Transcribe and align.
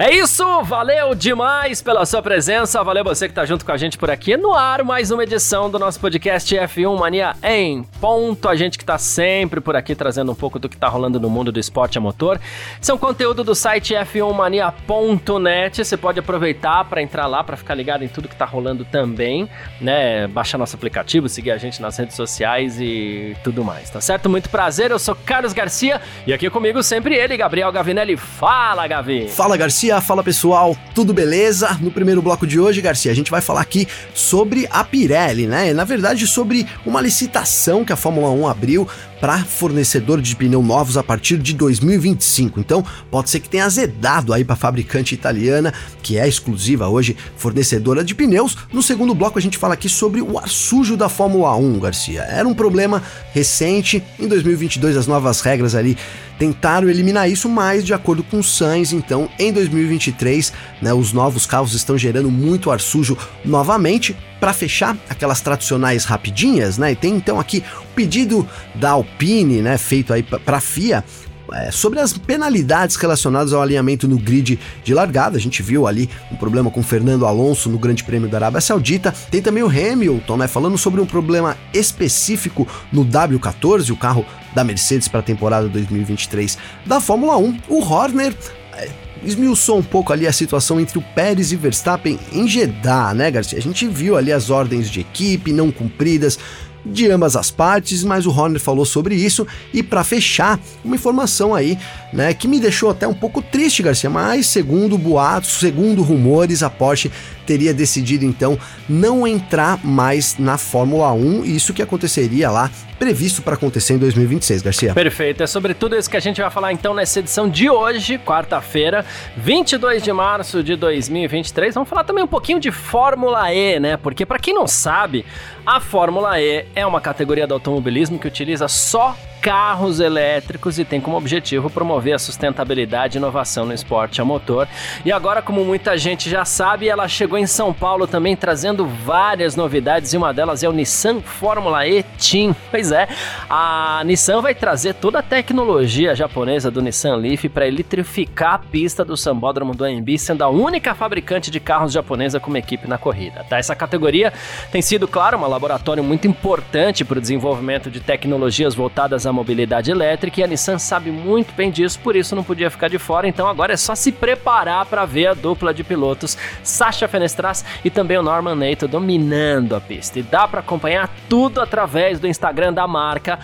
É 0.00 0.14
isso, 0.14 0.44
valeu 0.62 1.12
demais 1.12 1.82
pela 1.82 2.06
sua 2.06 2.22
presença, 2.22 2.84
valeu 2.84 3.02
você 3.02 3.26
que 3.26 3.34
tá 3.34 3.44
junto 3.44 3.64
com 3.64 3.72
a 3.72 3.76
gente 3.76 3.98
por 3.98 4.08
aqui. 4.08 4.36
No 4.36 4.54
ar, 4.54 4.84
mais 4.84 5.10
uma 5.10 5.24
edição 5.24 5.68
do 5.68 5.76
nosso 5.76 5.98
podcast 5.98 6.54
F1 6.54 6.96
Mania 6.96 7.34
em 7.42 7.82
ponto. 8.00 8.48
A 8.48 8.54
gente 8.54 8.78
que 8.78 8.84
tá 8.84 8.96
sempre 8.96 9.60
por 9.60 9.74
aqui 9.74 9.96
trazendo 9.96 10.30
um 10.30 10.36
pouco 10.36 10.56
do 10.60 10.68
que 10.68 10.76
tá 10.76 10.86
rolando 10.86 11.18
no 11.18 11.28
mundo 11.28 11.50
do 11.50 11.58
esporte 11.58 11.98
a 11.98 12.00
motor. 12.00 12.40
São 12.80 12.96
conteúdo 12.96 13.42
do 13.42 13.56
site 13.56 13.92
f1mania.net. 13.92 15.84
Você 15.84 15.96
pode 15.96 16.20
aproveitar 16.20 16.84
para 16.84 17.02
entrar 17.02 17.26
lá 17.26 17.42
para 17.42 17.56
ficar 17.56 17.74
ligado 17.74 18.04
em 18.04 18.08
tudo 18.08 18.28
que 18.28 18.36
tá 18.36 18.44
rolando 18.44 18.84
também, 18.84 19.50
né? 19.80 20.28
Baixar 20.28 20.58
nosso 20.58 20.76
aplicativo, 20.76 21.28
seguir 21.28 21.50
a 21.50 21.58
gente 21.58 21.82
nas 21.82 21.96
redes 21.96 22.14
sociais 22.14 22.80
e 22.80 23.36
tudo 23.42 23.64
mais, 23.64 23.90
tá 23.90 24.00
certo? 24.00 24.28
Muito 24.30 24.48
prazer, 24.48 24.92
eu 24.92 24.98
sou 25.00 25.16
Carlos 25.16 25.52
Garcia 25.52 26.00
e 26.24 26.32
aqui 26.32 26.48
comigo 26.48 26.84
sempre 26.84 27.16
ele, 27.16 27.36
Gabriel 27.36 27.72
Gavinelli. 27.72 28.16
Fala, 28.16 28.86
Gavi! 28.86 29.28
Fala, 29.28 29.56
Garcia! 29.56 29.87
Garcia, 29.88 30.00
fala 30.02 30.22
pessoal, 30.22 30.76
tudo 30.94 31.14
beleza? 31.14 31.78
No 31.80 31.90
primeiro 31.90 32.20
bloco 32.20 32.46
de 32.46 32.60
hoje, 32.60 32.82
Garcia, 32.82 33.10
a 33.10 33.14
gente 33.14 33.30
vai 33.30 33.40
falar 33.40 33.62
aqui 33.62 33.88
sobre 34.12 34.68
a 34.70 34.84
Pirelli, 34.84 35.46
né? 35.46 35.72
Na 35.72 35.84
verdade, 35.84 36.26
sobre 36.26 36.66
uma 36.84 37.00
licitação 37.00 37.86
que 37.86 37.92
a 37.92 37.96
Fórmula 37.96 38.28
1 38.28 38.48
abriu 38.48 38.86
para 39.20 39.38
fornecedor 39.44 40.20
de 40.20 40.34
pneu 40.36 40.62
novos 40.62 40.96
a 40.96 41.02
partir 41.02 41.38
de 41.38 41.54
2025. 41.54 42.60
Então, 42.60 42.84
pode 43.10 43.30
ser 43.30 43.40
que 43.40 43.48
tenha 43.48 43.64
azedado 43.64 44.32
aí 44.32 44.44
para 44.44 44.56
fabricante 44.56 45.14
italiana, 45.14 45.72
que 46.02 46.18
é 46.18 46.26
exclusiva 46.26 46.88
hoje 46.88 47.16
fornecedora 47.36 48.04
de 48.04 48.14
pneus. 48.14 48.56
No 48.72 48.82
segundo 48.82 49.14
bloco 49.14 49.38
a 49.38 49.42
gente 49.42 49.58
fala 49.58 49.74
aqui 49.74 49.88
sobre 49.88 50.20
o 50.20 50.38
ar 50.38 50.48
sujo 50.48 50.96
da 50.96 51.08
Fórmula 51.08 51.54
1, 51.56 51.78
Garcia. 51.78 52.22
Era 52.22 52.46
um 52.46 52.54
problema 52.54 53.02
recente. 53.32 54.02
Em 54.18 54.28
2022 54.28 54.96
as 54.96 55.06
novas 55.06 55.40
regras 55.40 55.74
ali 55.74 55.96
tentaram 56.38 56.88
eliminar 56.88 57.28
isso, 57.28 57.48
mas 57.48 57.84
de 57.84 57.92
acordo 57.92 58.22
com 58.22 58.38
o 58.38 58.44
Sainz, 58.44 58.92
então 58.92 59.28
em 59.38 59.52
2023, 59.52 60.52
né, 60.80 60.94
os 60.94 61.12
novos 61.12 61.44
carros 61.44 61.74
estão 61.74 61.98
gerando 61.98 62.30
muito 62.30 62.70
ar 62.70 62.80
sujo 62.80 63.18
novamente. 63.44 64.16
Para 64.40 64.52
fechar, 64.52 64.96
aquelas 65.08 65.40
tradicionais 65.40 66.04
rapidinhas, 66.04 66.78
né? 66.78 66.92
E 66.92 66.96
tem 66.96 67.14
então 67.14 67.40
aqui 67.40 67.64
o 67.82 67.94
pedido 67.94 68.48
da 68.74 68.90
Alpine, 68.90 69.60
né, 69.60 69.76
feito 69.76 70.12
aí 70.12 70.22
para 70.22 70.58
a 70.58 70.60
FIA, 70.60 71.04
é, 71.52 71.70
sobre 71.70 71.98
as 71.98 72.12
penalidades 72.12 72.96
relacionadas 72.96 73.52
ao 73.52 73.62
alinhamento 73.62 74.06
no 74.06 74.18
grid 74.18 74.58
de 74.84 74.94
largada. 74.94 75.36
A 75.36 75.40
gente 75.40 75.62
viu 75.62 75.86
ali 75.86 76.08
um 76.30 76.36
problema 76.36 76.70
com 76.70 76.82
Fernando 76.82 77.26
Alonso 77.26 77.68
no 77.68 77.78
Grande 77.78 78.04
Prêmio 78.04 78.28
da 78.28 78.38
Arábia 78.38 78.60
Saudita. 78.60 79.12
Tem 79.30 79.40
também 79.40 79.62
o 79.62 79.68
Hamilton, 79.68 80.36
né, 80.36 80.46
falando 80.46 80.76
sobre 80.76 81.00
um 81.00 81.06
problema 81.06 81.56
específico 81.72 82.68
no 82.92 83.04
W14, 83.04 83.90
o 83.90 83.96
carro 83.96 84.26
da 84.54 84.62
Mercedes 84.62 85.08
para 85.08 85.20
a 85.20 85.22
temporada 85.22 85.68
2023 85.68 86.58
da 86.84 87.00
Fórmula 87.00 87.36
1. 87.36 87.60
O 87.68 87.82
Horner 87.82 88.34
é, 88.74 88.88
esmiuçou 89.24 89.78
um 89.78 89.82
pouco 89.82 90.12
ali 90.12 90.26
a 90.26 90.32
situação 90.32 90.80
entre 90.80 90.98
o 90.98 91.04
Pérez 91.14 91.52
e 91.52 91.56
Verstappen 91.56 92.18
em 92.32 92.46
Jeddah, 92.46 93.14
né, 93.14 93.30
Garcia? 93.30 93.58
A 93.58 93.62
gente 93.62 93.86
viu 93.86 94.16
ali 94.16 94.32
as 94.32 94.50
ordens 94.50 94.90
de 94.90 95.00
equipe 95.00 95.52
não 95.52 95.70
cumpridas 95.70 96.38
de 96.84 97.10
ambas 97.10 97.36
as 97.36 97.50
partes, 97.50 98.02
mas 98.04 98.26
o 98.26 98.30
Horner 98.30 98.60
falou 98.60 98.84
sobre 98.84 99.14
isso 99.14 99.46
e 99.72 99.82
para 99.82 100.04
fechar, 100.04 100.58
uma 100.84 100.94
informação 100.94 101.54
aí, 101.54 101.78
né, 102.12 102.32
que 102.32 102.48
me 102.48 102.58
deixou 102.60 102.90
até 102.90 103.06
um 103.06 103.14
pouco 103.14 103.42
triste, 103.42 103.82
Garcia, 103.82 104.08
mas 104.08 104.46
segundo 104.46 104.96
boatos, 104.96 105.58
segundo 105.58 106.02
rumores, 106.02 106.62
a 106.62 106.70
Porsche 106.70 107.10
teria 107.48 107.72
decidido 107.72 108.26
então 108.26 108.58
não 108.86 109.26
entrar 109.26 109.82
mais 109.82 110.36
na 110.38 110.58
Fórmula 110.58 111.10
1, 111.14 111.46
isso 111.46 111.72
que 111.72 111.80
aconteceria 111.80 112.50
lá 112.50 112.70
previsto 112.98 113.40
para 113.40 113.54
acontecer 113.54 113.94
em 113.94 113.98
2026, 113.98 114.60
Garcia. 114.60 114.92
Perfeito, 114.92 115.42
é 115.42 115.46
sobre 115.46 115.72
tudo 115.72 115.96
isso 115.96 116.10
que 116.10 116.16
a 116.16 116.20
gente 116.20 116.42
vai 116.42 116.50
falar 116.50 116.74
então 116.74 116.92
nessa 116.92 117.20
edição 117.20 117.48
de 117.48 117.70
hoje, 117.70 118.18
quarta-feira, 118.18 119.02
22 119.38 120.02
de 120.02 120.12
março 120.12 120.62
de 120.62 120.76
2023. 120.76 121.74
Vamos 121.74 121.88
falar 121.88 122.04
também 122.04 122.22
um 122.22 122.28
pouquinho 122.28 122.60
de 122.60 122.70
Fórmula 122.70 123.50
E, 123.50 123.80
né? 123.80 123.96
Porque 123.96 124.26
para 124.26 124.38
quem 124.38 124.52
não 124.52 124.66
sabe, 124.66 125.24
a 125.64 125.80
Fórmula 125.80 126.38
E 126.38 126.66
é 126.74 126.84
uma 126.84 127.00
categoria 127.00 127.46
do 127.46 127.54
automobilismo 127.54 128.18
que 128.18 128.26
utiliza 128.26 128.68
só 128.68 129.16
carros 129.40 130.00
elétricos 130.00 130.78
e 130.78 130.84
tem 130.84 131.00
como 131.00 131.16
objetivo 131.16 131.70
promover 131.70 132.14
a 132.14 132.18
sustentabilidade 132.18 133.16
e 133.16 133.18
inovação 133.18 133.64
no 133.64 133.72
esporte 133.72 134.20
a 134.20 134.24
motor. 134.24 134.68
E 135.04 135.12
agora, 135.12 135.40
como 135.40 135.64
muita 135.64 135.96
gente 135.96 136.28
já 136.28 136.44
sabe, 136.44 136.88
ela 136.88 137.08
chegou 137.08 137.38
em 137.38 137.46
São 137.46 137.72
Paulo 137.72 138.06
também 138.06 138.36
trazendo 138.36 138.86
várias 138.86 139.56
novidades 139.56 140.12
e 140.12 140.16
uma 140.16 140.32
delas 140.32 140.62
é 140.62 140.68
o 140.68 140.72
Nissan 140.72 141.20
Fórmula 141.20 141.86
E 141.86 142.02
Team. 142.02 142.54
Pois 142.70 142.92
é, 142.92 143.08
a 143.48 144.02
Nissan 144.04 144.40
vai 144.40 144.54
trazer 144.54 144.94
toda 144.94 145.20
a 145.20 145.22
tecnologia 145.22 146.14
japonesa 146.14 146.70
do 146.70 146.82
Nissan 146.82 147.16
Leaf 147.16 147.44
para 147.48 147.66
eletrificar 147.66 148.54
a 148.54 148.58
pista 148.58 149.04
do 149.04 149.16
Sambódromo 149.16 149.74
do 149.74 149.84
AMB, 149.84 150.18
sendo 150.18 150.42
a 150.42 150.48
única 150.48 150.94
fabricante 150.94 151.50
de 151.50 151.58
carros 151.58 151.92
japonesa 151.92 152.38
com 152.38 152.50
uma 152.50 152.58
equipe 152.58 152.88
na 152.88 152.98
corrida. 152.98 153.44
Tá? 153.48 153.58
Essa 153.58 153.74
categoria 153.74 154.32
tem 154.70 154.82
sido, 154.82 155.08
claro, 155.08 155.38
um 155.38 155.46
laboratório 155.46 156.02
muito 156.02 156.26
importante 156.26 157.04
para 157.04 157.18
o 157.18 157.20
desenvolvimento 157.20 157.90
de 157.90 158.00
tecnologias 158.00 158.74
voltadas 158.74 159.26
a 159.28 159.32
mobilidade 159.32 159.90
elétrica 159.90 160.40
e 160.40 160.44
a 160.44 160.46
Nissan 160.46 160.78
sabe 160.78 161.10
muito 161.10 161.52
bem 161.54 161.70
disso, 161.70 161.98
por 162.00 162.16
isso 162.16 162.34
não 162.34 162.44
podia 162.44 162.70
ficar 162.70 162.88
de 162.88 162.98
fora. 162.98 163.28
Então 163.28 163.46
agora 163.46 163.72
é 163.72 163.76
só 163.76 163.94
se 163.94 164.10
preparar 164.12 164.86
para 164.86 165.04
ver 165.04 165.28
a 165.28 165.34
dupla 165.34 165.72
de 165.72 165.84
pilotos 165.84 166.36
Sasha 166.62 167.08
Fenestras 167.08 167.64
e 167.84 167.90
também 167.90 168.16
o 168.16 168.22
Norman 168.22 168.54
Nato 168.54 168.88
dominando 168.88 169.76
a 169.76 169.80
pista. 169.80 170.18
E 170.18 170.22
dá 170.22 170.46
para 170.46 170.60
acompanhar 170.60 171.10
tudo 171.28 171.60
através 171.60 172.18
do 172.18 172.26
Instagram 172.26 172.72
da 172.72 172.86
marca 172.86 173.38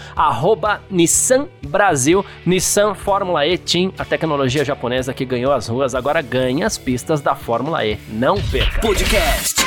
Nissan 0.91 1.49
Brasil, 1.67 2.25
Nissan 2.45 2.95
Fórmula 2.95 3.47
E 3.47 3.59
Team, 3.59 3.93
a 3.99 4.05
tecnologia 4.05 4.65
japonesa 4.65 5.15
que 5.15 5.25
ganhou 5.25 5.53
as 5.53 5.69
ruas 5.69 5.95
agora 5.95 6.23
ganha 6.23 6.67
as 6.67 6.79
pistas 6.79 7.21
da 7.21 7.35
Fórmula 7.35 7.85
E. 7.85 7.99
Não 8.09 8.41
perca. 8.41 8.81
Podcast 8.81 9.65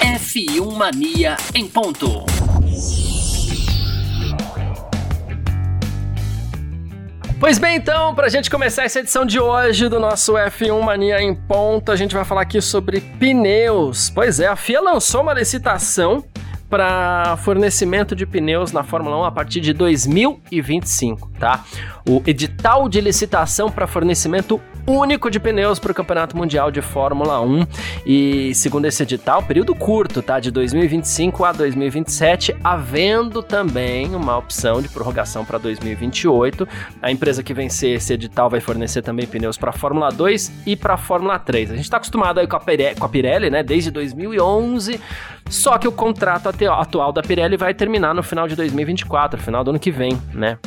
F1 0.00 0.76
Mania 0.76 1.36
em 1.54 1.68
ponto. 1.68 2.24
Pois 7.42 7.58
bem, 7.58 7.74
então, 7.74 8.14
para 8.14 8.26
a 8.26 8.28
gente 8.28 8.48
começar 8.48 8.84
essa 8.84 9.00
edição 9.00 9.26
de 9.26 9.40
hoje 9.40 9.88
do 9.88 9.98
nosso 9.98 10.34
F1 10.34 10.80
Mania 10.80 11.20
em 11.20 11.34
Ponto, 11.34 11.90
a 11.90 11.96
gente 11.96 12.14
vai 12.14 12.24
falar 12.24 12.42
aqui 12.42 12.60
sobre 12.60 13.00
pneus. 13.00 14.08
Pois 14.10 14.38
é, 14.38 14.46
a 14.46 14.54
FIA 14.54 14.80
lançou 14.80 15.22
uma 15.22 15.34
licitação 15.34 16.24
para 16.70 17.36
fornecimento 17.38 18.14
de 18.14 18.24
pneus 18.24 18.70
na 18.70 18.84
Fórmula 18.84 19.18
1 19.22 19.24
a 19.24 19.32
partir 19.32 19.60
de 19.60 19.72
2025, 19.72 21.32
tá? 21.40 21.64
O 22.08 22.22
edital 22.24 22.88
de 22.88 23.00
licitação 23.00 23.72
para 23.72 23.88
fornecimento 23.88 24.60
único 24.86 25.30
de 25.30 25.38
pneus 25.38 25.78
para 25.78 25.92
o 25.92 25.94
Campeonato 25.94 26.36
Mundial 26.36 26.70
de 26.70 26.80
Fórmula 26.82 27.40
1. 27.40 27.66
E 28.06 28.54
segundo 28.54 28.86
esse 28.86 29.02
edital, 29.02 29.42
período 29.42 29.74
curto, 29.74 30.22
tá? 30.22 30.40
De 30.40 30.50
2025 30.50 31.44
a 31.44 31.52
2027, 31.52 32.56
havendo 32.62 33.42
também 33.42 34.14
uma 34.14 34.36
opção 34.36 34.82
de 34.82 34.88
prorrogação 34.88 35.44
para 35.44 35.58
2028. 35.58 36.68
A 37.00 37.10
empresa 37.10 37.42
que 37.42 37.54
vencer 37.54 37.96
esse 37.96 38.12
edital 38.12 38.50
vai 38.50 38.60
fornecer 38.60 39.02
também 39.02 39.26
pneus 39.26 39.56
para 39.56 39.72
Fórmula 39.72 40.10
2 40.10 40.52
e 40.66 40.76
para 40.76 40.96
Fórmula 40.96 41.38
3. 41.38 41.70
A 41.70 41.74
gente 41.74 41.84
está 41.84 41.96
acostumado 41.96 42.40
aí 42.40 42.46
com 42.46 42.56
a, 42.56 42.60
Pirelli, 42.60 42.96
com 42.96 43.06
a 43.06 43.08
Pirelli, 43.08 43.50
né? 43.50 43.62
Desde 43.62 43.90
2011. 43.90 45.00
Só 45.48 45.76
que 45.78 45.86
o 45.86 45.92
contrato 45.92 46.48
atual 46.48 47.12
da 47.12 47.22
Pirelli 47.22 47.56
vai 47.56 47.74
terminar 47.74 48.14
no 48.14 48.22
final 48.22 48.48
de 48.48 48.56
2024, 48.56 49.40
final 49.40 49.62
do 49.62 49.70
ano 49.70 49.78
que 49.78 49.90
vem, 49.90 50.20
né? 50.32 50.58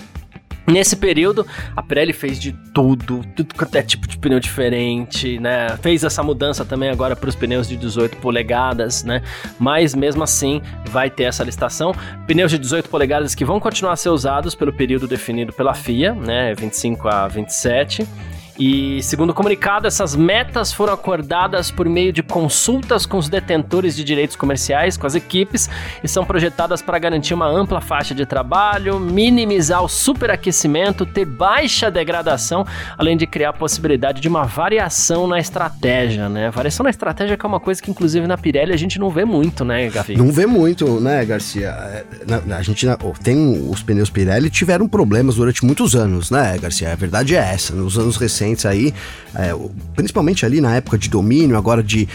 Nesse 0.67 0.95
período, 0.95 1.45
a 1.75 1.83
Pirelli 1.83 2.11
fez 2.11 2.39
de 2.39 2.51
tudo, 2.73 3.21
tudo 3.35 3.53
quanto 3.53 3.75
é 3.75 3.83
tipo 3.83 4.07
de 4.07 4.17
pneu 4.17 4.39
diferente, 4.39 5.39
né? 5.39 5.77
Fez 5.81 6.03
essa 6.03 6.23
mudança 6.23 6.65
também 6.65 6.89
agora 6.89 7.15
para 7.15 7.29
os 7.29 7.35
pneus 7.35 7.67
de 7.67 7.77
18 7.77 8.17
polegadas, 8.17 9.03
né? 9.03 9.21
Mas 9.59 9.93
mesmo 9.93 10.23
assim, 10.23 10.61
vai 10.85 11.09
ter 11.09 11.23
essa 11.23 11.43
listação. 11.43 11.93
Pneus 12.25 12.49
de 12.49 12.57
18 12.57 12.89
polegadas 12.89 13.35
que 13.35 13.45
vão 13.45 13.59
continuar 13.59 13.93
a 13.93 13.95
ser 13.95 14.09
usados 14.09 14.55
pelo 14.55 14.73
período 14.73 15.07
definido 15.07 15.53
pela 15.53 15.73
FIA, 15.73 16.13
né? 16.13 16.53
25 16.55 17.07
a 17.07 17.27
27. 17.27 18.07
E, 18.57 19.03
segundo 19.03 19.31
o 19.31 19.33
comunicado, 19.33 19.85
essas 19.85 20.15
metas 20.15 20.71
foram 20.71 20.93
acordadas 20.93 21.69
por 21.69 21.89
meio 21.89 22.13
de 22.13 22.23
consultas 22.23 23.05
com 23.05 23.17
os 23.17 23.27
detentores 23.27 23.95
de 23.95 24.03
direitos 24.03 24.35
comerciais, 24.37 24.95
com 24.95 25.05
as 25.05 25.13
equipes, 25.13 25.69
e 26.01 26.07
são 26.07 26.23
projetadas 26.23 26.81
para 26.81 26.97
garantir 26.97 27.33
uma 27.33 27.47
ampla 27.47 27.81
faixa 27.81 28.15
de 28.15 28.25
trabalho, 28.25 28.97
minimizar 28.97 29.83
o 29.83 29.89
superaquecimento, 29.89 31.05
ter 31.05 31.25
baixa 31.25 31.91
degradação, 31.91 32.65
além 32.97 33.17
de 33.17 33.27
criar 33.27 33.49
a 33.49 33.53
possibilidade 33.53 34.21
de 34.21 34.27
uma 34.29 34.43
variação 34.43 35.27
na 35.27 35.37
estratégia, 35.37 36.29
né? 36.29 36.49
Variação 36.49 36.85
na 36.85 36.89
estratégia 36.89 37.35
que 37.35 37.45
é 37.45 37.49
uma 37.49 37.59
coisa 37.59 37.81
que, 37.81 37.91
inclusive, 37.91 38.25
na 38.25 38.37
Pirelli 38.37 38.71
a 38.71 38.77
gente 38.77 38.97
não 38.97 39.09
vê 39.09 39.25
muito, 39.25 39.65
né, 39.65 39.89
Gavi? 39.89 40.15
Não 40.15 40.31
vê 40.31 40.45
muito, 40.45 41.01
né, 41.01 41.25
Garcia? 41.25 41.69
É, 41.69 42.05
a 42.53 42.61
gente 42.61 42.87
tem 43.21 43.69
os 43.69 43.83
pneus 43.83 44.09
Pirelli 44.09 44.49
tiveram 44.49 44.87
problemas 44.87 45.35
durante 45.35 45.65
muitos 45.65 45.93
anos, 45.93 46.31
né, 46.31 46.57
Garcia? 46.57 46.93
A 46.93 46.95
verdade 46.95 47.35
é 47.35 47.39
essa. 47.39 47.75
Nos 47.75 47.97
anos 47.97 48.15
recentes 48.15 48.44
aí, 48.67 48.93
é, 49.33 49.55
principalmente 49.95 50.45
ali 50.45 50.61
na 50.61 50.75
época 50.75 50.97
de 50.97 51.09
domínio, 51.09 51.57
agora 51.57 51.81
de 51.81 52.07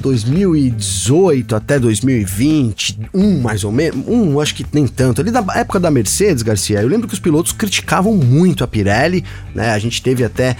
2018 0.00 1.56
até 1.56 1.78
2020, 1.78 3.00
um 3.12 3.40
mais 3.40 3.64
ou 3.64 3.72
menos, 3.72 4.06
um 4.06 4.38
acho 4.40 4.54
que 4.54 4.64
nem 4.72 4.86
tanto, 4.86 5.20
ali 5.20 5.30
da 5.30 5.44
época 5.54 5.80
da 5.80 5.90
Mercedes, 5.90 6.42
Garcia, 6.42 6.80
eu 6.80 6.88
lembro 6.88 7.08
que 7.08 7.14
os 7.14 7.20
pilotos 7.20 7.52
criticavam 7.52 8.14
muito 8.14 8.62
a 8.62 8.66
Pirelli, 8.66 9.24
né? 9.54 9.70
A 9.70 9.78
gente 9.78 10.02
teve 10.02 10.24
até 10.24 10.56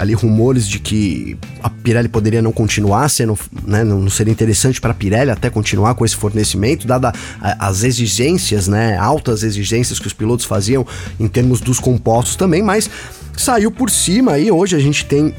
ali 0.00 0.14
rumores 0.14 0.66
de 0.66 0.78
que 0.78 1.36
a 1.62 1.68
Pirelli 1.68 2.08
poderia 2.08 2.40
não 2.40 2.52
continuar 2.52 3.06
sendo, 3.10 3.38
né, 3.66 3.84
não 3.84 4.08
seria 4.08 4.32
interessante 4.32 4.80
para 4.80 4.92
a 4.92 4.94
Pirelli 4.94 5.30
até 5.30 5.50
continuar 5.50 5.94
com 5.94 6.06
esse 6.06 6.16
fornecimento, 6.16 6.86
dada 6.86 7.12
as 7.38 7.84
exigências, 7.84 8.66
né, 8.66 8.96
altas 8.96 9.42
exigências 9.42 9.98
que 9.98 10.06
os 10.06 10.14
pilotos 10.14 10.46
faziam 10.46 10.86
em 11.18 11.28
termos 11.28 11.60
dos 11.60 11.78
compostos 11.78 12.34
também, 12.34 12.62
mas 12.62 12.88
saiu 13.36 13.70
por 13.70 13.90
cima 13.90 14.32
aí, 14.32 14.50
hoje 14.50 14.74
a 14.74 14.78
gente 14.78 15.04
tem 15.04 15.34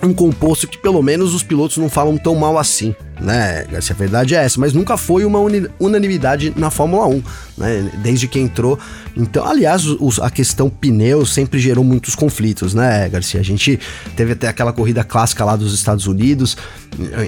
um 0.00 0.14
composto 0.14 0.68
que 0.68 0.78
pelo 0.78 1.02
menos 1.02 1.34
os 1.34 1.42
pilotos 1.42 1.76
não 1.76 1.88
falam 1.88 2.16
tão 2.16 2.36
mal 2.36 2.56
assim 2.56 2.94
né? 3.20 3.66
Se 3.80 3.92
a 3.92 3.94
verdade 3.94 4.34
é 4.34 4.38
essa, 4.44 4.60
mas 4.60 4.72
nunca 4.72 4.96
foi 4.96 5.24
uma 5.24 5.38
unanimidade 5.78 6.52
na 6.56 6.70
Fórmula 6.70 7.06
1, 7.06 7.22
né? 7.56 7.90
Desde 8.02 8.28
que 8.28 8.38
entrou. 8.38 8.78
Então, 9.16 9.46
aliás, 9.46 9.86
os, 9.86 10.18
a 10.18 10.30
questão 10.30 10.68
pneus 10.68 11.32
sempre 11.32 11.58
gerou 11.58 11.82
muitos 11.82 12.14
conflitos, 12.14 12.74
né, 12.74 13.08
Garcia? 13.08 13.40
A 13.40 13.44
gente 13.44 13.78
teve 14.14 14.32
até 14.32 14.48
aquela 14.48 14.72
corrida 14.72 15.02
clássica 15.02 15.44
lá 15.44 15.56
dos 15.56 15.72
Estados 15.72 16.06
Unidos, 16.06 16.56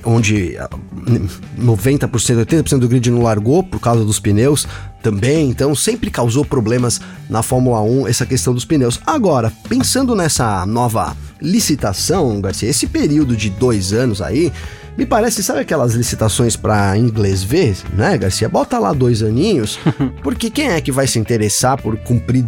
onde 0.05 0.57
90%, 1.59 2.09
80% 2.09 2.79
do 2.79 2.89
grid 2.89 3.11
não 3.11 3.23
largou 3.23 3.63
por 3.63 3.81
causa 3.81 4.05
dos 4.05 4.21
pneus 4.21 4.67
também, 5.03 5.49
então 5.49 5.75
sempre 5.75 6.11
causou 6.11 6.45
problemas 6.45 7.01
na 7.31 7.43
Fórmula 7.43 7.81
1 7.81 8.09
essa 8.09 8.27
questão 8.27 8.53
dos 8.53 8.65
pneus. 8.65 9.01
Agora, 9.07 9.53
pensando 9.69 10.15
nessa 10.15 10.67
nova 10.67 11.17
licitação, 11.41 12.41
Garcia, 12.41 12.69
esse 12.69 12.87
período 12.87 13.37
de 13.37 13.49
dois 13.49 13.93
anos 13.93 14.21
aí 14.21 14.53
me 14.99 15.07
parece, 15.07 15.45
sabe 15.45 15.61
aquelas 15.61 15.95
licitações 15.95 16.57
para 16.57 16.99
inglês 16.99 17.45
ver, 17.45 17.77
né, 17.95 18.19
Garcia? 18.19 18.49
Bota 18.49 18.81
lá 18.81 18.93
dois 18.93 19.23
aninhos, 19.23 19.79
porque 20.25 20.51
quem 20.51 20.71
é 20.71 20.81
que 20.81 20.91
vai 20.91 21.07
se 21.07 21.21
interessar 21.21 21.81
por 21.81 21.97
cumprir 21.99 22.45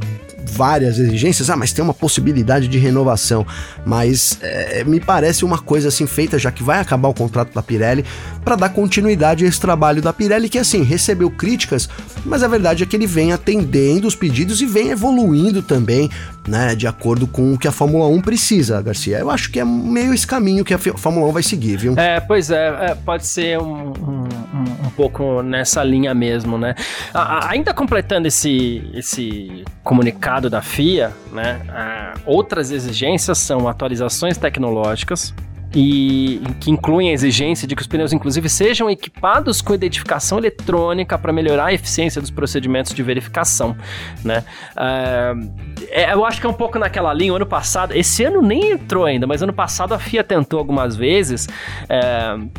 várias 0.46 0.98
exigências, 0.98 1.50
ah, 1.50 1.56
mas 1.56 1.72
tem 1.72 1.82
uma 1.82 1.94
possibilidade 1.94 2.68
de 2.68 2.78
renovação. 2.78 3.46
Mas 3.84 4.38
é, 4.42 4.84
me 4.84 5.00
parece 5.00 5.44
uma 5.44 5.58
coisa 5.58 5.88
assim 5.88 6.06
feita, 6.06 6.38
já 6.38 6.50
que 6.50 6.62
vai 6.62 6.80
acabar 6.80 7.08
o 7.08 7.14
contrato 7.14 7.54
da 7.54 7.62
Pirelli, 7.62 8.04
para 8.44 8.56
dar 8.56 8.68
continuidade 8.70 9.44
a 9.44 9.48
esse 9.48 9.60
trabalho 9.60 10.02
da 10.02 10.12
Pirelli, 10.12 10.48
que 10.48 10.58
assim, 10.58 10.82
recebeu 10.82 11.30
críticas, 11.30 11.88
mas 12.24 12.42
a 12.42 12.48
verdade 12.48 12.82
é 12.82 12.86
que 12.86 12.96
ele 12.96 13.06
vem 13.06 13.32
atendendo 13.32 14.06
os 14.06 14.14
pedidos 14.14 14.60
e 14.60 14.66
vem 14.66 14.90
evoluindo 14.90 15.62
também, 15.62 16.10
né, 16.46 16.74
de 16.74 16.86
acordo 16.86 17.26
com 17.26 17.54
o 17.54 17.58
que 17.58 17.68
a 17.68 17.72
Fórmula 17.72 18.06
1 18.08 18.20
precisa, 18.20 18.80
Garcia. 18.82 19.18
Eu 19.18 19.30
acho 19.30 19.50
que 19.50 19.60
é 19.60 19.64
meio 19.64 20.12
esse 20.14 20.26
caminho 20.26 20.64
que 20.64 20.74
a 20.74 20.78
Fórmula 20.78 21.28
1 21.28 21.32
vai 21.32 21.42
seguir, 21.42 21.76
viu? 21.76 21.94
É, 21.96 22.20
pois 22.20 22.50
é, 22.50 22.90
é 22.90 22.94
pode 22.94 23.26
ser 23.26 23.58
um, 23.58 23.92
um, 23.92 24.19
um, 24.52 24.90
pouco 24.90 25.42
nessa 25.42 25.82
linha 25.82 26.14
mesmo, 26.14 26.58
né? 26.58 26.74
A, 27.14 27.50
ainda 27.50 27.72
completando 27.72 28.28
esse, 28.28 28.88
esse 28.94 29.64
comunicado 29.82 30.50
da 30.50 30.60
FIA, 30.60 31.12
né, 31.32 31.60
outras 32.26 32.70
exigências 32.70 33.38
são 33.38 33.68
atualizações 33.68 34.36
tecnológicas, 34.36 35.34
e 35.74 36.42
que 36.58 36.70
incluem 36.70 37.10
a 37.10 37.12
exigência 37.12 37.66
de 37.66 37.76
que 37.76 37.82
os 37.82 37.86
pneus, 37.86 38.12
inclusive, 38.12 38.48
sejam 38.48 38.90
equipados 38.90 39.62
com 39.62 39.72
identificação 39.72 40.38
eletrônica 40.38 41.16
para 41.16 41.32
melhorar 41.32 41.66
a 41.66 41.72
eficiência 41.72 42.20
dos 42.20 42.30
procedimentos 42.30 42.92
de 42.92 43.02
verificação, 43.02 43.76
né? 44.24 44.44
Uh, 44.72 45.52
é, 45.90 46.12
eu 46.12 46.24
acho 46.24 46.40
que 46.40 46.46
é 46.46 46.50
um 46.50 46.54
pouco 46.54 46.78
naquela 46.78 47.14
linha. 47.14 47.32
O 47.32 47.36
ano 47.36 47.46
passado, 47.46 47.92
esse 47.92 48.24
ano 48.24 48.42
nem 48.42 48.72
entrou 48.72 49.04
ainda, 49.04 49.26
mas 49.26 49.42
ano 49.42 49.52
passado 49.52 49.94
a 49.94 49.98
FIA 49.98 50.24
tentou 50.24 50.58
algumas 50.58 50.96
vezes 50.96 51.46
uh, 51.46 52.50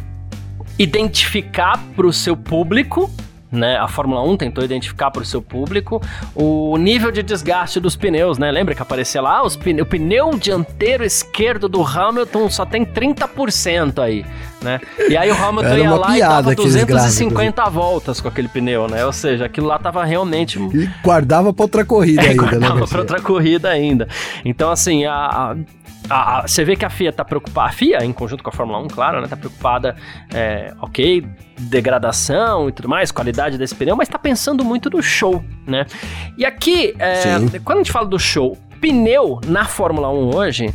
identificar 0.77 1.77
para 1.95 2.05
o 2.07 2.13
seu 2.13 2.35
público 2.35 3.09
né? 3.51 3.77
A 3.77 3.87
Fórmula 3.87 4.23
1 4.23 4.37
tentou 4.37 4.63
identificar 4.63 5.11
para 5.11 5.21
o 5.21 5.25
seu 5.25 5.41
público 5.41 6.01
o 6.33 6.77
nível 6.77 7.11
de 7.11 7.21
desgaste 7.21 7.79
dos 7.79 7.95
pneus, 7.95 8.37
né? 8.37 8.49
Lembra 8.49 8.73
que 8.73 8.81
aparecia 8.81 9.21
lá 9.21 9.41
pne 9.49 9.81
o 9.81 9.85
pneu 9.85 10.31
dianteiro 10.37 11.03
esquerdo 11.03 11.67
do 11.67 11.83
Hamilton 11.83 12.49
só 12.49 12.65
tem 12.65 12.85
30% 12.85 13.99
aí, 13.99 14.25
né? 14.61 14.79
E 15.09 15.17
aí 15.17 15.29
o 15.29 15.35
Hamilton 15.35 15.77
ia 15.77 15.91
lá 15.91 16.17
e 16.17 16.19
dava 16.21 16.55
250 16.55 17.51
gráficos. 17.51 17.73
voltas 17.73 18.21
com 18.21 18.27
aquele 18.29 18.47
pneu, 18.47 18.87
né? 18.87 19.05
Ou 19.05 19.11
seja, 19.11 19.45
aquilo 19.45 19.67
lá 19.67 19.77
tava 19.77 20.05
realmente 20.05 20.57
e 20.57 20.89
guardava 21.03 21.53
para 21.53 21.63
outra 21.63 21.83
corrida 21.83 22.21
é, 22.21 22.29
ainda, 22.29 22.43
guardava 22.43 22.59
né? 22.59 22.67
Guardava 22.67 22.87
para 22.87 22.99
outra 22.99 23.21
corrida 23.21 23.69
ainda. 23.69 24.07
Então 24.45 24.69
assim, 24.71 25.03
a, 25.05 25.13
a 25.13 25.55
a, 26.11 26.39
a, 26.39 26.47
você 26.47 26.63
vê 26.65 26.75
que 26.75 26.83
a 26.83 26.89
FIA 26.89 27.09
está 27.09 27.23
preocupada, 27.23 27.69
a 27.69 27.71
FIA, 27.71 28.03
em 28.03 28.11
conjunto 28.11 28.43
com 28.43 28.49
a 28.49 28.53
Fórmula 28.53 28.79
1, 28.79 28.87
claro, 28.89 29.21
né, 29.21 29.27
tá 29.27 29.37
preocupada, 29.37 29.95
é, 30.33 30.73
ok, 30.81 31.25
degradação 31.57 32.67
e 32.67 32.71
tudo 32.71 32.89
mais, 32.89 33.11
qualidade 33.11 33.57
desse 33.57 33.73
pneu, 33.73 33.95
mas 33.95 34.07
está 34.07 34.19
pensando 34.19 34.63
muito 34.65 34.89
no 34.89 35.01
show, 35.01 35.43
né? 35.65 35.85
E 36.37 36.45
aqui, 36.45 36.93
é, 36.99 37.59
quando 37.63 37.77
a 37.77 37.83
gente 37.83 37.91
fala 37.91 38.07
do 38.07 38.19
show, 38.19 38.57
pneu 38.81 39.39
na 39.45 39.65
Fórmula 39.65 40.09
1 40.09 40.35
hoje 40.35 40.73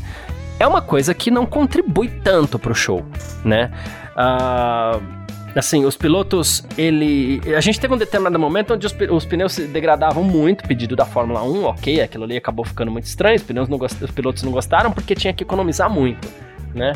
é 0.59 0.67
uma 0.67 0.81
coisa 0.81 1.13
que 1.13 1.31
não 1.31 1.45
contribui 1.45 2.09
tanto 2.09 2.59
para 2.59 2.73
o 2.73 2.75
show, 2.75 3.05
né? 3.45 3.71
Uh, 4.17 5.26
assim, 5.59 5.85
os 5.85 5.97
pilotos, 5.97 6.63
ele. 6.77 7.41
A 7.57 7.61
gente 7.61 7.81
teve 7.81 7.95
um 7.95 7.97
determinado 7.97 8.39
momento 8.39 8.75
onde 8.75 8.87
os, 8.87 8.95
os 9.11 9.25
pneus 9.25 9.55
se 9.55 9.63
degradavam 9.67 10.23
muito, 10.23 10.65
pedido 10.67 10.95
da 10.95 11.05
Fórmula 11.05 11.43
1, 11.43 11.65
ok, 11.65 12.01
aquilo 12.01 12.25
ali 12.25 12.37
acabou 12.37 12.65
ficando 12.65 12.91
muito 12.91 13.05
estranho, 13.05 13.37
os, 13.37 13.43
pneus 13.43 13.69
não 13.69 13.79
os 13.79 14.11
pilotos 14.11 14.43
não 14.43 14.53
gostaram 14.53 14.93
porque 14.93 15.15
tinha 15.15 15.33
que 15.33 15.43
economizar 15.43 15.91
muito, 15.91 16.29
né? 16.75 16.93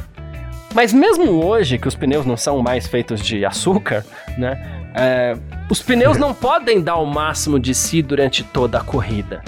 Mas 0.74 0.92
mesmo 0.92 1.44
hoje, 1.44 1.78
que 1.78 1.88
os 1.88 1.94
pneus 1.94 2.24
não 2.24 2.36
são 2.36 2.62
mais 2.62 2.86
feitos 2.86 3.20
de 3.20 3.44
açúcar, 3.44 4.04
né? 4.38 4.84
É, 4.94 5.36
os 5.68 5.82
pneus 5.82 6.16
não 6.18 6.34
podem 6.34 6.80
dar 6.80 6.96
o 6.96 7.06
máximo 7.06 7.58
de 7.58 7.74
si 7.74 8.02
durante 8.02 8.44
toda 8.44 8.78
a 8.78 8.84
corrida. 8.84 9.42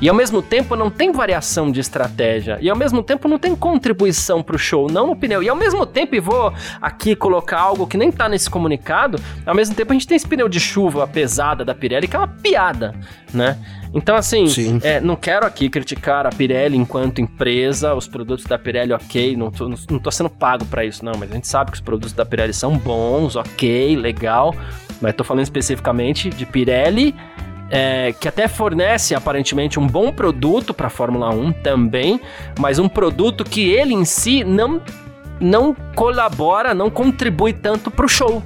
E 0.00 0.08
ao 0.08 0.14
mesmo 0.14 0.40
tempo 0.40 0.74
não 0.74 0.90
tem 0.90 1.12
variação 1.12 1.70
de 1.70 1.80
estratégia. 1.80 2.58
E 2.60 2.70
ao 2.70 2.76
mesmo 2.76 3.02
tempo 3.02 3.28
não 3.28 3.38
tem 3.38 3.54
contribuição 3.54 4.42
pro 4.42 4.58
show, 4.58 4.90
não 4.90 5.06
no 5.06 5.16
pneu. 5.16 5.42
E 5.42 5.48
ao 5.48 5.56
mesmo 5.56 5.84
tempo, 5.84 6.14
e 6.14 6.20
vou 6.20 6.52
aqui 6.80 7.14
colocar 7.14 7.60
algo 7.60 7.86
que 7.86 7.96
nem 7.96 8.10
tá 8.10 8.28
nesse 8.28 8.48
comunicado, 8.48 9.20
ao 9.44 9.54
mesmo 9.54 9.74
tempo 9.74 9.92
a 9.92 9.94
gente 9.94 10.06
tem 10.06 10.16
esse 10.16 10.26
pneu 10.26 10.48
de 10.48 10.58
chuva 10.58 11.06
pesada 11.06 11.64
da 11.64 11.74
Pirelli, 11.74 12.08
que 12.08 12.16
é 12.16 12.18
uma 12.18 12.28
piada, 12.28 12.94
né? 13.32 13.58
Então, 13.92 14.14
assim, 14.14 14.44
é, 14.84 15.00
não 15.00 15.16
quero 15.16 15.44
aqui 15.44 15.68
criticar 15.68 16.24
a 16.24 16.30
Pirelli 16.30 16.76
enquanto 16.76 17.20
empresa, 17.20 17.92
os 17.94 18.06
produtos 18.06 18.46
da 18.46 18.56
Pirelli, 18.56 18.92
ok, 18.92 19.36
não 19.36 19.50
tô, 19.50 19.68
não 19.68 19.98
tô 19.98 20.10
sendo 20.12 20.30
pago 20.30 20.64
para 20.64 20.84
isso, 20.84 21.04
não, 21.04 21.12
mas 21.18 21.30
a 21.30 21.34
gente 21.34 21.48
sabe 21.48 21.72
que 21.72 21.76
os 21.76 21.80
produtos 21.80 22.12
da 22.12 22.24
Pirelli 22.24 22.54
são 22.54 22.78
bons, 22.78 23.34
ok, 23.34 23.96
legal, 23.96 24.54
mas 25.00 25.14
tô 25.14 25.24
falando 25.24 25.42
especificamente 25.42 26.30
de 26.30 26.46
Pirelli 26.46 27.14
é, 27.70 28.12
que 28.18 28.26
até 28.26 28.48
fornece 28.48 29.14
aparentemente 29.14 29.78
um 29.78 29.86
bom 29.86 30.12
produto 30.12 30.74
para 30.74 30.88
a 30.88 30.90
Fórmula 30.90 31.30
1 31.30 31.52
também, 31.52 32.20
mas 32.58 32.78
um 32.78 32.88
produto 32.88 33.44
que 33.44 33.70
ele 33.70 33.94
em 33.94 34.04
si 34.04 34.42
não, 34.42 34.82
não 35.40 35.74
colabora, 35.94 36.74
não 36.74 36.90
contribui 36.90 37.52
tanto 37.52 37.90
para 37.90 38.04
o 38.04 38.08
show. 38.08 38.42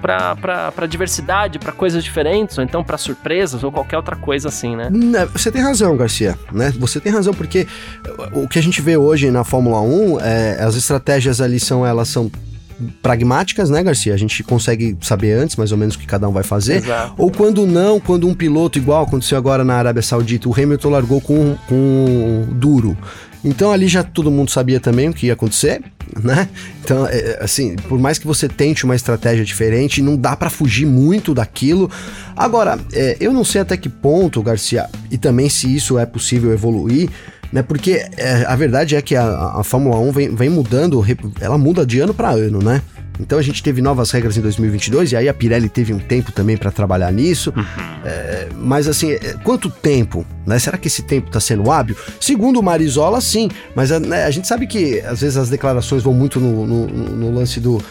Para 0.00 0.86
diversidade, 0.88 1.60
para 1.60 1.70
coisas 1.70 2.02
diferentes, 2.02 2.58
ou 2.58 2.64
então 2.64 2.82
para 2.82 2.98
surpresas, 2.98 3.62
ou 3.62 3.70
qualquer 3.70 3.96
outra 3.96 4.16
coisa 4.16 4.48
assim, 4.48 4.74
né? 4.74 4.88
Você 5.32 5.48
tem 5.52 5.62
razão, 5.62 5.96
Garcia, 5.96 6.36
né? 6.50 6.72
Você 6.76 6.98
tem 6.98 7.12
razão, 7.12 7.32
porque 7.32 7.68
o 8.32 8.48
que 8.48 8.58
a 8.58 8.62
gente 8.62 8.82
vê 8.82 8.96
hoje 8.96 9.30
na 9.30 9.44
Fórmula 9.44 9.80
1, 9.80 10.20
é, 10.20 10.60
as 10.60 10.74
estratégias 10.74 11.40
ali 11.40 11.60
são, 11.60 11.86
elas 11.86 12.08
são 12.08 12.28
pragmáticas, 13.02 13.70
né, 13.70 13.82
Garcia? 13.82 14.14
A 14.14 14.16
gente 14.16 14.42
consegue 14.42 14.96
saber 15.00 15.32
antes, 15.32 15.56
mais 15.56 15.72
ou 15.72 15.78
menos, 15.78 15.94
o 15.94 15.98
que 15.98 16.06
cada 16.06 16.28
um 16.28 16.32
vai 16.32 16.42
fazer. 16.42 16.76
Exato. 16.76 17.14
Ou 17.16 17.30
quando 17.30 17.66
não, 17.66 18.00
quando 18.00 18.28
um 18.28 18.34
piloto, 18.34 18.78
igual 18.78 19.04
aconteceu 19.04 19.38
agora 19.38 19.64
na 19.64 19.74
Arábia 19.74 20.02
Saudita, 20.02 20.48
o 20.48 20.52
Hamilton 20.52 20.90
largou 20.90 21.20
com, 21.20 21.56
com 21.68 22.46
duro. 22.52 22.96
Então 23.44 23.72
ali 23.72 23.88
já 23.88 24.02
todo 24.02 24.30
mundo 24.30 24.50
sabia 24.50 24.78
também 24.78 25.08
o 25.08 25.12
que 25.12 25.26
ia 25.26 25.32
acontecer, 25.32 25.82
né? 26.22 26.48
Então, 26.84 27.06
é, 27.06 27.38
assim, 27.40 27.74
por 27.88 27.98
mais 27.98 28.18
que 28.18 28.26
você 28.26 28.48
tente 28.48 28.84
uma 28.84 28.94
estratégia 28.94 29.44
diferente, 29.44 30.00
não 30.00 30.16
dá 30.16 30.36
para 30.36 30.48
fugir 30.48 30.86
muito 30.86 31.34
daquilo. 31.34 31.90
Agora, 32.36 32.78
é, 32.92 33.16
eu 33.20 33.32
não 33.32 33.44
sei 33.44 33.60
até 33.60 33.76
que 33.76 33.88
ponto, 33.88 34.42
Garcia, 34.42 34.88
e 35.10 35.18
também 35.18 35.48
se 35.48 35.74
isso 35.74 35.98
é 35.98 36.06
possível 36.06 36.52
evoluir, 36.52 37.10
né? 37.52 37.62
Porque 37.62 38.04
é, 38.16 38.44
a 38.46 38.56
verdade 38.56 38.96
é 38.96 39.02
que 39.02 39.14
a, 39.14 39.54
a 39.58 39.62
Fórmula 39.62 39.98
1 39.98 40.12
vem, 40.12 40.34
vem 40.34 40.48
mudando, 40.48 41.04
ela 41.40 41.58
muda 41.58 41.84
de 41.84 42.00
ano 42.00 42.14
para 42.14 42.30
ano, 42.30 42.58
né? 42.60 42.80
Então 43.20 43.38
a 43.38 43.42
gente 43.42 43.62
teve 43.62 43.82
novas 43.82 44.10
regras 44.10 44.36
em 44.36 44.40
2022 44.40 45.12
e 45.12 45.16
aí 45.16 45.28
a 45.28 45.34
Pirelli 45.34 45.68
teve 45.68 45.92
um 45.92 45.98
tempo 45.98 46.32
também 46.32 46.56
para 46.56 46.70
trabalhar 46.70 47.12
nisso. 47.12 47.52
Uhum. 47.54 47.64
É, 48.04 48.48
mas 48.56 48.88
assim, 48.88 49.12
é, 49.12 49.34
quanto 49.44 49.70
tempo? 49.70 50.26
Né? 50.46 50.58
Será 50.58 50.78
que 50.78 50.88
esse 50.88 51.02
tempo 51.02 51.28
está 51.28 51.38
sendo 51.38 51.70
hábil? 51.70 51.96
Segundo 52.18 52.58
o 52.58 52.62
Marizola, 52.62 53.20
sim. 53.20 53.50
Mas 53.74 53.92
a, 53.92 54.00
né, 54.00 54.24
a, 54.24 54.30
gente 54.30 54.48
sabe 54.48 54.66
que 54.66 55.00
às 55.00 55.20
vezes 55.20 55.36
as 55.36 55.50
declarações 55.50 56.02
vão 56.02 56.14
muito 56.14 56.40
no, 56.40 56.66
no, 56.66 56.86
no 56.88 57.34
lance 57.34 57.60
do, 57.60 57.82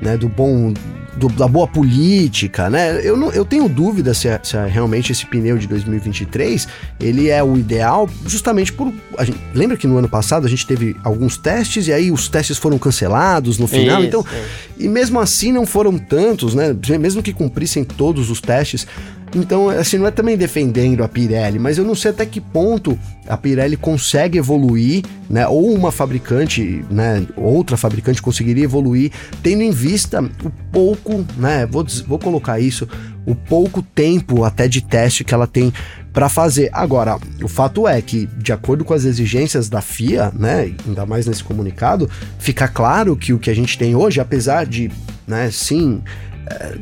né, 0.00 0.16
do 0.16 0.28
bom 0.28 0.72
do, 1.16 1.28
da 1.28 1.48
boa 1.48 1.66
política, 1.66 2.68
né? 2.68 3.00
Eu, 3.02 3.16
não, 3.16 3.32
eu 3.32 3.44
tenho 3.44 3.68
dúvida 3.68 4.12
se, 4.12 4.28
é, 4.28 4.38
se 4.42 4.56
é 4.56 4.66
realmente 4.66 5.10
esse 5.10 5.24
pneu 5.24 5.56
de 5.56 5.66
2023 5.66 6.68
ele 7.00 7.28
é 7.28 7.42
o 7.42 7.56
ideal, 7.56 8.08
justamente 8.26 8.72
por. 8.72 8.92
Gente, 9.20 9.38
lembra 9.54 9.76
que 9.76 9.86
no 9.86 9.96
ano 9.96 10.08
passado 10.08 10.46
a 10.46 10.48
gente 10.48 10.66
teve 10.66 10.94
alguns 11.02 11.38
testes 11.38 11.88
e 11.88 11.92
aí 11.92 12.10
os 12.12 12.28
testes 12.28 12.58
foram 12.58 12.78
cancelados 12.78 13.58
no 13.58 13.66
final, 13.66 14.00
Isso, 14.00 14.08
então. 14.08 14.24
É. 14.30 14.44
E 14.78 14.88
mesmo 14.88 15.18
assim 15.18 15.50
não 15.50 15.64
foram 15.64 15.96
tantos, 15.96 16.54
né? 16.54 16.76
Mesmo 17.00 17.22
que 17.22 17.32
cumprissem 17.32 17.82
todos 17.82 18.30
os 18.30 18.40
testes, 18.40 18.86
então, 19.34 19.68
assim, 19.68 19.98
não 19.98 20.06
é 20.06 20.10
também 20.10 20.36
defendendo 20.36 21.02
a 21.02 21.08
Pirelli, 21.08 21.58
mas 21.58 21.78
eu 21.78 21.84
não 21.84 21.94
sei 21.94 22.10
até 22.10 22.24
que 22.24 22.40
ponto 22.40 22.98
a 23.26 23.36
Pirelli 23.36 23.76
consegue 23.76 24.38
evoluir, 24.38 25.04
né? 25.28 25.46
Ou 25.48 25.74
uma 25.74 25.90
fabricante, 25.90 26.84
né? 26.90 27.26
Outra 27.36 27.76
fabricante 27.76 28.22
conseguiria 28.22 28.64
evoluir, 28.64 29.10
tendo 29.42 29.62
em 29.62 29.70
vista 29.70 30.22
o 30.22 30.50
pouco, 30.72 31.24
né? 31.36 31.66
Vou, 31.66 31.84
vou 32.06 32.18
colocar 32.18 32.60
isso, 32.60 32.88
o 33.26 33.34
pouco 33.34 33.82
tempo 33.82 34.44
até 34.44 34.68
de 34.68 34.80
teste 34.80 35.24
que 35.24 35.34
ela 35.34 35.46
tem 35.46 35.72
para 36.12 36.28
fazer. 36.28 36.70
Agora, 36.72 37.18
o 37.42 37.48
fato 37.48 37.86
é 37.86 38.00
que, 38.00 38.26
de 38.38 38.52
acordo 38.52 38.84
com 38.84 38.94
as 38.94 39.04
exigências 39.04 39.68
da 39.68 39.82
FIA, 39.82 40.32
né? 40.34 40.72
Ainda 40.86 41.04
mais 41.04 41.26
nesse 41.26 41.42
comunicado, 41.42 42.08
fica 42.38 42.68
claro 42.68 43.16
que 43.16 43.32
o 43.32 43.38
que 43.38 43.50
a 43.50 43.54
gente 43.54 43.76
tem 43.76 43.94
hoje, 43.96 44.20
apesar 44.20 44.64
de, 44.64 44.90
né? 45.26 45.50
Sim 45.50 46.00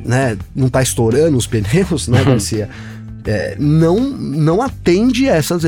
né, 0.04 0.36
não 0.54 0.66
está 0.66 0.82
estourando 0.82 1.36
os 1.36 1.46
pneus, 1.46 2.08
né, 2.08 2.18
uhum. 2.20 2.24
Garcia? 2.24 2.68
É, 3.26 3.56
não, 3.58 3.98
não 4.00 4.60
atende 4.60 5.30
a 5.30 5.36
essas 5.36 5.62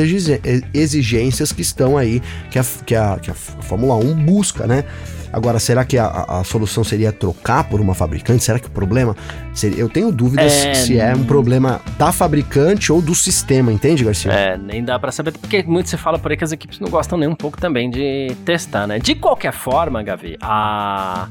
exigências 0.75 1.53
que 1.53 1.63
estão 1.63 1.97
aí, 1.97 2.23
que 2.51 2.59
a, 2.59 2.65
que 2.85 2.95
a, 2.95 3.19
que 3.19 3.31
a 3.31 3.35
Fórmula 3.35 3.97
1 3.97 4.15
busca, 4.27 4.67
né? 4.67 4.85
Agora, 5.33 5.59
será 5.59 5.85
que 5.85 5.99
a, 5.99 6.07
a, 6.07 6.45
solução 6.45 6.83
seria 6.83 7.13
trocar 7.13 7.65
por 7.65 7.81
uma 7.81 7.95
fabricante? 7.95 8.43
Será 8.43 8.59
que 8.59 8.69
o 8.69 8.71
problema 8.71 9.15
seria... 9.53 9.79
Eu 9.79 9.89
tenho 9.89 10.11
dúvidas 10.11 10.51
é, 10.51 10.75
se 10.75 10.99
é 10.99 11.15
um 11.15 11.25
problema 11.25 11.81
da 11.99 12.11
fabricante 12.11 12.91
ou 12.93 13.03
do 13.03 13.15
sistema, 13.15 13.73
entende, 13.73 14.05
Garcia? 14.05 14.33
É, 14.33 14.57
nem 14.57 14.83
dá 14.83 14.99
para 14.99 15.13
saber, 15.13 15.33
porque 15.33 15.63
muito 15.63 15.91
se 15.91 15.97
fala 15.97 16.19
por 16.19 16.31
aí 16.31 16.37
que 16.37 16.45
as 16.45 16.53
equipes 16.53 16.81
não 16.81 16.89
gostam 16.89 17.19
nem 17.19 17.29
um 17.29 17.35
pouco 17.35 17.61
também 17.61 17.91
de 17.91 18.35
testar, 18.45 18.87
né? 18.87 18.99
De 18.99 19.15
qualquer 19.15 19.53
forma, 19.53 20.03
Gavi, 20.03 20.39
a 20.41 21.29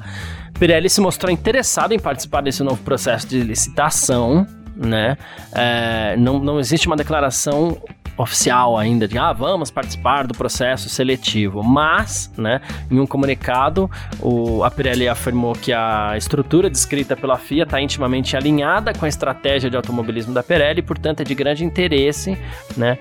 Pirelli 0.59 0.89
se 0.89 1.01
mostrou 1.01 1.31
interessado 1.31 1.93
em 1.93 1.99
participar 1.99 2.41
desse 2.41 2.63
novo 2.63 2.81
processo 2.81 3.27
de 3.27 3.41
licitação, 3.41 4.47
né? 4.75 5.17
É, 5.53 6.15
não, 6.17 6.39
não 6.39 6.59
existe 6.59 6.87
uma 6.87 6.95
declaração 6.95 7.77
oficial 8.17 8.77
ainda 8.77 9.07
de 9.07 9.17
ah, 9.17 9.33
vamos 9.33 9.69
participar 9.69 10.25
do 10.25 10.33
processo 10.33 10.89
seletivo, 10.89 11.63
mas, 11.63 12.31
né, 12.37 12.61
em 12.89 12.99
um 12.99 13.05
comunicado, 13.05 13.89
o, 14.21 14.63
a 14.63 14.71
Pirelli 14.71 15.07
afirmou 15.07 15.53
que 15.53 15.73
a 15.73 16.15
estrutura 16.17 16.69
descrita 16.69 17.15
pela 17.15 17.37
FIA 17.37 17.63
está 17.63 17.81
intimamente 17.81 18.37
alinhada 18.37 18.93
com 18.93 19.05
a 19.05 19.07
estratégia 19.07 19.69
de 19.69 19.75
automobilismo 19.75 20.33
da 20.33 20.41
Pirelli, 20.41 20.81
portanto 20.81 21.21
é 21.21 21.23
de 21.23 21.35
grande 21.35 21.63
interesse, 21.65 22.37
né, 22.77 22.97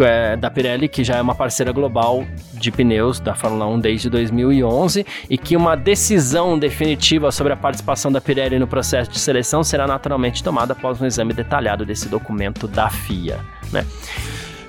é, 0.00 0.36
da 0.36 0.50
Pirelli, 0.50 0.88
que 0.88 1.02
já 1.02 1.16
é 1.16 1.22
uma 1.22 1.34
parceira 1.34 1.72
global 1.72 2.24
de 2.54 2.70
pneus 2.70 3.18
da 3.18 3.34
Fórmula 3.34 3.66
1 3.66 3.80
desde 3.80 4.08
2011 4.08 5.04
e 5.28 5.36
que 5.36 5.56
uma 5.56 5.76
decisão 5.76 6.58
definitiva 6.58 7.32
sobre 7.32 7.52
a 7.52 7.56
participação 7.56 8.12
da 8.12 8.20
Pirelli 8.20 8.58
no 8.58 8.66
processo 8.66 9.10
de 9.10 9.18
seleção 9.18 9.64
será 9.64 9.86
naturalmente 9.86 10.42
tomada 10.42 10.72
após 10.72 11.00
um 11.00 11.06
exame 11.06 11.32
detalhado 11.32 11.84
desse 11.84 12.08
documento 12.08 12.68
da 12.68 12.88
FIA, 12.88 13.40
né? 13.72 13.84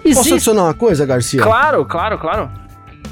Existe... 0.03 0.15
Posso 0.15 0.33
adicionar 0.33 0.63
uma 0.63 0.73
coisa, 0.73 1.05
Garcia? 1.05 1.41
Claro, 1.41 1.85
claro, 1.85 2.17
claro. 2.17 2.49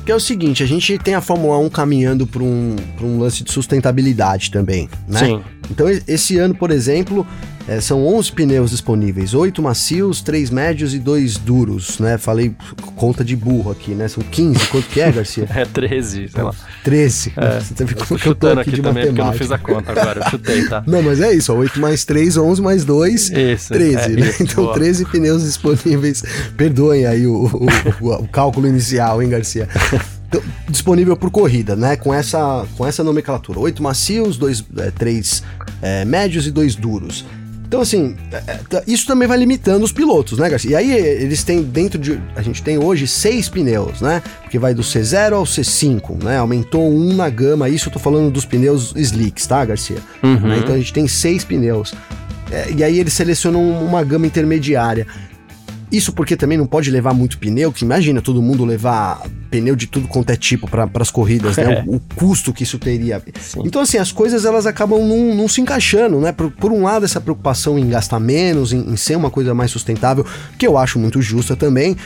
Que 0.05 0.11
é 0.11 0.15
o 0.15 0.19
seguinte, 0.19 0.63
a 0.63 0.65
gente 0.65 0.97
tem 0.97 1.13
a 1.13 1.21
Fórmula 1.21 1.57
1 1.59 1.69
caminhando 1.69 2.25
para 2.25 2.41
um, 2.41 2.75
um 3.01 3.19
lance 3.19 3.43
de 3.43 3.51
sustentabilidade 3.51 4.49
também, 4.49 4.89
né? 5.07 5.19
Sim. 5.19 5.43
Então, 5.69 5.87
esse 6.07 6.37
ano, 6.37 6.55
por 6.55 6.71
exemplo, 6.71 7.25
é, 7.67 7.79
são 7.79 8.05
11 8.05 8.31
pneus 8.31 8.71
disponíveis, 8.71 9.33
8 9.33 9.61
macios, 9.61 10.21
3 10.21 10.49
médios 10.49 10.93
e 10.93 10.99
2 10.99 11.37
duros, 11.37 11.99
né? 11.99 12.17
Falei 12.17 12.53
conta 12.95 13.23
de 13.23 13.35
burro 13.35 13.71
aqui, 13.71 13.91
né? 13.91 14.07
São 14.07 14.23
15, 14.23 14.67
quanto 14.67 14.87
que 14.87 15.01
é, 15.01 15.11
Garcia? 15.11 15.47
é 15.53 15.65
13, 15.65 16.29
sei 16.29 16.43
lá. 16.43 16.53
13. 16.83 17.33
É, 17.35 17.59
Você 17.59 17.73
tá 17.73 17.83
vendo 17.85 18.05
que 18.05 18.27
eu 18.27 18.35
tô 18.35 18.47
aqui, 18.47 18.59
aqui 18.59 18.71
de 18.71 18.81
também, 18.81 19.05
matemática. 19.05 19.21
eu 19.21 19.25
não 19.25 19.33
fiz 19.33 19.51
a 19.51 19.57
conta 19.57 19.91
agora, 19.91 20.21
eu 20.21 20.29
chutei, 20.29 20.67
tá? 20.67 20.83
não, 20.87 21.01
mas 21.01 21.21
é 21.21 21.33
isso, 21.33 21.53
ó, 21.53 21.57
8 21.57 21.79
mais 21.79 22.05
3, 22.05 22.37
11 22.37 22.61
mais 22.61 22.85
2, 22.85 23.29
isso, 23.29 23.73
13, 23.73 23.95
é, 23.95 24.07
né? 24.09 24.29
Isso, 24.29 24.43
então 24.43 24.63
boa. 24.63 24.73
13 24.73 25.05
pneus 25.05 25.43
disponíveis. 25.43 26.23
Perdoem 26.57 27.05
aí 27.05 27.27
o, 27.27 27.45
o, 27.45 28.05
o, 28.05 28.13
o 28.23 28.27
cálculo 28.27 28.67
inicial, 28.67 29.21
hein, 29.21 29.29
Garcia? 29.29 29.67
Então, 30.27 30.41
disponível 30.69 31.17
por 31.17 31.29
corrida, 31.29 31.75
né? 31.75 31.97
Com 31.97 32.13
essa, 32.13 32.65
com 32.77 32.87
essa 32.87 33.03
nomenclatura. 33.03 33.59
Oito 33.59 33.83
macios, 33.83 34.37
dois, 34.37 34.63
é, 34.77 34.89
três 34.89 35.43
é, 35.81 36.05
médios 36.05 36.47
e 36.47 36.51
dois 36.51 36.73
duros. 36.73 37.25
Então, 37.71 37.79
assim, 37.79 38.17
isso 38.85 39.07
também 39.07 39.25
vai 39.25 39.37
limitando 39.37 39.85
os 39.85 39.93
pilotos, 39.93 40.37
né, 40.37 40.49
Garcia? 40.49 40.71
E 40.71 40.75
aí 40.75 40.91
eles 40.91 41.41
têm 41.41 41.63
dentro 41.63 41.97
de. 41.97 42.21
A 42.35 42.41
gente 42.41 42.61
tem 42.61 42.77
hoje 42.77 43.07
seis 43.07 43.47
pneus, 43.47 44.01
né? 44.01 44.21
Porque 44.41 44.59
vai 44.59 44.73
do 44.73 44.81
C0 44.81 45.31
ao 45.31 45.43
C5, 45.45 46.21
né? 46.21 46.37
Aumentou 46.37 46.91
um 46.91 47.13
na 47.13 47.29
gama, 47.29 47.69
isso 47.69 47.87
eu 47.87 47.93
tô 47.93 47.97
falando 47.97 48.29
dos 48.29 48.43
pneus 48.43 48.93
slicks, 48.93 49.47
tá, 49.47 49.63
Garcia? 49.63 49.99
Uhum. 50.21 50.49
Né? 50.49 50.57
Então 50.57 50.75
a 50.75 50.77
gente 50.77 50.91
tem 50.91 51.07
seis 51.07 51.45
pneus. 51.45 51.93
É, 52.51 52.69
e 52.75 52.83
aí 52.83 52.99
eles 52.99 53.13
selecionam 53.13 53.61
uma 53.81 54.03
gama 54.03 54.27
intermediária. 54.27 55.07
Isso 55.91 56.13
porque 56.13 56.37
também 56.37 56.57
não 56.57 56.65
pode 56.65 56.89
levar 56.89 57.13
muito 57.13 57.37
pneu, 57.37 57.71
que 57.71 57.83
imagina 57.83 58.21
todo 58.21 58.41
mundo 58.41 58.63
levar 58.63 59.21
pneu 59.49 59.75
de 59.75 59.87
tudo 59.87 60.07
quanto 60.07 60.29
é 60.29 60.37
tipo 60.37 60.69
para 60.69 60.89
as 60.95 61.11
corridas, 61.11 61.57
né? 61.57 61.63
É. 61.63 61.83
O, 61.85 61.95
o, 61.95 62.01
custo 62.15 62.53
que 62.53 62.63
isso 62.63 62.79
teria. 62.79 63.21
Sim. 63.39 63.63
Então, 63.65 63.81
assim, 63.81 63.97
as 63.97 64.11
coisas 64.11 64.45
elas 64.45 64.65
acabam 64.65 65.05
não, 65.05 65.35
não 65.35 65.47
se 65.49 65.59
encaixando, 65.59 66.19
né? 66.21 66.31
Por, 66.31 66.49
por, 66.49 66.71
um 66.71 66.83
lado, 66.83 67.03
essa 67.03 67.19
preocupação 67.19 67.77
em 67.77 67.89
gastar 67.89 68.19
menos, 68.19 68.71
em, 68.71 68.79
em 68.79 68.95
ser 68.95 69.17
uma 69.17 69.29
coisa 69.29 69.53
mais 69.53 69.69
sustentável, 69.71 70.25
que 70.57 70.65
eu 70.65 70.77
acho 70.77 70.97
muito 70.97 71.21
justa 71.21 71.55
também. 71.57 71.97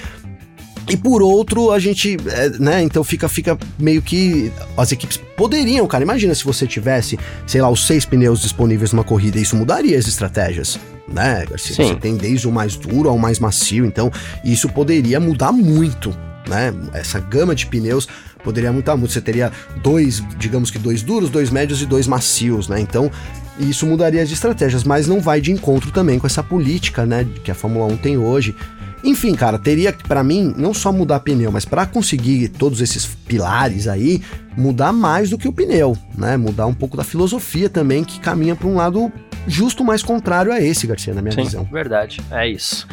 E 0.87 0.95
por 0.95 1.21
outro, 1.21 1.71
a 1.71 1.79
gente, 1.79 2.17
é, 2.27 2.49
né, 2.59 2.83
então 2.83 3.03
fica, 3.03 3.27
fica 3.27 3.57
meio 3.77 4.01
que 4.01 4.51
as 4.77 4.91
equipes 4.91 5.17
poderiam, 5.35 5.85
cara, 5.87 6.03
imagina 6.03 6.35
se 6.35 6.43
você 6.43 6.67
tivesse, 6.67 7.17
sei 7.47 7.59
lá, 7.59 7.69
os 7.69 7.87
seis 7.87 8.05
pneus 8.05 8.41
disponíveis 8.41 8.93
numa 8.93 9.03
corrida, 9.03 9.39
isso 9.39 9.55
mudaria 9.55 9.97
as 9.97 10.07
estratégias, 10.07 10.79
né, 11.15 11.45
Garcia? 11.49 11.75
Sim. 11.75 11.87
Você 11.87 11.95
tem 11.95 12.17
desde 12.17 12.47
o 12.47 12.51
mais 12.51 12.75
duro 12.75 13.09
ao 13.09 13.17
mais 13.17 13.39
macio, 13.39 13.85
então 13.85 14.11
isso 14.43 14.67
poderia 14.67 15.17
mudar 15.19 15.53
muito, 15.53 16.15
né? 16.47 16.73
Essa 16.93 17.19
gama 17.19 17.55
de 17.55 17.65
pneus 17.65 18.07
poderia 18.43 18.71
mudar 18.71 18.97
muito. 18.97 19.13
Você 19.13 19.21
teria 19.21 19.51
dois, 19.81 20.21
digamos 20.37 20.69
que 20.69 20.77
dois 20.77 21.01
duros, 21.01 21.29
dois 21.29 21.49
médios 21.49 21.81
e 21.81 21.85
dois 21.85 22.05
macios, 22.05 22.67
né? 22.67 22.81
Então 22.81 23.09
isso 23.57 23.85
mudaria 23.85 24.21
as 24.21 24.29
estratégias, 24.29 24.83
mas 24.83 25.07
não 25.07 25.21
vai 25.21 25.39
de 25.39 25.53
encontro 25.53 25.89
também 25.89 26.19
com 26.19 26.27
essa 26.27 26.43
política, 26.43 27.05
né, 27.05 27.25
que 27.41 27.49
a 27.49 27.55
Fórmula 27.55 27.85
1 27.85 27.95
tem 27.95 28.17
hoje 28.17 28.53
enfim, 29.05 29.35
cara, 29.35 29.59
teria 29.59 29.93
que, 29.93 30.03
para 30.03 30.23
mim, 30.23 30.51
não 30.57 30.73
só 30.73 30.91
mudar 30.91 31.19
pneu, 31.19 31.51
mas 31.51 31.63
para 31.63 31.85
conseguir 31.85 32.49
todos 32.49 32.81
esses 32.81 33.05
pilares 33.05 33.87
aí, 33.87 34.19
mudar 34.57 34.91
mais 34.91 35.29
do 35.29 35.37
que 35.37 35.47
o 35.47 35.53
pneu, 35.53 35.95
né? 36.17 36.35
Mudar 36.35 36.65
um 36.65 36.73
pouco 36.73 36.97
da 36.97 37.03
filosofia 37.03 37.69
também, 37.69 38.03
que 38.03 38.19
caminha 38.19 38.55
para 38.55 38.67
um 38.67 38.75
lado 38.75 39.11
justo 39.47 39.83
mais 39.83 40.03
contrário 40.03 40.51
a 40.51 40.59
esse, 40.59 40.87
Garcia, 40.87 41.13
na 41.13 41.21
minha 41.21 41.33
Sim, 41.33 41.43
visão. 41.43 41.63
Verdade, 41.71 42.21
é 42.31 42.47
isso. 42.47 42.87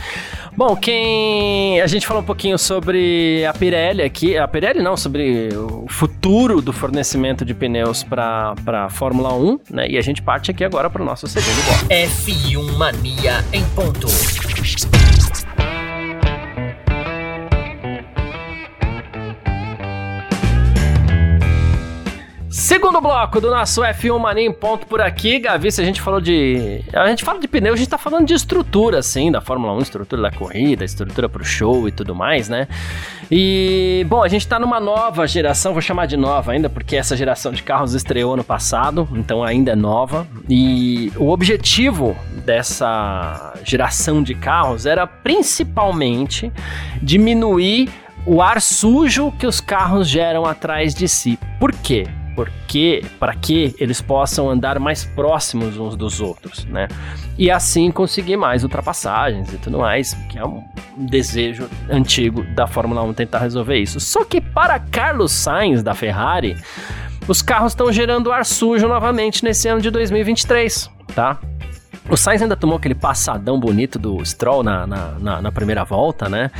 Bom, 0.56 0.76
quem. 0.76 1.80
A 1.80 1.86
gente 1.86 2.06
falou 2.06 2.22
um 2.22 2.26
pouquinho 2.26 2.58
sobre 2.58 3.44
a 3.46 3.52
Pirelli 3.52 4.02
aqui. 4.02 4.36
A 4.36 4.46
Pirelli 4.46 4.82
não, 4.82 4.96
sobre 4.96 5.48
o 5.54 5.86
futuro 5.88 6.60
do 6.60 6.72
fornecimento 6.72 7.44
de 7.44 7.54
pneus 7.54 8.02
para 8.02 8.54
a 8.66 8.90
Fórmula 8.90 9.32
1, 9.34 9.60
né? 9.70 9.88
E 9.88 9.96
a 9.96 10.02
gente 10.02 10.20
parte 10.20 10.50
aqui 10.50 10.64
agora 10.64 10.90
para 10.90 11.02
o 11.02 11.04
nosso 11.04 11.26
segundo 11.26 11.64
bloco. 11.64 11.86
F1 11.88 12.76
Mania 12.76 13.44
em 13.52 13.64
ponto. 13.70 14.06
Segundo 22.72 23.02
bloco 23.02 23.38
do 23.38 23.50
nosso 23.50 23.82
F1 23.82 24.18
Mania 24.18 24.46
em 24.46 24.50
ponto 24.50 24.86
por 24.86 24.98
aqui, 25.02 25.38
Gavi, 25.38 25.70
se 25.70 25.82
a 25.82 25.84
gente 25.84 26.00
falou 26.00 26.22
de. 26.22 26.82
A 26.94 27.06
gente 27.06 27.22
fala 27.22 27.38
de 27.38 27.46
pneu, 27.46 27.74
a 27.74 27.76
gente 27.76 27.86
tá 27.90 27.98
falando 27.98 28.26
de 28.26 28.32
estrutura, 28.32 29.00
assim, 29.00 29.30
da 29.30 29.42
Fórmula 29.42 29.74
1, 29.74 29.78
estrutura 29.80 30.22
da 30.22 30.30
corrida, 30.30 30.82
estrutura 30.82 31.28
pro 31.28 31.44
show 31.44 31.86
e 31.86 31.92
tudo 31.92 32.14
mais, 32.14 32.48
né? 32.48 32.66
E, 33.30 34.06
bom, 34.08 34.22
a 34.22 34.28
gente 34.28 34.48
tá 34.48 34.58
numa 34.58 34.80
nova 34.80 35.26
geração, 35.26 35.74
vou 35.74 35.82
chamar 35.82 36.06
de 36.06 36.16
nova 36.16 36.52
ainda, 36.52 36.70
porque 36.70 36.96
essa 36.96 37.14
geração 37.14 37.52
de 37.52 37.62
carros 37.62 37.92
estreou 37.92 38.38
no 38.38 38.42
passado, 38.42 39.06
então 39.12 39.44
ainda 39.44 39.72
é 39.72 39.76
nova. 39.76 40.26
E 40.48 41.12
o 41.16 41.28
objetivo 41.28 42.16
dessa 42.42 43.52
geração 43.64 44.22
de 44.22 44.34
carros 44.34 44.86
era 44.86 45.06
principalmente 45.06 46.50
diminuir 47.02 47.90
o 48.24 48.40
ar 48.40 48.62
sujo 48.62 49.30
que 49.32 49.46
os 49.46 49.60
carros 49.60 50.08
geram 50.08 50.46
atrás 50.46 50.94
de 50.94 51.06
si. 51.06 51.38
Por 51.60 51.70
quê? 51.70 52.06
Porque 52.34 53.04
para 53.18 53.34
que 53.34 53.74
eles 53.78 54.00
possam 54.00 54.48
andar 54.48 54.78
mais 54.78 55.04
próximos 55.04 55.76
uns 55.76 55.96
dos 55.96 56.20
outros, 56.20 56.64
né? 56.66 56.88
E 57.38 57.50
assim 57.50 57.90
conseguir 57.90 58.36
mais 58.36 58.62
ultrapassagens 58.62 59.52
e 59.52 59.58
tudo 59.58 59.78
mais, 59.78 60.14
que 60.28 60.38
é 60.38 60.44
um 60.44 60.62
desejo 60.96 61.68
antigo 61.90 62.42
da 62.54 62.66
Fórmula 62.66 63.02
1 63.02 63.14
tentar 63.14 63.38
resolver 63.38 63.78
isso. 63.78 64.00
Só 64.00 64.24
que 64.24 64.40
para 64.40 64.78
Carlos 64.78 65.32
Sainz 65.32 65.82
da 65.82 65.94
Ferrari, 65.94 66.56
os 67.28 67.40
carros 67.40 67.72
estão 67.72 67.92
gerando 67.92 68.32
ar 68.32 68.44
sujo 68.44 68.88
novamente 68.88 69.44
nesse 69.44 69.68
ano 69.68 69.80
de 69.80 69.90
2023, 69.90 70.90
tá? 71.14 71.38
O 72.10 72.16
Sainz 72.16 72.42
ainda 72.42 72.56
tomou 72.56 72.76
aquele 72.76 72.94
passadão 72.94 73.58
bonito 73.58 73.98
do 73.98 74.24
Stroll 74.24 74.62
na, 74.62 74.86
na, 74.86 75.06
na, 75.20 75.42
na 75.42 75.52
primeira 75.52 75.84
volta, 75.84 76.28
né? 76.28 76.50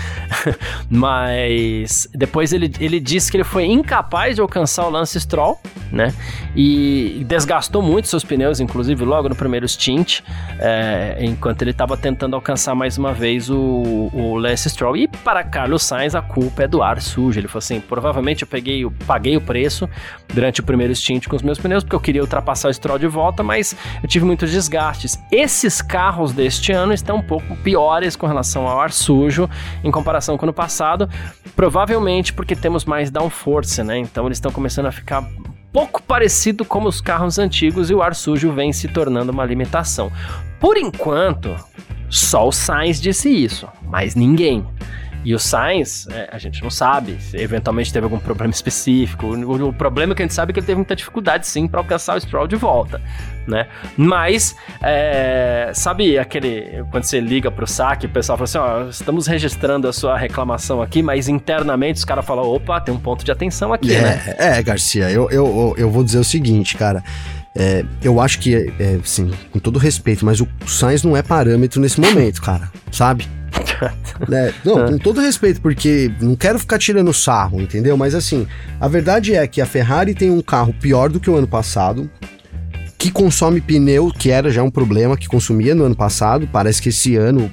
Mas 0.88 2.08
depois 2.14 2.52
ele, 2.52 2.72
ele 2.78 3.00
disse 3.00 3.30
que 3.30 3.36
ele 3.36 3.44
foi 3.44 3.64
incapaz 3.66 4.36
de 4.36 4.40
alcançar 4.40 4.86
o 4.86 4.90
Lance 4.90 5.20
Stroll, 5.20 5.58
né? 5.90 6.14
E 6.54 7.24
desgastou 7.26 7.82
muito 7.82 8.08
seus 8.08 8.22
pneus, 8.24 8.60
inclusive 8.60 9.04
logo 9.04 9.28
no 9.28 9.34
primeiro 9.34 9.66
stint, 9.66 10.20
é, 10.60 11.18
enquanto 11.20 11.62
ele 11.62 11.72
estava 11.72 11.96
tentando 11.96 12.36
alcançar 12.36 12.74
mais 12.74 12.96
uma 12.96 13.12
vez 13.12 13.50
o, 13.50 14.10
o 14.12 14.36
Lance 14.36 14.70
Stroll. 14.70 14.96
E 14.96 15.08
para 15.08 15.42
Carlos 15.42 15.82
Sainz, 15.82 16.14
a 16.14 16.22
culpa 16.22 16.62
é 16.62 16.68
do 16.68 16.82
ar 16.82 17.00
sujo. 17.00 17.38
Ele 17.38 17.48
falou 17.48 17.58
assim: 17.58 17.80
provavelmente 17.80 18.42
eu 18.42 18.48
peguei, 18.48 18.84
eu 18.84 18.92
paguei 19.06 19.36
o 19.36 19.40
preço 19.40 19.88
durante 20.32 20.60
o 20.60 20.62
primeiro 20.62 20.94
stint 20.94 21.26
com 21.26 21.34
os 21.34 21.42
meus 21.42 21.58
pneus, 21.58 21.82
porque 21.82 21.96
eu 21.96 22.00
queria 22.00 22.22
ultrapassar 22.22 22.68
o 22.68 22.72
Stroll 22.74 22.98
de 22.98 23.08
volta, 23.08 23.42
mas 23.42 23.76
eu 24.02 24.08
tive 24.08 24.24
muitos 24.24 24.50
desgastes. 24.50 25.18
Esses 25.32 25.80
carros 25.80 26.34
deste 26.34 26.72
ano 26.72 26.92
estão 26.92 27.16
um 27.16 27.22
pouco 27.22 27.56
piores 27.56 28.14
com 28.14 28.26
relação 28.26 28.68
ao 28.68 28.78
ar 28.78 28.92
sujo 28.92 29.48
em 29.82 29.90
comparação 29.90 30.36
com 30.36 30.44
o 30.44 30.46
ano 30.46 30.52
passado, 30.52 31.08
provavelmente 31.56 32.34
porque 32.34 32.54
temos 32.54 32.84
mais 32.84 33.10
downforce, 33.10 33.82
né? 33.82 33.96
Então 33.96 34.26
eles 34.26 34.36
estão 34.36 34.52
começando 34.52 34.86
a 34.86 34.92
ficar 34.92 35.26
pouco 35.72 36.02
parecido 36.02 36.66
como 36.66 36.86
os 36.86 37.00
carros 37.00 37.38
antigos 37.38 37.88
e 37.88 37.94
o 37.94 38.02
ar 38.02 38.14
sujo 38.14 38.52
vem 38.52 38.74
se 38.74 38.88
tornando 38.88 39.32
uma 39.32 39.46
limitação. 39.46 40.12
Por 40.60 40.76
enquanto, 40.76 41.56
só 42.10 42.46
o 42.46 42.52
Sainz 42.52 43.00
disse 43.00 43.30
isso, 43.30 43.66
mas 43.84 44.14
ninguém. 44.14 44.66
E 45.24 45.34
o 45.34 45.38
Sainz, 45.38 46.06
é, 46.10 46.28
a 46.32 46.38
gente 46.38 46.62
não 46.62 46.70
sabe 46.70 47.16
se 47.20 47.36
eventualmente 47.36 47.92
teve 47.92 48.04
algum 48.04 48.18
problema 48.18 48.50
específico. 48.52 49.26
O, 49.26 49.68
o, 49.68 49.72
problema 49.72 50.12
é 50.12 50.16
que 50.16 50.22
a 50.22 50.24
gente 50.24 50.34
sabe 50.34 50.50
é 50.50 50.52
que 50.52 50.60
ele 50.60 50.66
teve 50.66 50.76
muita 50.76 50.96
dificuldade, 50.96 51.46
sim, 51.46 51.68
para 51.68 51.80
alcançar 51.80 52.16
o 52.16 52.20
Stroll 52.20 52.46
de 52.46 52.56
volta, 52.56 53.00
né? 53.46 53.68
Mas, 53.96 54.56
é, 54.82 55.70
sabe 55.74 56.18
aquele... 56.18 56.84
Quando 56.90 57.04
você 57.04 57.20
liga 57.20 57.50
pro 57.50 57.66
saque, 57.66 58.06
o 58.06 58.08
pessoal 58.08 58.36
fala 58.36 58.44
assim, 58.44 58.58
ó, 58.58 58.88
estamos 58.88 59.26
registrando 59.26 59.86
a 59.86 59.92
sua 59.92 60.16
reclamação 60.16 60.82
aqui, 60.82 61.02
mas 61.02 61.28
internamente 61.28 61.98
os 61.98 62.04
caras 62.04 62.24
falam, 62.24 62.44
opa, 62.44 62.80
tem 62.80 62.92
um 62.92 62.98
ponto 62.98 63.24
de 63.24 63.30
atenção 63.30 63.72
aqui, 63.72 63.94
é, 63.94 64.02
né? 64.02 64.34
É, 64.38 64.62
Garcia, 64.62 65.10
eu, 65.10 65.30
eu, 65.30 65.74
eu 65.78 65.90
vou 65.90 66.02
dizer 66.02 66.18
o 66.18 66.24
seguinte, 66.24 66.76
cara... 66.76 67.02
É, 67.54 67.84
eu 68.02 68.18
acho 68.18 68.38
que, 68.38 68.54
é, 68.54 68.98
assim, 69.04 69.30
com 69.50 69.58
todo 69.58 69.78
respeito, 69.78 70.24
mas 70.24 70.40
o 70.40 70.48
Sainz 70.66 71.02
não 71.02 71.14
é 71.14 71.22
parâmetro 71.22 71.82
nesse 71.82 72.00
momento, 72.00 72.40
cara, 72.40 72.70
sabe? 72.90 73.28
né? 74.28 74.52
Não, 74.64 74.86
com 74.86 74.98
todo 74.98 75.20
respeito, 75.20 75.60
porque 75.60 76.10
não 76.20 76.34
quero 76.34 76.58
ficar 76.58 76.78
tirando 76.78 77.12
sarro, 77.12 77.60
entendeu? 77.60 77.96
Mas 77.96 78.14
assim, 78.14 78.46
a 78.80 78.88
verdade 78.88 79.34
é 79.34 79.46
que 79.46 79.60
a 79.60 79.66
Ferrari 79.66 80.14
tem 80.14 80.30
um 80.30 80.40
carro 80.40 80.72
pior 80.72 81.08
do 81.08 81.20
que 81.20 81.30
o 81.30 81.36
ano 81.36 81.46
passado, 81.48 82.10
que 82.98 83.10
consome 83.10 83.60
pneu, 83.60 84.12
que 84.16 84.30
era 84.30 84.50
já 84.50 84.62
um 84.62 84.70
problema 84.70 85.16
que 85.16 85.26
consumia 85.26 85.74
no 85.74 85.84
ano 85.84 85.96
passado. 85.96 86.48
Parece 86.50 86.80
que 86.80 86.90
esse 86.90 87.16
ano 87.16 87.52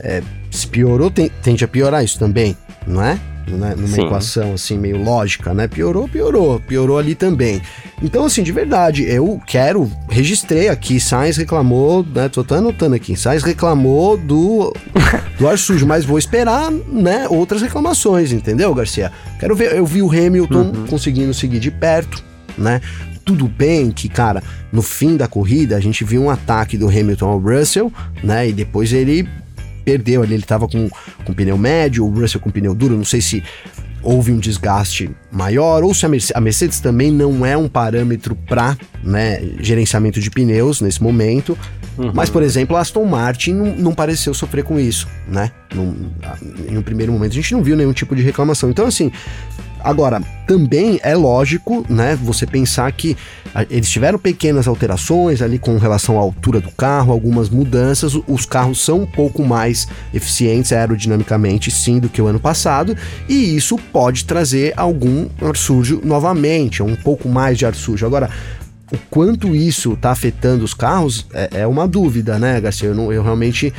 é, 0.00 0.22
se 0.50 0.66
piorou, 0.66 1.10
tem, 1.10 1.30
tende 1.42 1.64
a 1.64 1.68
piorar 1.68 2.04
isso 2.04 2.18
também, 2.18 2.56
não 2.86 3.02
é? 3.02 3.18
Né, 3.56 3.74
numa 3.76 3.88
Sim. 3.88 4.02
equação 4.06 4.54
assim 4.54 4.78
meio 4.78 5.02
lógica, 5.02 5.52
né? 5.54 5.68
Piorou, 5.68 6.08
piorou, 6.08 6.60
piorou 6.60 6.98
ali 6.98 7.14
também. 7.14 7.60
Então, 8.02 8.24
assim, 8.24 8.42
de 8.42 8.52
verdade, 8.52 9.04
eu 9.04 9.40
quero, 9.46 9.90
registrei 10.08 10.68
aqui, 10.68 10.98
Sainz 10.98 11.36
reclamou, 11.36 12.04
né? 12.14 12.28
Tô 12.28 12.40
até 12.40 12.56
anotando 12.56 12.94
aqui, 12.94 13.16
Sainz 13.16 13.42
reclamou 13.42 14.16
do, 14.16 14.72
do 15.38 15.48
ar 15.48 15.58
sujo, 15.58 15.86
mas 15.86 16.04
vou 16.04 16.18
esperar, 16.18 16.70
né, 16.70 17.26
outras 17.28 17.62
reclamações, 17.62 18.32
entendeu, 18.32 18.74
Garcia? 18.74 19.12
Quero 19.38 19.54
ver, 19.54 19.74
eu 19.74 19.84
vi 19.84 20.02
o 20.02 20.10
Hamilton 20.10 20.72
uhum. 20.74 20.86
conseguindo 20.86 21.34
seguir 21.34 21.60
de 21.60 21.70
perto, 21.70 22.22
né? 22.56 22.80
Tudo 23.24 23.46
bem 23.46 23.90
que, 23.90 24.08
cara, 24.08 24.42
no 24.72 24.82
fim 24.82 25.16
da 25.16 25.28
corrida 25.28 25.76
a 25.76 25.80
gente 25.80 26.04
viu 26.04 26.22
um 26.22 26.30
ataque 26.30 26.76
do 26.76 26.88
Hamilton 26.88 27.28
ao 27.28 27.38
Russell, 27.38 27.92
né? 28.24 28.48
E 28.48 28.52
depois 28.52 28.92
ele 28.92 29.28
perdeu 29.90 30.22
ali, 30.22 30.34
ele 30.34 30.42
estava 30.42 30.68
com, 30.68 30.88
com 31.24 31.32
pneu 31.32 31.58
médio, 31.58 32.04
o 32.04 32.10
Russell 32.10 32.40
com 32.40 32.50
pneu 32.50 32.74
duro, 32.74 32.96
não 32.96 33.04
sei 33.04 33.20
se 33.20 33.42
houve 34.02 34.32
um 34.32 34.38
desgaste 34.38 35.10
maior, 35.30 35.82
ou 35.82 35.92
se 35.92 36.06
a 36.06 36.08
Mercedes, 36.08 36.36
a 36.36 36.40
Mercedes 36.40 36.80
também 36.80 37.10
não 37.10 37.44
é 37.44 37.56
um 37.56 37.68
parâmetro 37.68 38.34
para 38.34 38.76
né, 39.02 39.42
gerenciamento 39.58 40.20
de 40.20 40.30
pneus 40.30 40.80
nesse 40.80 41.02
momento. 41.02 41.58
Uhum. 41.98 42.12
Mas, 42.14 42.30
por 42.30 42.42
exemplo, 42.42 42.76
a 42.76 42.80
Aston 42.80 43.04
Martin 43.04 43.52
não, 43.52 43.76
não 43.76 43.94
pareceu 43.94 44.32
sofrer 44.32 44.64
com 44.64 44.80
isso, 44.80 45.06
né? 45.28 45.50
Num, 45.74 46.10
em 46.66 46.78
um 46.78 46.82
primeiro 46.82 47.12
momento 47.12 47.32
a 47.32 47.34
gente 47.34 47.52
não 47.52 47.62
viu 47.62 47.76
nenhum 47.76 47.92
tipo 47.92 48.16
de 48.16 48.22
reclamação. 48.22 48.70
Então, 48.70 48.86
assim, 48.86 49.12
Agora, 49.82 50.22
também 50.46 50.98
é 51.02 51.14
lógico, 51.14 51.84
né, 51.88 52.18
você 52.20 52.46
pensar 52.46 52.90
que 52.92 53.16
eles 53.68 53.88
tiveram 53.88 54.18
pequenas 54.18 54.66
alterações 54.68 55.42
ali 55.42 55.58
com 55.58 55.78
relação 55.78 56.18
à 56.18 56.20
altura 56.20 56.60
do 56.60 56.70
carro, 56.70 57.12
algumas 57.12 57.48
mudanças, 57.48 58.14
os 58.26 58.46
carros 58.46 58.84
são 58.84 59.02
um 59.02 59.06
pouco 59.06 59.44
mais 59.44 59.88
eficientes 60.12 60.72
aerodinamicamente 60.72 61.70
sim 61.70 61.98
do 61.98 62.08
que 62.08 62.20
o 62.20 62.26
ano 62.26 62.40
passado, 62.40 62.96
e 63.28 63.56
isso 63.56 63.76
pode 63.92 64.24
trazer 64.24 64.74
algum 64.76 65.28
ar 65.40 65.56
sujo 65.56 66.00
novamente, 66.04 66.82
um 66.82 66.96
pouco 66.96 67.28
mais 67.28 67.58
de 67.58 67.66
ar 67.66 67.74
sujo. 67.74 68.04
Agora, 68.06 68.30
o 68.92 68.98
quanto 69.08 69.54
isso 69.54 69.92
está 69.92 70.10
afetando 70.10 70.64
os 70.64 70.74
carros 70.74 71.26
é, 71.32 71.60
é, 71.60 71.66
uma 71.66 71.86
dúvida, 71.86 72.38
né, 72.38 72.60
Garcia? 72.60 72.88
Eu, 72.88 72.94
não, 72.94 73.12
eu, 73.12 73.22
realmente 73.22 73.72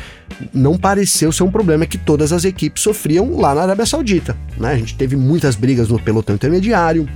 não 0.53 0.77
pareceu 0.77 1.31
ser 1.31 1.43
um 1.43 1.51
problema 1.51 1.85
que 1.85 1.97
todas 1.97 2.31
as 2.31 2.45
equipes 2.45 2.81
sofriam 2.81 3.37
lá 3.37 3.53
na 3.53 3.63
Arábia 3.63 3.85
Saudita, 3.85 4.37
né? 4.57 4.71
A 4.71 4.77
gente 4.77 4.95
teve 4.95 5.15
muitas 5.15 5.55
brigas 5.55 5.89
no 5.89 5.99
pelotão 5.99 6.35
intermediário, 6.35 7.07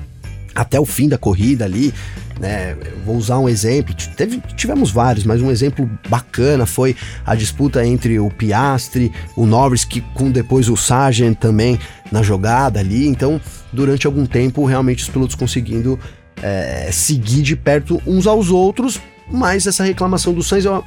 até 0.53 0.79
o 0.79 0.85
fim 0.85 1.07
da 1.07 1.17
corrida 1.17 1.63
ali, 1.63 1.93
né? 2.39 2.75
Vou 3.05 3.15
usar 3.15 3.39
um 3.39 3.47
exemplo, 3.47 3.95
teve, 4.17 4.41
tivemos 4.55 4.91
vários, 4.91 5.25
mas 5.25 5.41
um 5.41 5.49
exemplo 5.49 5.89
bacana 6.09 6.65
foi 6.65 6.95
a 7.25 7.33
disputa 7.33 7.85
entre 7.85 8.19
o 8.19 8.29
Piastri, 8.29 9.11
o 9.37 9.45
Norris, 9.45 9.85
que 9.85 10.01
com 10.13 10.29
depois 10.29 10.67
o 10.67 10.75
Sargent 10.75 11.37
também 11.37 11.79
na 12.11 12.21
jogada 12.21 12.79
ali. 12.79 13.07
Então, 13.07 13.39
durante 13.71 14.05
algum 14.05 14.25
tempo, 14.25 14.65
realmente 14.65 15.03
os 15.03 15.09
pilotos 15.09 15.35
conseguindo 15.35 15.97
é, 16.41 16.89
seguir 16.91 17.41
de 17.41 17.55
perto 17.55 18.01
uns 18.05 18.27
aos 18.27 18.49
outros, 18.49 18.99
mas 19.31 19.65
essa 19.65 19.83
reclamação 19.83 20.33
do 20.33 20.43
Sainz 20.43 20.65
é 20.65 20.83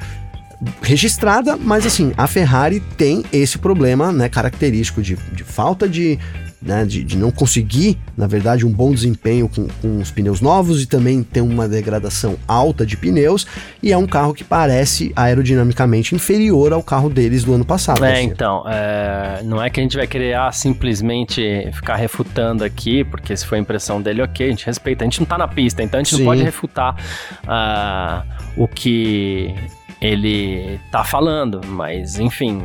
registrada, 0.83 1.57
mas 1.57 1.87
assim, 1.87 2.13
a 2.17 2.27
Ferrari 2.27 2.81
tem 2.97 3.25
esse 3.33 3.59
problema, 3.59 4.11
né, 4.11 4.29
característico 4.29 5.01
de, 5.01 5.17
de 5.33 5.45
falta 5.45 5.89
de 5.89 6.19
né, 6.61 6.85
de, 6.85 7.05
de, 7.05 7.16
não 7.16 7.31
conseguir, 7.31 7.99
na 8.16 8.27
verdade, 8.27 8.66
um 8.66 8.71
bom 8.71 8.92
desempenho 8.92 9.49
com, 9.49 9.68
com 9.81 9.99
os 9.99 10.11
pneus 10.11 10.40
novos 10.40 10.83
e 10.83 10.87
também 10.87 11.23
tem 11.23 11.42
uma 11.42 11.68
degradação 11.68 12.37
alta 12.47 12.85
de 12.85 12.97
pneus. 12.97 13.47
E 13.83 13.92
é 13.92 13.97
um 13.97 14.07
carro 14.07 14.35
que 14.35 14.42
parece 14.42 15.12
aerodinamicamente 15.14 16.14
inferior 16.14 16.73
ao 16.73 16.83
carro 16.83 17.09
deles 17.09 17.44
do 17.44 17.55
ano 17.55 17.64
passado. 17.64 18.05
É, 18.05 18.14
assim. 18.14 18.25
então, 18.25 18.64
é, 18.68 19.42
não 19.44 19.62
é 19.62 19.71
que 19.71 19.79
a 19.79 19.83
gente 19.83 19.97
vai 19.97 20.07
querer 20.07 20.35
ah, 20.35 20.51
simplesmente 20.51 21.68
ficar 21.73 21.97
refutando 21.97 22.64
aqui, 22.64 23.05
porque 23.05 23.37
se 23.37 23.47
foi 23.47 23.59
a 23.59 23.61
impressão 23.61 24.03
dele, 24.03 24.23
ok, 24.23 24.47
a 24.47 24.51
gente 24.51 24.66
respeita. 24.66 25.05
A 25.05 25.07
gente 25.07 25.21
não 25.21 25.27
tá 25.27 25.38
na 25.38 25.49
pista, 25.49 25.83
então 25.83 26.01
a 26.01 26.03
gente 26.03 26.16
Sim. 26.16 26.23
não 26.23 26.31
pode 26.31 26.42
refutar 26.42 26.97
uh, 27.44 28.27
o 28.57 28.66
que 28.66 29.55
ele 30.01 30.81
tá 30.90 31.05
falando, 31.05 31.61
mas 31.66 32.18
enfim, 32.18 32.62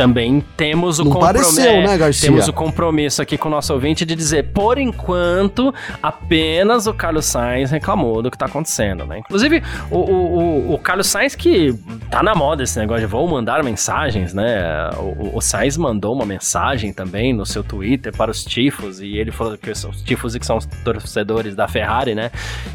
também 0.00 0.42
temos 0.56 0.98
o 0.98 1.04
compromisso. 1.04 1.60
Né, 1.60 1.98
temos 2.18 2.48
o 2.48 2.52
compromisso 2.54 3.20
aqui 3.20 3.36
com 3.36 3.48
o 3.48 3.50
nosso 3.50 3.74
ouvinte 3.74 4.06
de 4.06 4.16
dizer, 4.16 4.44
por 4.44 4.78
enquanto, 4.78 5.74
apenas 6.02 6.86
o 6.86 6.94
Carlos 6.94 7.26
Sainz 7.26 7.70
reclamou 7.70 8.22
do 8.22 8.30
que 8.30 8.38
tá 8.38 8.46
acontecendo, 8.46 9.04
né? 9.04 9.18
Inclusive, 9.18 9.62
o, 9.90 9.98
o, 9.98 10.74
o, 10.74 10.78
Carlos 10.78 11.06
Sainz 11.06 11.34
que 11.34 11.74
tá 12.10 12.22
na 12.22 12.34
moda 12.34 12.62
esse 12.62 12.78
negócio 12.78 13.02
de 13.02 13.06
vou 13.06 13.28
mandar 13.28 13.62
mensagens, 13.62 14.32
né? 14.32 14.88
O, 14.96 15.36
o 15.36 15.40
Sainz 15.42 15.76
mandou 15.76 16.14
uma 16.14 16.24
mensagem 16.24 16.94
também 16.94 17.34
no 17.34 17.44
seu 17.44 17.62
Twitter 17.62 18.10
para 18.16 18.30
os 18.30 18.42
tifos, 18.42 19.02
e 19.02 19.18
ele 19.18 19.30
falou 19.30 19.58
que 19.58 19.70
os 19.70 20.02
tifos 20.02 20.34
que 20.34 20.46
são 20.46 20.56
os 20.56 20.64
torcedores 20.82 21.54
da 21.54 21.68
Ferrari, 21.68 22.14
né? 22.14 22.30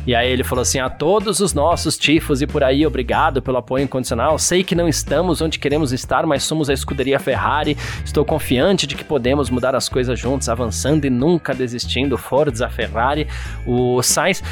E 0.06 0.14
aí 0.14 0.32
ele 0.32 0.44
falou 0.44 0.62
assim: 0.62 0.78
a 0.78 0.92
todos 0.92 1.40
os 1.40 1.56
nossos 1.56 1.98
tifos 1.98 2.44
e 2.44 2.46
por 2.46 2.64
aí, 2.64 2.86
obrigado 2.86 3.42
pelo 3.42 3.58
apoio 3.58 3.84
incondicional. 3.84 4.38
Sei 4.38 4.64
que 4.64 4.76
não 4.76 4.88
estamos 4.88 5.42
onde 5.42 5.58
queremos 5.58 5.92
estar, 5.92 6.28
mas 6.28 6.44
somos 6.44 6.70
a 6.70 6.74
escuderia 6.74 7.15
a 7.16 7.20
Ferrari. 7.20 7.78
Estou 8.04 8.26
confiante 8.26 8.86
de 8.86 8.96
que 8.96 9.04
podemos 9.04 9.50
mudar 9.50 9.76
as 9.76 9.90
coisas 9.90 10.20
juntos, 10.20 10.50
avançando 10.50 11.06
e 11.06 11.10
nunca 11.10 11.54
desistindo. 11.54 12.18
Forza 12.18 12.70
Ferrari, 12.70 13.28
o 13.66 14.02
Sainz. 14.02 14.44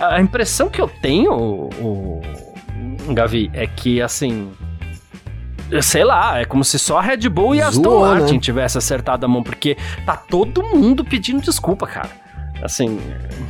A 0.00 0.20
impressão 0.20 0.68
que 0.68 0.80
eu 0.80 0.88
tenho, 0.88 1.32
o, 1.32 2.20
o 3.08 3.14
Gavi, 3.14 3.50
é 3.52 3.66
que 3.66 4.02
assim 4.02 4.50
sei 5.82 6.02
lá, 6.02 6.40
é 6.40 6.44
como 6.44 6.64
se 6.64 6.78
só 6.78 6.98
a 6.98 7.02
Red 7.02 7.28
Bull 7.28 7.54
e 7.54 7.60
a 7.60 7.68
Aston 7.68 7.82
Zoou, 7.82 8.14
né? 8.14 8.20
Martin 8.20 8.38
tivesse 8.38 8.78
acertado 8.78 9.26
a 9.26 9.28
mão, 9.28 9.42
porque 9.42 9.76
tá 10.06 10.16
todo 10.16 10.62
mundo 10.62 11.04
pedindo 11.04 11.42
desculpa, 11.42 11.86
cara. 11.86 12.08
Assim, 12.62 12.98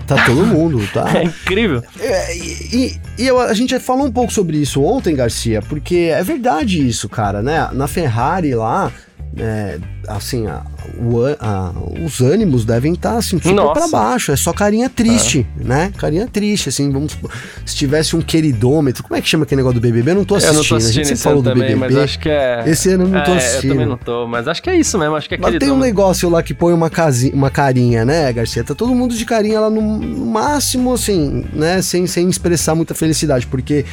Tá 0.06 0.24
todo 0.24 0.46
mundo, 0.46 0.80
tá? 0.92 1.06
é 1.18 1.24
incrível. 1.24 1.82
É, 2.00 2.36
e 2.36 2.96
e 3.18 3.26
eu- 3.26 3.40
a 3.40 3.52
gente 3.54 3.78
falou 3.80 4.06
um 4.06 4.12
pouco 4.12 4.32
sobre 4.32 4.56
isso 4.58 4.82
ontem, 4.82 5.14
Garcia, 5.14 5.60
porque 5.62 6.10
é 6.14 6.22
verdade 6.22 6.86
isso, 6.86 7.08
cara, 7.08 7.42
né? 7.42 7.68
Na 7.72 7.86
Ferrari 7.88 8.54
lá, 8.54 8.92
é, 9.36 9.78
assim, 10.06 10.46
a- 10.46 10.62
o 10.98 11.18
a- 11.38 11.72
os 12.04 12.20
ânimos 12.20 12.64
devem 12.64 12.92
estar 12.94 13.16
assim, 13.18 13.36
super 13.38 13.54
Nossa. 13.54 13.72
pra 13.80 13.88
baixo. 13.88 14.32
É 14.32 14.36
só 14.36 14.52
carinha 14.52 14.88
triste, 14.88 15.46
né? 15.56 15.92
Carinha 15.96 16.26
triste, 16.26 16.68
assim, 16.70 16.90
vamos 16.90 17.12
supor, 17.12 17.30
se 17.64 17.76
tivesse 17.76 18.16
um 18.16 18.20
queridômetro, 18.20 19.02
como 19.02 19.16
é 19.16 19.20
que 19.20 19.28
chama 19.28 19.44
aquele 19.44 19.58
negócio 19.60 19.78
do 19.80 19.82
BBB? 19.82 20.10
Eu 20.10 20.14
não 20.16 20.24
tô 20.24 20.34
Eu 20.34 20.38
assistindo, 20.38 20.56
não 20.58 20.64
tô 20.68 20.74
a 20.74 20.78
assistindo 20.78 20.94
gente 21.04 21.06
sempre 21.08 21.14
esse 21.14 21.22
falou 21.22 21.42
do 21.42 21.50
também, 21.50 21.68
BBB. 21.74 21.94
mas 21.94 21.96
acho 22.04 22.18
que 22.18 22.28
é. 22.28 22.64
Esse 22.66 22.90
ano 22.90 23.04
eu 23.04 23.08
não 23.08 23.24
tô 23.24 23.30
é, 23.32 23.36
assistindo. 23.36 23.64
Eu 23.64 23.74
também 23.74 23.86
não 23.86 23.96
tô, 23.98 24.26
mas 24.26 24.48
acho 24.48 24.62
que 24.62 24.70
é 24.70 24.76
isso 24.76 24.98
mesmo, 24.98 25.14
acho 25.16 25.28
que 25.28 25.34
é 25.34 25.38
Mas 25.38 25.58
tem 25.58 25.70
um 25.70 25.78
negócio 25.78 26.28
lá 26.30 26.42
que 26.42 26.54
põe 26.54 26.72
uma, 26.72 26.88
casinha, 26.90 27.34
uma 27.34 27.50
carinha, 27.50 28.04
né, 28.04 28.32
Garcia? 28.32 28.64
Tá 28.64 28.74
todo 28.74 28.94
mundo 28.94 29.14
de 29.14 29.24
carinha 29.24 29.60
lá 29.60 29.70
no, 29.70 29.80
no 29.98 30.26
máximo, 30.26 30.92
assim, 30.92 31.44
né? 31.52 31.82
Sem, 31.82 32.06
sem 32.06 32.28
expressar 32.28 32.74
muita 32.74 32.94
felicidade, 32.94 33.46
porque 33.46 33.84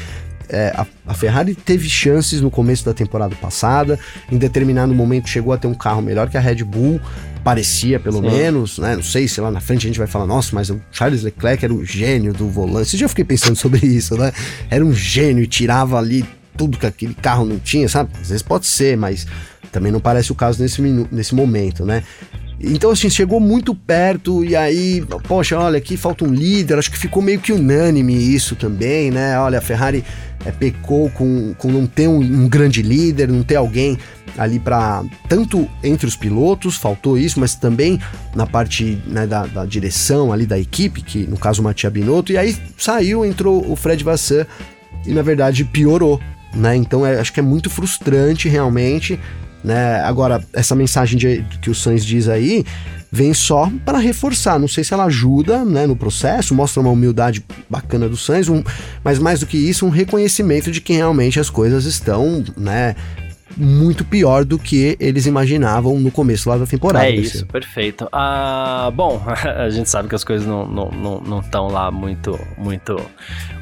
é, 0.49 0.73
a, 0.75 0.85
a 1.07 1.13
Ferrari 1.13 1.55
teve 1.55 1.89
chances 1.89 2.41
no 2.41 2.51
começo 2.51 2.85
da 2.85 2.93
temporada 2.93 3.35
passada, 3.35 3.99
em 4.31 4.37
determinado 4.37 4.93
momento 4.93 5.29
chegou 5.29 5.53
a 5.53 5.57
ter 5.57 5.67
um 5.67 5.73
carro 5.73 6.01
melhor 6.01 6.29
que 6.29 6.37
a 6.37 6.39
Red 6.39 6.63
Bull, 6.63 6.99
parecia 7.43 7.99
pelo 7.99 8.21
Sim. 8.21 8.31
menos, 8.31 8.79
né? 8.79 8.95
Não 8.95 9.03
sei 9.03 9.27
se 9.27 9.39
lá 9.39 9.51
na 9.51 9.61
frente 9.61 9.85
a 9.85 9.89
gente 9.89 9.99
vai 9.99 10.07
falar, 10.07 10.25
nossa, 10.25 10.49
mas 10.53 10.69
o 10.69 10.81
Charles 10.91 11.21
Leclerc 11.21 11.63
era 11.63 11.73
o 11.73 11.85
gênio 11.85 12.33
do 12.33 12.49
volante. 12.49 12.99
Eu 12.99 13.07
fiquei 13.09 13.23
pensando 13.23 13.55
sobre 13.55 13.85
isso, 13.85 14.17
né? 14.17 14.31
Era 14.69 14.83
um 14.83 14.93
gênio 14.93 15.43
e 15.43 15.47
tirava 15.47 15.97
ali 15.97 16.25
tudo 16.57 16.77
que 16.77 16.85
aquele 16.85 17.13
carro 17.13 17.45
não 17.45 17.59
tinha, 17.59 17.87
sabe? 17.87 18.09
Às 18.19 18.29
vezes 18.29 18.41
pode 18.41 18.65
ser, 18.65 18.97
mas 18.97 19.27
também 19.71 19.91
não 19.91 19.99
parece 19.99 20.31
o 20.31 20.35
caso 20.35 20.61
nesse, 20.61 20.81
nesse 20.81 21.35
momento, 21.35 21.85
né? 21.85 22.03
Então, 22.59 22.91
assim, 22.91 23.09
chegou 23.09 23.39
muito 23.39 23.75
perto 23.75 24.43
e 24.43 24.55
aí, 24.55 25.03
poxa, 25.27 25.57
olha, 25.59 25.77
aqui 25.77 25.97
falta 25.97 26.23
um 26.23 26.33
líder, 26.33 26.77
acho 26.77 26.89
que 26.89 26.97
ficou 26.97 27.21
meio 27.21 27.39
que 27.39 27.51
unânime 27.51 28.13
isso 28.13 28.55
também, 28.55 29.11
né? 29.11 29.37
Olha, 29.37 29.59
a 29.59 29.61
Ferrari 29.61 30.03
é, 30.45 30.51
pecou 30.51 31.09
com, 31.09 31.53
com 31.55 31.69
não 31.69 31.85
ter 31.85 32.07
um, 32.07 32.19
um 32.19 32.47
grande 32.47 32.81
líder, 32.81 33.27
não 33.27 33.43
ter 33.43 33.55
alguém 33.55 33.97
ali 34.37 34.59
para 34.59 35.03
tanto 35.27 35.67
entre 35.83 36.07
os 36.07 36.15
pilotos, 36.15 36.75
faltou 36.75 37.17
isso, 37.17 37.39
mas 37.39 37.55
também 37.55 37.99
na 38.35 38.45
parte 38.45 39.01
né, 39.05 39.25
da, 39.25 39.45
da 39.45 39.65
direção 39.65 40.31
ali 40.31 40.45
da 40.45 40.57
equipe, 40.59 41.01
que 41.01 41.27
no 41.27 41.37
caso 41.37 41.61
o 41.61 41.63
Mattia 41.63 41.89
Binotto, 41.89 42.31
e 42.31 42.37
aí 42.37 42.55
saiu, 42.77 43.25
entrou 43.25 43.69
o 43.69 43.75
Fred 43.75 44.03
Vassan 44.03 44.45
e 45.05 45.13
na 45.13 45.21
verdade 45.21 45.63
piorou, 45.63 46.19
né? 46.53 46.75
Então 46.75 47.05
é, 47.05 47.19
acho 47.19 47.33
que 47.33 47.39
é 47.39 47.43
muito 47.43 47.69
frustrante 47.69 48.47
realmente, 48.47 49.19
né? 49.65 49.99
Agora 50.01 50.41
essa 50.53 50.75
mensagem 50.75 51.17
de- 51.17 51.43
que 51.61 51.69
o 51.69 51.75
Sainz 51.75 52.05
diz 52.05 52.27
aí 52.29 52.63
vem 53.11 53.33
só 53.33 53.71
para 53.85 53.97
reforçar. 53.97 54.59
Não 54.59 54.67
sei 54.67 54.83
se 54.83 54.93
ela 54.93 55.05
ajuda, 55.05 55.63
né, 55.63 55.87
no 55.87 55.95
processo, 55.95 56.53
mostra 56.53 56.81
uma 56.81 56.89
humildade 56.91 57.45
bacana 57.69 58.09
do 58.09 58.17
Sainz, 58.17 58.49
um, 58.49 58.61
mas 59.03 59.19
mais 59.19 59.39
do 59.39 59.45
que 59.45 59.57
isso, 59.57 59.85
um 59.85 59.89
reconhecimento 59.89 60.69
de 60.69 60.81
que 60.81 60.93
realmente 60.93 61.39
as 61.39 61.49
coisas 61.49 61.85
estão, 61.85 62.43
né? 62.57 62.95
Muito 63.57 64.03
pior 64.03 64.43
do 64.43 64.59
que 64.59 64.97
eles 64.99 65.25
imaginavam 65.25 65.99
no 65.99 66.11
começo 66.11 66.49
lá 66.49 66.57
da 66.57 66.65
temporada. 66.65 67.05
É 67.05 67.11
isso, 67.11 67.45
perfeito. 67.45 68.07
Ah, 68.11 68.91
bom, 68.93 69.21
a 69.57 69.69
gente 69.69 69.89
sabe 69.89 70.09
que 70.09 70.15
as 70.15 70.23
coisas 70.23 70.47
não 70.47 70.63
estão 70.63 70.91
não, 70.91 71.21
não, 71.21 71.41
tão 71.41 71.67
lá 71.67 71.89
muito, 71.89 72.39
muito 72.57 72.99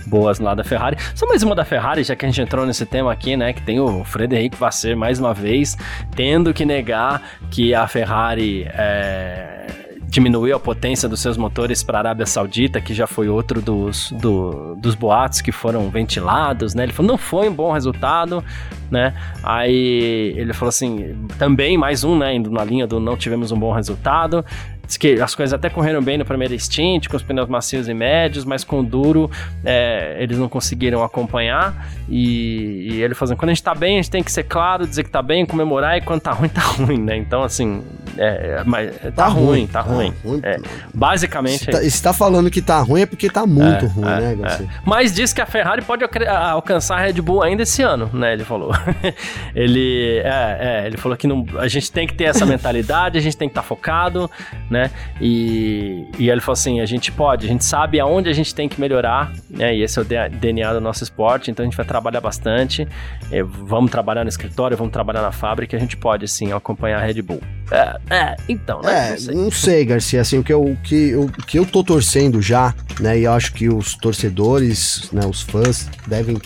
boas 0.08 0.40
lá 0.40 0.56
da 0.56 0.64
Ferrari. 0.64 0.98
Só 1.14 1.28
mais 1.28 1.44
uma 1.44 1.56
da 1.56 1.66
Ferrari, 1.66 2.04
já 2.04 2.16
que 2.16 2.26
a 2.26 2.30
gente 2.30 2.42
entrou 2.42 2.66
nesse 2.66 2.86
tema 2.86 3.12
aqui, 3.12 3.38
né? 3.38 3.54
Que 3.54 3.62
tem 3.62 3.80
o 3.80 4.04
Frederico 4.04 4.58
Vasser, 4.58 4.98
mais 4.98 5.20
uma 5.20 5.34
vez, 5.34 5.78
tendo 6.16 6.54
que 6.54 6.66
negar 6.66 7.22
que 7.52 7.74
a 7.74 7.88
Ferrari 7.88 8.64
é, 8.70 9.83
diminuiu 10.14 10.56
a 10.56 10.60
potência 10.60 11.10
dos 11.10 11.20
seus 11.22 11.38
motores 11.38 11.82
para 11.82 11.98
a 11.98 12.02
Arábia 12.02 12.28
Saudita, 12.28 12.80
que 12.80 12.94
já 12.94 13.08
foi 13.08 13.28
outro 13.28 13.60
dos, 13.60 14.12
do- 14.12 14.76
dos 14.76 14.94
boatos 14.94 15.42
que 15.42 15.52
foram 15.52 15.90
ventilados, 15.90 16.76
né? 16.76 16.84
Ele 16.84 16.94
falou, 16.94 17.14
não 17.14 17.18
foi 17.18 17.50
um 17.50 17.54
bom 17.54 17.72
resultado, 17.72 18.44
né? 18.92 19.16
Aí 19.42 20.36
ele 20.38 20.54
falou 20.54 20.70
assim, 20.70 21.16
também 21.40 21.80
mais 21.80 22.04
um, 22.04 22.16
né? 22.16 22.36
Indo 22.36 22.52
na 22.52 22.64
linha 22.64 22.86
do 22.86 23.00
não 23.00 23.18
tivemos 23.18 23.52
um 23.52 23.58
bom 23.58 23.72
resultado. 23.74 24.46
Diz 24.86 24.98
que 24.98 25.20
as 25.20 25.34
coisas 25.34 25.52
até 25.52 25.68
correram 25.68 26.04
bem 26.04 26.18
no 26.20 26.26
primeiro 26.26 26.58
stint, 26.60 27.08
com 27.08 27.18
os 27.18 27.24
pneus 27.24 27.50
macios 27.50 27.88
e 27.88 27.94
médios, 27.94 28.46
mas 28.46 28.64
com 28.64 28.82
o 28.82 28.84
duro 28.84 29.32
é, 29.66 30.18
eles 30.20 30.38
não 30.38 30.48
conseguiram 30.48 31.02
acompanhar. 31.04 31.90
E, 32.10 32.90
e 32.92 33.02
ele 33.02 33.14
assim, 33.20 33.36
quando 33.36 33.50
a 33.50 33.54
gente 33.54 33.64
tá 33.64 33.74
bem, 33.74 33.98
a 33.98 34.02
gente 34.02 34.12
tem 34.12 34.24
que 34.24 34.32
ser 34.32 34.44
claro, 34.44 34.86
dizer 34.86 35.04
que 35.04 35.10
tá 35.10 35.22
bem, 35.22 35.46
comemorar, 35.46 35.98
e 35.98 36.02
quando 36.02 36.22
tá 36.22 36.32
ruim, 36.32 36.50
tá 36.54 36.62
ruim, 36.62 37.00
né? 37.00 37.18
Então, 37.18 37.44
assim, 37.44 37.82
é, 38.18 38.60
é, 38.60 38.64
mas, 38.66 38.92
tá, 39.16 39.28
ruim, 39.28 39.68
tá 39.68 39.82
ruim. 39.82 40.14
É, 40.44 40.58
basicamente 40.94 41.66
Se 41.66 41.70
é 41.70 41.74
tá, 41.74 41.82
se 41.82 42.04
tá 42.04 42.14
falando 42.14 42.50
que 42.50 42.62
tá 42.62 42.80
ruim 42.80 43.02
é 43.02 43.06
porque 43.06 43.30
tá 43.30 43.46
muito 43.46 43.86
É, 43.86 43.88
ruim, 43.88 44.08
é, 44.08 44.20
né, 44.20 44.36
Garcia? 44.36 44.68
Mas 44.86 45.14
diz 45.14 45.34
que 45.34 45.42
a 45.42 45.46
Ferrari 45.46 45.82
pode 45.82 46.04
alcançar 46.04 46.98
a 46.98 47.02
Red 47.02 47.22
Bull 47.22 47.42
ainda 47.42 47.64
esse 47.64 47.82
ano, 47.82 48.10
né? 48.14 48.34
Ele 48.34 48.44
falou. 48.44 48.72
ele, 49.56 50.22
é, 50.24 50.84
ele 50.86 50.98
falou 50.98 51.18
que 51.18 51.28
não, 51.28 51.46
a 51.58 51.68
gente 51.68 51.92
tem 51.92 52.08
que 52.08 52.14
ter 52.14 52.26
essa 52.26 52.46
mentalidade, 52.46 53.18
a 53.18 53.22
gente 53.22 53.38
tem 53.38 53.48
que 53.48 53.52
estar 53.52 53.64
focado, 53.64 54.30
né? 54.70 54.92
E, 55.20 56.08
e 56.18 56.30
ele 56.30 56.42
falou 56.42 56.54
assim: 56.54 56.82
a 56.82 56.86
gente 56.86 57.12
pode, 57.12 57.46
a 57.46 57.50
gente 57.50 57.66
sabe 57.66 58.00
aonde 58.00 58.30
a 58.30 58.34
gente 58.34 58.54
tem 58.54 58.68
que 58.68 58.80
melhorar, 58.80 59.32
né? 59.50 59.76
E 59.76 59.82
esse 59.82 59.98
é 59.98 60.02
o 60.02 60.06
DNA 60.06 60.74
do 60.74 60.82
nosso 60.82 61.04
esporte, 61.04 61.50
então 61.50 61.64
a 61.64 61.68
gente 61.68 61.78
vai 61.78 61.86
trabalhar 61.94 62.22
bastante. 62.22 62.88
é, 63.32 63.44
vamos 63.44 63.92
trabalhar 63.92 64.24
no 64.24 64.30
escritório, 64.30 64.76
vamos 64.76 64.92
trabalhar 64.92 65.22
na 65.22 65.32
fábrica, 65.32 65.78
a 65.78 65.80
gente 65.80 65.96
pode 65.96 66.28
sim 66.28 66.52
acompanhar 66.52 67.00
a 67.00 67.06
Red 67.06 67.22
Bull. 67.22 67.40
É, 67.72 68.00
é, 68.10 68.36
então, 68.50 68.82
né? 68.82 69.08
É, 69.08 69.10
Não 69.12 69.18
sei. 69.18 69.36
não 69.36 69.52
sei, 69.52 69.86
Garcia, 69.86 70.22
assim, 70.22 70.40
o 70.40 70.44
que, 70.44 70.52
eu, 70.52 70.64
o, 70.64 70.76
que 70.78 71.10
eu, 71.10 71.24
o 71.26 71.32
que 71.32 71.60
eu 71.60 71.66
tô 71.66 71.84
torcendo 71.84 72.42
já, 72.42 72.74
né, 73.00 73.20
e 73.20 73.24
eu 73.26 73.32
acho 73.32 73.54
que 73.54 73.70
os 73.70 73.96
torcedores, 73.96 75.10
né, 75.12 75.22
os 75.26 75.42
fãs 75.42 75.88
devem 76.08 76.38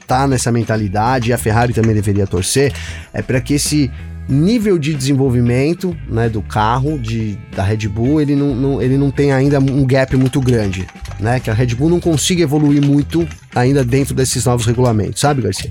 estar 0.00 0.28
nessa 0.28 0.52
mentalidade, 0.52 1.30
e 1.30 1.32
a 1.32 1.38
Ferrari 1.38 1.72
também 1.72 1.94
deveria 1.94 2.26
torcer, 2.26 2.72
é 3.12 3.20
para 3.20 3.40
que 3.40 3.54
esse 3.54 3.90
nível 4.28 4.78
de 4.78 4.94
desenvolvimento, 4.94 5.94
né, 6.08 6.28
do 6.28 6.40
carro, 6.40 6.98
de, 6.98 7.36
da 7.54 7.62
Red 7.62 7.88
Bull, 7.88 8.20
ele 8.20 8.34
não, 8.34 8.54
não, 8.54 8.82
ele 8.82 8.96
não 8.96 9.10
tem 9.10 9.32
ainda 9.32 9.58
um 9.58 9.84
gap 9.84 10.16
muito 10.16 10.40
grande, 10.40 10.86
né, 11.20 11.40
que 11.40 11.50
a 11.50 11.54
Red 11.54 11.74
Bull 11.74 11.88
não 11.90 12.00
consiga 12.00 12.42
evoluir 12.42 12.82
muito 12.82 13.26
ainda 13.54 13.84
dentro 13.84 14.14
desses 14.14 14.44
novos 14.44 14.66
regulamentos, 14.66 15.20
sabe, 15.20 15.42
Garcia? 15.42 15.70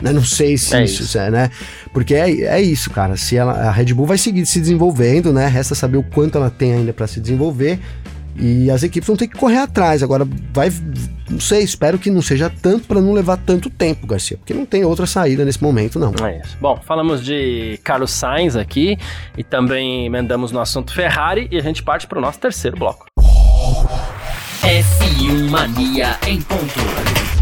Né, 0.00 0.12
Não 0.12 0.24
sei 0.24 0.56
se 0.56 0.74
É 0.74 0.84
isso, 0.84 1.02
isso. 1.02 1.18
é, 1.18 1.30
né? 1.30 1.50
Porque 1.92 2.14
é, 2.14 2.30
é 2.30 2.60
isso, 2.62 2.88
cara. 2.90 3.18
Se 3.18 3.36
ela, 3.36 3.52
a 3.52 3.70
Red 3.70 3.92
Bull 3.92 4.06
vai 4.06 4.16
seguir 4.16 4.46
se 4.46 4.58
desenvolvendo, 4.58 5.30
né? 5.30 5.46
Resta 5.46 5.74
saber 5.74 5.98
o 5.98 6.02
quanto 6.02 6.38
ela 6.38 6.48
tem 6.48 6.72
ainda 6.72 6.90
para 6.92 7.06
se 7.06 7.20
desenvolver. 7.20 7.78
E 8.34 8.70
as 8.70 8.82
equipes 8.82 9.06
vão 9.06 9.16
ter 9.16 9.28
que 9.28 9.36
correr 9.36 9.58
atrás. 9.58 10.02
Agora, 10.02 10.26
vai. 10.54 10.72
Não 11.28 11.38
sei, 11.38 11.62
espero 11.62 11.98
que 11.98 12.10
não 12.10 12.22
seja 12.22 12.50
tanto 12.62 12.86
para 12.88 12.98
não 12.98 13.12
levar 13.12 13.36
tanto 13.36 13.68
tempo, 13.68 14.06
Garcia. 14.06 14.38
Porque 14.38 14.54
não 14.54 14.64
tem 14.64 14.82
outra 14.86 15.04
saída 15.04 15.44
nesse 15.44 15.62
momento, 15.62 15.98
não. 15.98 16.14
É 16.26 16.38
isso. 16.38 16.56
Bom, 16.58 16.80
falamos 16.86 17.22
de 17.22 17.78
Carlos 17.84 18.10
Sainz 18.10 18.56
aqui 18.56 18.96
e 19.36 19.44
também 19.44 20.06
emendamos 20.06 20.50
no 20.50 20.60
assunto 20.60 20.94
Ferrari 20.94 21.46
e 21.50 21.58
a 21.58 21.62
gente 21.62 21.82
parte 21.82 22.06
para 22.06 22.18
o 22.18 22.22
nosso 22.22 22.38
terceiro 22.38 22.78
bloco. 22.78 23.04
F1 24.80 25.50
Mania 25.50 26.18
em 26.26 26.40
ponto. 26.40 27.39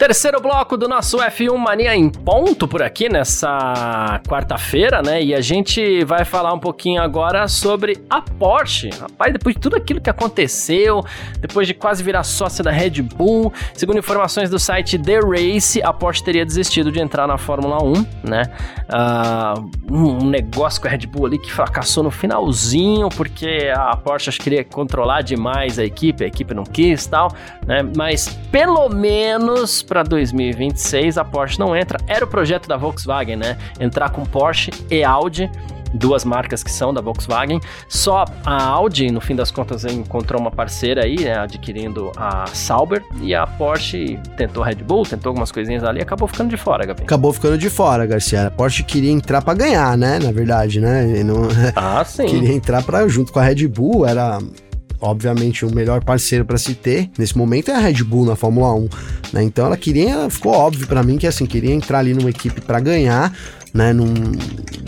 Terceiro 0.00 0.40
bloco 0.40 0.78
do 0.78 0.88
nosso 0.88 1.18
F1 1.18 1.54
Mania 1.58 1.94
em 1.94 2.08
ponto 2.08 2.66
por 2.66 2.82
aqui 2.82 3.10
nessa 3.10 4.18
quarta-feira, 4.26 5.02
né? 5.02 5.22
E 5.22 5.34
a 5.34 5.42
gente 5.42 6.02
vai 6.06 6.24
falar 6.24 6.54
um 6.54 6.58
pouquinho 6.58 7.02
agora 7.02 7.46
sobre 7.46 8.02
a 8.08 8.22
Porsche. 8.22 8.88
Rapaz, 8.98 9.30
depois 9.30 9.54
de 9.54 9.60
tudo 9.60 9.76
aquilo 9.76 10.00
que 10.00 10.08
aconteceu, 10.08 11.04
depois 11.38 11.68
de 11.68 11.74
quase 11.74 12.02
virar 12.02 12.22
sócia 12.22 12.64
da 12.64 12.70
Red 12.70 13.02
Bull, 13.02 13.52
segundo 13.74 13.98
informações 13.98 14.48
do 14.48 14.58
site 14.58 14.98
The 14.98 15.18
Race, 15.20 15.82
a 15.82 15.92
Porsche 15.92 16.24
teria 16.24 16.46
desistido 16.46 16.90
de 16.90 16.98
entrar 16.98 17.26
na 17.26 17.36
Fórmula 17.36 17.84
1, 17.84 17.92
né? 18.24 18.44
Ah, 18.88 19.52
um 19.90 20.24
negócio 20.24 20.80
com 20.80 20.88
a 20.88 20.90
Red 20.90 21.06
Bull 21.08 21.26
ali 21.26 21.38
que 21.38 21.52
fracassou 21.52 22.02
no 22.02 22.10
finalzinho, 22.10 23.10
porque 23.10 23.70
a 23.76 23.94
Porsche 23.98 24.30
queria 24.38 24.64
controlar 24.64 25.20
demais 25.20 25.78
a 25.78 25.84
equipe, 25.84 26.24
a 26.24 26.26
equipe 26.26 26.54
não 26.54 26.64
quis 26.64 27.04
tal, 27.06 27.30
né? 27.66 27.82
Mas 27.94 28.28
pelo 28.50 28.88
menos 28.88 29.89
para 29.90 30.04
2026 30.04 31.18
a 31.18 31.24
Porsche 31.24 31.58
não 31.58 31.74
entra. 31.74 31.98
Era 32.06 32.24
o 32.24 32.28
projeto 32.28 32.68
da 32.68 32.76
Volkswagen, 32.76 33.34
né? 33.34 33.58
Entrar 33.80 34.10
com 34.10 34.24
Porsche 34.24 34.70
e 34.88 35.02
Audi. 35.02 35.50
Duas 35.92 36.24
marcas 36.24 36.62
que 36.62 36.70
são 36.70 36.94
da 36.94 37.00
Volkswagen. 37.00 37.58
Só 37.88 38.24
a 38.46 38.62
Audi, 38.62 39.10
no 39.10 39.20
fim 39.20 39.34
das 39.34 39.50
contas, 39.50 39.84
encontrou 39.84 40.40
uma 40.40 40.52
parceira 40.52 41.04
aí, 41.04 41.16
né, 41.18 41.36
adquirindo 41.36 42.12
a 42.16 42.46
Sauber. 42.46 43.02
E 43.20 43.34
a 43.34 43.44
Porsche 43.44 44.16
tentou 44.36 44.62
Red 44.62 44.76
Bull, 44.76 45.02
tentou 45.02 45.30
algumas 45.30 45.50
coisinhas 45.50 45.82
ali, 45.82 46.00
acabou 46.00 46.28
ficando 46.28 46.50
de 46.50 46.56
fora, 46.56 46.86
Gabi. 46.86 47.02
Acabou 47.02 47.32
ficando 47.32 47.58
de 47.58 47.68
fora, 47.68 48.06
Garcia. 48.06 48.46
A 48.46 48.50
Porsche 48.52 48.84
queria 48.84 49.10
entrar 49.10 49.42
para 49.42 49.54
ganhar, 49.54 49.98
né? 49.98 50.20
Na 50.22 50.30
verdade, 50.30 50.80
né? 50.80 51.24
Não- 51.24 51.48
Ah, 51.74 52.04
sim. 52.04 52.26
queria 52.30 52.52
entrar 52.52 52.84
para 52.84 53.08
junto 53.08 53.32
com 53.32 53.40
a 53.40 53.42
Red 53.42 53.66
Bull, 53.66 54.06
era 54.06 54.38
obviamente, 55.00 55.64
o 55.64 55.74
melhor 55.74 56.04
parceiro 56.04 56.44
para 56.44 56.58
se 56.58 56.74
ter 56.74 57.10
nesse 57.18 57.36
momento 57.36 57.70
é 57.70 57.74
a 57.74 57.78
Red 57.78 58.04
Bull 58.04 58.26
na 58.26 58.36
Fórmula 58.36 58.74
1, 58.74 58.88
né? 59.32 59.42
Então 59.42 59.66
ela 59.66 59.76
queria, 59.76 60.28
ficou 60.28 60.52
óbvio 60.52 60.86
para 60.86 61.02
mim 61.02 61.16
que 61.16 61.26
assim, 61.26 61.46
queria 61.46 61.72
entrar 61.72 62.00
ali 62.00 62.14
numa 62.14 62.30
equipe 62.30 62.60
para 62.60 62.80
ganhar, 62.80 63.32
né? 63.72 63.92
Num, 63.92 64.12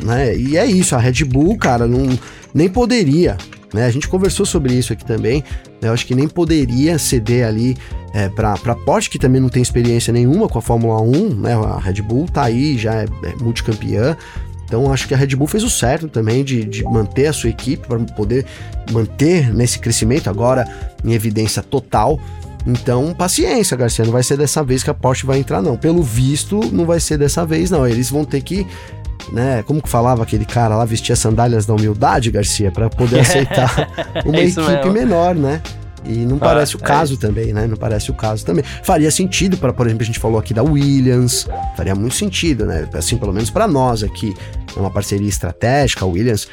né? 0.03 0.37
E 0.37 0.57
é 0.57 0.67
isso, 0.67 0.95
a 0.95 0.99
Red 0.99 1.25
Bull, 1.25 1.57
cara, 1.57 1.87
não, 1.87 2.19
nem 2.55 2.69
poderia, 2.69 3.37
né? 3.73 3.87
A 3.87 3.91
gente 3.91 4.09
conversou 4.09 4.45
sobre 4.45 4.75
isso 4.75 4.93
aqui 4.93 5.05
também. 5.05 5.43
Né? 5.81 5.89
Eu 5.89 5.93
acho 5.93 6.07
que 6.07 6.15
nem 6.15 6.29
poderia 6.29 6.99
ceder 6.99 7.47
ali 7.47 7.77
é, 8.15 8.29
para 8.29 8.75
Porsche, 8.85 9.11
que 9.11 9.19
também 9.19 9.41
não 9.41 9.49
tem 9.49 9.63
experiência 9.63 10.13
nenhuma 10.13 10.49
com 10.49 10.59
a 10.59 10.63
Fórmula 10.63 11.01
1, 11.01 11.35
né? 11.35 11.55
A 11.55 11.79
Red 11.79 12.03
Bull 12.03 12.27
tá 12.27 12.45
aí, 12.45 12.77
já 12.77 12.95
é, 12.95 13.07
é 13.25 13.37
multicampeã. 13.41 14.17
Então 14.73 14.91
acho 14.91 15.07
que 15.07 15.13
a 15.13 15.17
Red 15.19 15.37
Bull 15.37 15.47
fez 15.47 15.63
o 15.63 15.69
certo 15.69 16.09
também 16.09 16.43
de, 16.43 16.65
de 16.65 16.83
manter 16.83 17.27
a 17.27 17.33
sua 17.35 17.51
equipe 17.51 17.87
para 17.87 17.99
poder 17.99 18.47
manter 18.91 19.53
nesse 19.53 19.79
crescimento 19.79 20.31
agora 20.31 20.67
em 21.05 21.13
evidência 21.13 21.63
total. 21.63 22.19
Então, 22.67 23.13
paciência, 23.13 23.77
Garcia, 23.77 24.03
não 24.03 24.13
vai 24.13 24.23
ser 24.23 24.39
dessa 24.39 24.65
vez 24.65 24.83
que 24.83 24.89
a 24.89 24.95
Porsche 24.95 25.27
vai 25.27 25.39
entrar, 25.39 25.61
não. 25.61 25.77
Pelo 25.77 26.03
visto, 26.03 26.59
não 26.73 26.87
vai 26.87 27.01
ser 27.01 27.19
dessa 27.19 27.45
vez, 27.45 27.71
não. 27.71 27.87
Eles 27.87 28.09
vão 28.09 28.25
ter 28.25 28.41
que 28.41 28.67
né? 29.31 29.63
Como 29.67 29.83
que 29.83 29.91
falava 29.91 30.23
aquele 30.23 30.47
cara 30.47 30.75
lá, 30.75 30.87
vestia 30.87 31.15
sandálias 31.15 31.67
da 31.67 31.75
humildade, 31.75 32.31
Garcia, 32.31 32.73
para 32.73 32.89
poder 32.89 33.21
aceitar 33.21 34.11
uma 34.25 34.39
é 34.39 34.47
equipe 34.47 34.67
mesmo. 34.67 34.93
menor, 34.93 35.35
né? 35.35 35.61
E 36.05 36.25
não 36.25 36.37
ah, 36.37 36.41
parece 36.41 36.77
o 36.77 36.81
é 36.81 36.83
caso 36.83 37.17
também, 37.17 37.53
né? 37.53 37.67
Não 37.67 37.77
parece 37.77 38.11
o 38.11 38.15
caso 38.15 38.45
também. 38.45 38.65
Faria 38.83 39.11
sentido 39.11 39.57
para, 39.57 39.73
por 39.73 39.87
exemplo, 39.87 40.03
a 40.03 40.07
gente 40.07 40.19
falou 40.19 40.39
aqui 40.39 40.53
da 40.53 40.63
Williams, 40.63 41.47
faria 41.77 41.95
muito 41.95 42.15
sentido, 42.15 42.67
né? 42.67 42.89
Assim, 42.95 43.17
pelo 43.17 43.33
menos 43.33 43.51
para 43.51 43.69
nós 43.69 44.03
aqui, 44.03 44.35
é 44.77 44.81
uma 44.81 44.91
parceria 44.91 45.29
estratégica, 45.29 46.05
a 46.05 46.09
Williams 46.09 46.49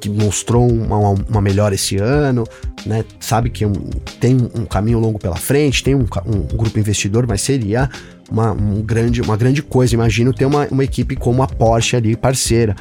que 0.00 0.10
mostrou 0.10 0.68
uma, 0.68 0.98
uma 0.98 1.40
melhora 1.40 1.74
esse 1.74 1.96
ano, 1.96 2.44
né? 2.84 3.04
Sabe 3.18 3.50
que 3.50 3.64
um, 3.64 3.72
tem 4.20 4.36
um 4.54 4.64
caminho 4.64 4.98
longo 4.98 5.18
pela 5.18 5.36
frente, 5.36 5.82
tem 5.82 5.94
um, 5.94 6.06
um 6.26 6.40
grupo 6.56 6.78
investidor, 6.78 7.26
mas 7.26 7.40
seria 7.40 7.90
uma, 8.30 8.52
um 8.52 8.82
grande, 8.82 9.20
uma 9.20 9.36
grande 9.36 9.62
coisa. 9.62 9.94
Imagino 9.94 10.32
ter 10.32 10.44
uma, 10.44 10.66
uma 10.70 10.84
equipe 10.84 11.16
como 11.16 11.42
a 11.42 11.46
Porsche 11.46 11.96
ali, 11.96 12.16
parceira. 12.16 12.74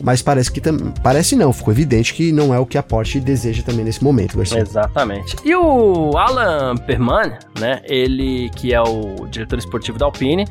Mas 0.00 0.22
parece 0.22 0.50
que 0.52 0.60
parece 1.02 1.34
não, 1.34 1.52
ficou 1.52 1.72
evidente 1.72 2.14
que 2.14 2.30
não 2.30 2.54
é 2.54 2.58
o 2.58 2.64
que 2.64 2.78
a 2.78 2.82
Porsche 2.82 3.18
deseja 3.18 3.62
também 3.62 3.84
nesse 3.84 4.02
momento, 4.02 4.36
Garcia. 4.36 4.60
Exatamente. 4.60 5.36
E 5.44 5.54
o 5.56 6.16
Alan 6.16 6.76
Perman, 6.76 7.32
né, 7.58 7.80
ele 7.84 8.48
que 8.50 8.72
é 8.72 8.80
o 8.80 9.26
diretor 9.26 9.58
esportivo 9.58 9.98
da 9.98 10.06
Alpine, 10.06 10.46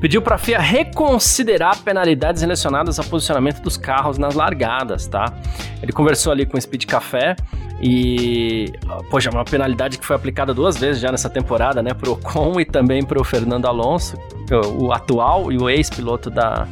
pediu 0.00 0.20
para 0.20 0.34
a 0.34 0.38
FIA 0.38 0.58
reconsiderar 0.58 1.78
penalidades 1.78 2.42
relacionadas 2.42 2.98
ao 2.98 3.04
posicionamento 3.04 3.60
dos 3.62 3.76
carros 3.76 4.18
nas 4.18 4.34
largadas, 4.34 5.06
tá? 5.06 5.32
Ele 5.80 5.92
conversou 5.92 6.32
ali 6.32 6.44
com 6.44 6.58
o 6.58 6.60
Speed 6.60 6.84
Café 6.86 7.36
e, 7.80 8.72
poxa, 9.10 9.30
uma 9.30 9.44
penalidade 9.44 9.98
que 9.98 10.04
foi 10.04 10.16
aplicada 10.16 10.52
duas 10.52 10.76
vezes 10.76 11.00
já 11.00 11.12
nessa 11.12 11.30
temporada, 11.30 11.82
né, 11.82 11.94
pro 11.94 12.12
Ocon 12.12 12.60
e 12.60 12.64
também 12.64 13.04
pro 13.04 13.22
Fernando 13.22 13.66
Alonso, 13.66 14.16
o 14.76 14.92
atual 14.92 15.52
e 15.52 15.58
o 15.58 15.68
ex-piloto 15.68 16.30
da, 16.30 16.66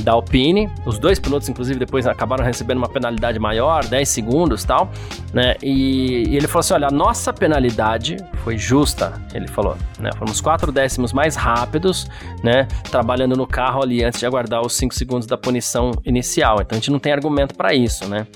da 0.00 0.12
Alpine. 0.12 0.68
Os 0.84 0.98
dois 0.98 1.18
pilotos, 1.18 1.48
inclusive, 1.48 1.78
depois 1.78 2.06
acabaram 2.06 2.44
recebendo 2.44 2.78
uma 2.78 2.88
penalidade 2.88 3.38
maior, 3.38 3.84
10 3.84 4.08
segundos 4.08 4.64
tal, 4.64 4.90
né? 5.32 5.56
E, 5.62 6.28
e 6.28 6.36
ele 6.36 6.46
falou 6.46 6.60
assim: 6.60 6.74
olha, 6.74 6.88
a 6.88 6.90
nossa 6.90 7.32
penalidade 7.32 8.16
foi 8.42 8.58
justa, 8.58 9.20
ele 9.34 9.48
falou, 9.48 9.76
né? 9.98 10.10
Fomos 10.18 10.40
quatro 10.40 10.72
décimos 10.72 11.12
mais 11.12 11.36
rápidos, 11.36 12.08
né? 12.42 12.66
Trabalhando 12.90 13.36
no 13.36 13.46
carro 13.46 13.82
ali 13.82 14.02
antes 14.04 14.20
de 14.20 14.26
aguardar 14.26 14.60
os 14.60 14.74
5 14.74 14.94
segundos 14.94 15.26
da 15.26 15.36
punição 15.36 15.92
inicial. 16.04 16.56
Então 16.60 16.76
a 16.76 16.80
gente 16.80 16.90
não 16.90 16.98
tem 16.98 17.12
argumento 17.12 17.54
para 17.54 17.74
isso, 17.74 18.08
né? 18.08 18.26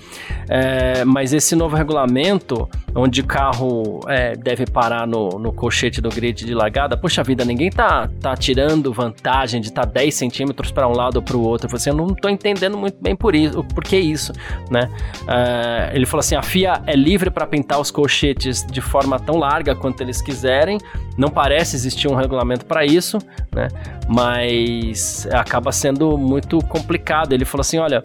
É, 0.49 1.05
mas 1.05 1.33
esse 1.33 1.57
novo 1.57 1.77
regulamento, 1.77 2.69
onde 2.95 3.21
o 3.21 3.25
carro 3.25 4.01
é, 4.09 4.37
deve 4.37 4.67
parar 4.67 5.07
no, 5.07 5.31
no 5.39 5.53
colchete 5.53 6.01
do 6.01 6.09
grid 6.09 6.45
de 6.45 6.55
largada, 6.55 6.97
poxa 6.97 7.23
vida, 7.23 7.45
ninguém 7.45 7.71
tá, 7.71 8.09
tá 8.21 8.37
tirando 8.37 8.93
vantagem 8.93 9.61
de 9.61 9.69
estar 9.69 9.87
tá 9.87 9.93
10 9.93 10.15
centímetros 10.15 10.71
para 10.71 10.89
um 10.89 10.93
lado 10.93 11.17
ou 11.17 11.23
para 11.23 11.37
o 11.37 11.46
outro. 11.47 11.67
Eu 11.67 11.71
falei 11.71 11.81
assim, 11.81 11.91
eu 11.91 11.97
não 11.97 12.15
tô 12.15 12.29
entendendo 12.29 12.77
muito 12.77 12.97
bem 13.01 13.15
por 13.15 13.35
isso, 13.35 13.63
por 13.65 13.85
que 13.85 13.97
isso, 13.97 14.33
né? 14.71 14.91
Uh, 15.23 15.95
ele 15.95 16.07
falou 16.07 16.21
assim, 16.21 16.37
a 16.37 16.43
FIA 16.43 16.83
é 16.87 16.95
livre 16.95 17.31
para 17.31 17.47
pintar 17.47 17.81
os 17.81 17.91
colchetes 17.91 18.65
de 18.65 18.81
forma 18.81 19.19
tão 19.19 19.37
larga 19.37 19.75
quanto 19.75 20.01
eles 20.01 20.21
quiserem. 20.21 20.79
Não 21.17 21.31
parece 21.31 21.77
existir 21.77 22.09
um 22.09 22.15
regulamento 22.15 22.67
para 22.67 22.85
isso, 22.85 23.19
né? 23.55 23.69
Mas 24.09 25.27
acaba 25.33 25.73
sendo 25.73 26.17
muito 26.19 26.59
complicado. 26.67 27.33
Ele 27.33 27.45
falou 27.45 27.63
assim, 27.63 27.79
olha, 27.79 28.03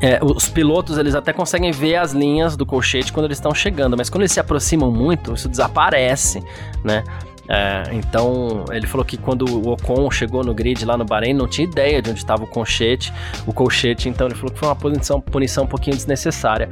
é, 0.00 0.18
os 0.22 0.48
pilotos 0.48 0.98
eles 0.98 1.14
até 1.14 1.32
conseguem 1.32 1.70
ver 1.70 1.96
as 1.96 2.12
linhas 2.12 2.56
do 2.56 2.66
colchete 2.66 3.12
quando 3.12 3.26
eles 3.26 3.38
estão 3.38 3.54
chegando, 3.54 3.96
mas 3.96 4.10
quando 4.10 4.22
eles 4.22 4.32
se 4.32 4.40
aproximam 4.40 4.90
muito, 4.90 5.34
isso 5.34 5.48
desaparece, 5.48 6.42
né? 6.84 7.02
É, 7.48 7.84
então, 7.92 8.64
ele 8.70 8.86
falou 8.86 9.04
que 9.04 9.16
quando 9.16 9.44
o 9.46 9.72
Ocon 9.72 10.10
chegou 10.10 10.42
no 10.42 10.54
grid 10.54 10.84
lá 10.84 10.96
no 10.96 11.04
Bahrein, 11.04 11.32
não 11.32 11.46
tinha 11.46 11.66
ideia 11.66 12.02
de 12.02 12.10
onde 12.10 12.18
estava 12.18 12.44
o 12.44 12.46
colchete, 12.46 13.12
o 13.46 13.52
colchete, 13.52 14.08
então 14.08 14.26
ele 14.26 14.34
falou 14.34 14.52
que 14.52 14.58
foi 14.58 14.68
uma 14.68 14.76
punição, 14.76 15.20
punição 15.20 15.64
um 15.64 15.66
pouquinho 15.66 15.96
desnecessária. 15.96 16.68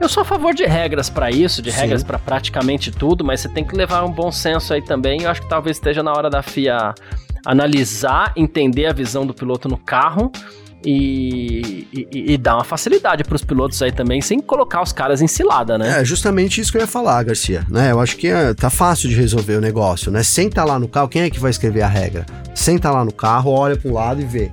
Eu 0.00 0.08
sou 0.08 0.22
a 0.22 0.24
favor 0.24 0.54
de 0.54 0.64
regras 0.64 1.08
para 1.08 1.30
isso, 1.30 1.62
de 1.62 1.72
Sim. 1.72 1.80
regras 1.80 2.04
para 2.04 2.18
praticamente 2.18 2.90
tudo, 2.90 3.24
mas 3.24 3.40
você 3.40 3.48
tem 3.48 3.64
que 3.64 3.74
levar 3.74 4.04
um 4.04 4.12
bom 4.12 4.30
senso 4.30 4.74
aí 4.74 4.82
também. 4.82 5.22
Eu 5.22 5.30
acho 5.30 5.42
que 5.42 5.48
talvez 5.48 5.76
esteja 5.76 6.02
na 6.02 6.12
hora 6.12 6.28
da 6.28 6.42
FIA 6.42 6.94
analisar, 7.44 8.32
entender 8.36 8.86
a 8.86 8.92
visão 8.92 9.26
do 9.26 9.32
piloto 9.32 9.68
no 9.68 9.78
carro 9.78 10.30
e, 10.84 11.88
e, 11.92 12.34
e, 12.34 12.40
uma 12.48 12.62
facilidade 12.62 13.24
para 13.24 13.34
os 13.34 13.42
pilotos 13.42 13.82
aí 13.82 13.90
também, 13.90 14.20
sem 14.20 14.40
colocar 14.40 14.80
os 14.80 14.92
caras 14.92 15.20
em 15.20 15.26
cilada, 15.26 15.76
né? 15.76 16.00
É 16.00 16.04
justamente 16.04 16.60
isso 16.60 16.70
que 16.70 16.78
eu 16.78 16.82
ia 16.82 16.86
falar, 16.86 17.22
Garcia, 17.24 17.66
né? 17.68 17.90
Eu 17.90 18.00
acho 18.00 18.16
que 18.16 18.28
é, 18.28 18.54
tá 18.54 18.70
fácil 18.70 19.08
de 19.08 19.14
resolver 19.16 19.56
o 19.56 19.60
negócio, 19.60 20.10
né? 20.10 20.22
Senta 20.22 20.64
lá 20.64 20.78
no 20.78 20.88
carro, 20.88 21.08
quem 21.08 21.22
é 21.22 21.30
que 21.30 21.40
vai 21.40 21.50
escrever 21.50 21.82
a 21.82 21.88
regra? 21.88 22.24
Senta 22.54 22.90
lá 22.90 23.04
no 23.04 23.12
carro, 23.12 23.50
olha 23.50 23.76
para 23.76 23.90
um 23.90 23.94
lado 23.94 24.20
e 24.20 24.24
vê. 24.24 24.50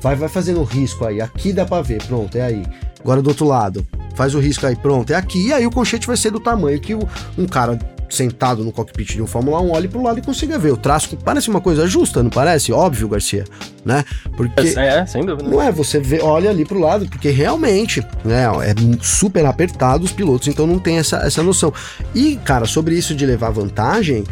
Vai, 0.00 0.14
vai 0.14 0.28
fazendo 0.28 0.60
o 0.60 0.64
risco 0.64 1.04
aí, 1.04 1.20
aqui 1.20 1.52
dá 1.52 1.64
para 1.64 1.82
ver, 1.82 2.02
pronto, 2.04 2.36
é 2.36 2.42
aí. 2.42 2.62
Agora 3.00 3.20
do 3.20 3.28
outro 3.28 3.46
lado, 3.46 3.86
faz 4.14 4.34
o 4.34 4.38
risco 4.38 4.66
aí, 4.66 4.76
pronto, 4.76 5.12
é 5.12 5.16
aqui. 5.16 5.48
E 5.48 5.52
aí 5.52 5.66
o 5.66 5.70
colchete 5.70 6.06
vai 6.06 6.16
ser 6.16 6.30
do 6.30 6.40
tamanho 6.40 6.80
que 6.80 6.94
um 6.94 7.46
cara 7.46 7.78
sentado 8.08 8.64
no 8.64 8.72
cockpit 8.72 9.14
de 9.14 9.22
um 9.22 9.26
Fórmula 9.26 9.60
1 9.60 9.70
olhe 9.70 9.88
pro 9.88 10.02
lado 10.02 10.18
e 10.18 10.22
consiga 10.22 10.58
ver. 10.58 10.72
O 10.72 10.76
traço 10.76 11.16
parece 11.16 11.48
uma 11.48 11.60
coisa 11.60 11.86
justa, 11.86 12.22
não 12.22 12.30
parece? 12.30 12.72
Óbvio, 12.72 13.08
Garcia, 13.08 13.44
né? 13.84 14.04
Porque 14.36 14.74
é, 14.78 15.00
é 15.00 15.06
sem 15.06 15.24
dúvida. 15.24 15.48
Não 15.48 15.60
é, 15.60 15.70
você 15.70 15.98
vê, 15.98 16.20
olha 16.20 16.50
ali 16.50 16.64
pro 16.64 16.78
lado, 16.78 17.08
porque 17.08 17.30
realmente, 17.30 18.04
né, 18.24 18.44
é 18.62 18.74
super 19.02 19.44
apertado 19.46 20.04
os 20.04 20.12
pilotos, 20.12 20.48
então 20.48 20.66
não 20.66 20.78
tem 20.78 20.98
essa, 20.98 21.18
essa 21.18 21.42
noção. 21.42 21.72
E, 22.14 22.36
cara, 22.36 22.66
sobre 22.66 22.96
isso 22.96 23.14
de 23.14 23.26
levar 23.26 23.50
vantagem, 23.50 24.24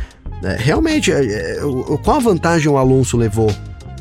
né, 0.43 0.57
realmente, 0.59 1.13
é, 1.13 1.23
é, 1.25 1.61
qual 2.03 2.17
a 2.17 2.21
vantagem 2.21 2.71
o 2.71 2.77
Alonso 2.77 3.17
levou 3.17 3.51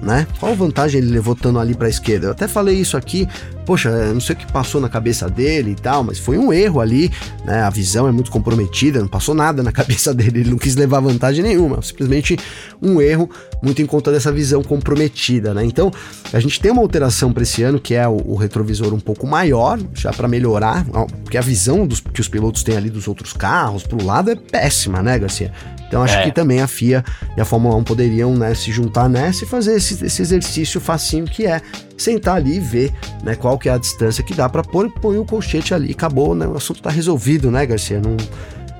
né? 0.03 0.27
Qual 0.39 0.53
vantagem 0.53 1.01
ele 1.01 1.09
levou 1.09 1.35
tanto 1.35 1.57
ali 1.57 1.73
para 1.73 1.87
a 1.87 1.89
esquerda? 1.89 2.27
Eu 2.27 2.31
até 2.31 2.47
falei 2.47 2.75
isso 2.75 2.97
aqui, 2.97 3.27
poxa, 3.65 4.13
não 4.13 4.21
sei 4.21 4.35
o 4.35 4.39
que 4.39 4.51
passou 4.51 4.79
na 4.79 4.89
cabeça 4.89 5.29
dele 5.29 5.71
e 5.71 5.75
tal, 5.75 6.03
mas 6.03 6.19
foi 6.19 6.37
um 6.37 6.51
erro 6.51 6.79
ali, 6.79 7.11
né? 7.45 7.61
A 7.63 7.69
visão 7.69 8.07
é 8.07 8.11
muito 8.11 8.31
comprometida, 8.31 8.99
não 8.99 9.07
passou 9.07 9.33
nada 9.33 9.63
na 9.63 9.71
cabeça 9.73 10.13
dele, 10.13 10.41
ele 10.41 10.49
não 10.51 10.57
quis 10.57 10.75
levar 10.75 10.99
vantagem 10.99 11.43
nenhuma, 11.43 11.81
simplesmente 11.81 12.37
um 12.81 13.01
erro 13.01 13.29
muito 13.61 13.81
em 13.81 13.85
conta 13.85 14.11
dessa 14.11 14.31
visão 14.31 14.61
comprometida, 14.63 15.53
né? 15.53 15.63
Então, 15.63 15.91
a 16.31 16.39
gente 16.39 16.59
tem 16.59 16.71
uma 16.71 16.81
alteração 16.81 17.31
para 17.31 17.43
esse 17.43 17.63
ano 17.63 17.79
que 17.79 17.93
é 17.93 18.07
o, 18.07 18.21
o, 18.25 18.35
retrovisor 18.35 18.93
um 18.93 18.99
pouco 18.99 19.25
maior, 19.25 19.79
já 19.93 20.11
para 20.11 20.27
melhorar, 20.27 20.85
porque 21.23 21.37
a 21.37 21.41
visão 21.41 21.87
dos, 21.87 21.99
que 21.99 22.21
os 22.21 22.27
pilotos 22.27 22.63
têm 22.63 22.75
ali 22.75 22.89
dos 22.89 23.07
outros 23.07 23.33
carros 23.33 23.83
pro 23.83 24.03
lado 24.03 24.31
é 24.31 24.35
péssima, 24.35 25.01
né, 25.01 25.17
Garcia? 25.17 25.51
Então 25.93 26.01
acho 26.01 26.15
é. 26.15 26.23
que 26.23 26.31
também 26.31 26.59
a 26.59 26.65
FIA 26.65 27.03
e 27.37 27.41
a 27.41 27.45
Fórmula 27.45 27.75
1 27.75 27.83
poderiam 27.83 28.35
né, 28.35 28.55
se 28.55 28.71
juntar 28.71 29.07
nessa 29.07 29.43
e 29.43 29.47
fazer 29.47 29.75
esse, 29.75 30.03
esse, 30.03 30.21
exercício 30.23 30.81
facinho 30.81 31.25
que 31.25 31.45
é 31.45 31.61
sentar 31.97 32.37
ali 32.37 32.57
e 32.57 32.59
ver 32.59 32.91
né, 33.23 33.35
qual 33.35 33.57
que 33.57 33.69
é 33.69 33.71
a 33.71 33.77
distância 33.77 34.23
que 34.23 34.33
dá 34.33 34.49
para 34.49 34.63
pôr, 34.63 34.91
põe 34.91 35.17
o 35.17 35.25
colchete 35.25 35.73
ali, 35.73 35.91
acabou, 35.91 36.35
né? 36.35 36.47
O 36.47 36.55
assunto 36.55 36.77
está 36.77 36.89
resolvido, 36.89 37.49
né, 37.51 37.65
Garcia? 37.65 38.01
Não, 38.01 38.17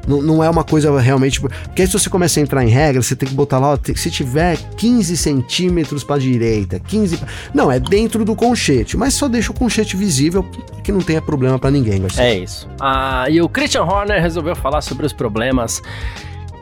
não, 0.08 0.21
não, 0.21 0.43
é 0.43 0.49
uma 0.49 0.63
coisa 0.63 0.99
realmente. 0.99 1.39
Porque 1.39 1.82
aí, 1.82 1.88
se 1.88 1.93
você 1.93 2.10
começa 2.10 2.39
a 2.39 2.43
entrar 2.43 2.63
em 2.63 2.69
regra, 2.69 3.02
você 3.02 3.15
tem 3.15 3.28
que 3.28 3.36
botar 3.36 3.60
lá, 3.60 3.73
ó, 3.73 3.78
se 3.95 4.12
tiver 4.12 4.58
15 4.78 5.15
centímetros 5.15 6.04
para 6.04 6.19
direita, 6.19 6.80
15. 6.80 7.17
Pra... 7.17 7.28
Não, 7.54 7.71
é 7.71 7.80
dentro 7.80 8.26
do 8.26 8.36
conchete, 8.36 8.97
mas 8.97 9.13
só 9.13 9.28
deixa 9.28 9.52
o 9.52 9.56
conchete 9.56 9.95
visível 9.95 10.43
que 10.84 10.91
não 10.91 10.99
tenha 10.99 11.21
problema 11.21 11.58
para 11.58 11.71
ninguém, 11.71 12.02
Garcia. 12.02 12.23
É 12.23 12.38
isso. 12.39 12.67
Ah, 12.80 13.26
e 13.30 13.41
o 13.41 13.47
Christian 13.47 13.84
Horner 13.84 14.21
resolveu 14.21 14.56
falar 14.56 14.82
sobre 14.82 15.06
os 15.06 15.13
problemas 15.13 15.82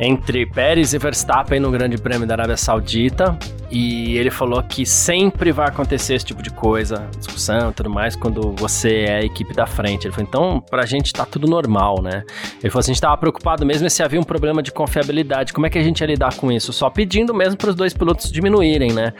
entre 0.01 0.47
Pérez 0.47 0.93
e 0.93 0.97
Verstappen 0.97 1.59
no 1.59 1.69
Grande 1.69 1.95
Prêmio 1.95 2.27
da 2.27 2.33
Arábia 2.33 2.57
Saudita. 2.57 3.37
E 3.69 4.17
ele 4.17 4.29
falou 4.29 4.61
que 4.61 4.85
sempre 4.85 5.53
vai 5.53 5.69
acontecer 5.69 6.15
esse 6.15 6.25
tipo 6.25 6.43
de 6.43 6.49
coisa, 6.49 7.07
discussão 7.17 7.69
e 7.69 7.73
tudo 7.73 7.89
mais, 7.89 8.17
quando 8.17 8.53
você 8.57 9.05
é 9.07 9.15
a 9.19 9.23
equipe 9.23 9.53
da 9.53 9.65
frente. 9.65 10.07
Ele 10.07 10.13
falou, 10.13 10.27
então, 10.27 10.63
pra 10.69 10.85
gente 10.85 11.13
tá 11.13 11.25
tudo 11.25 11.47
normal, 11.47 12.01
né? 12.01 12.23
Ele 12.61 12.69
falou 12.69 12.81
assim, 12.81 12.91
a 12.91 12.93
gente 12.95 13.01
tava 13.01 13.15
preocupado 13.15 13.65
mesmo 13.65 13.89
se 13.89 14.03
havia 14.03 14.19
um 14.19 14.23
problema 14.23 14.61
de 14.61 14.73
confiabilidade. 14.73 15.53
Como 15.53 15.67
é 15.67 15.69
que 15.69 15.77
a 15.77 15.83
gente 15.83 16.01
ia 16.01 16.07
lidar 16.07 16.35
com 16.35 16.51
isso? 16.51 16.73
Só 16.73 16.89
pedindo 16.89 17.33
mesmo 17.33 17.55
para 17.55 17.69
os 17.69 17.75
dois 17.75 17.93
pilotos 17.93 18.29
diminuírem, 18.29 18.91
né? 18.91 19.13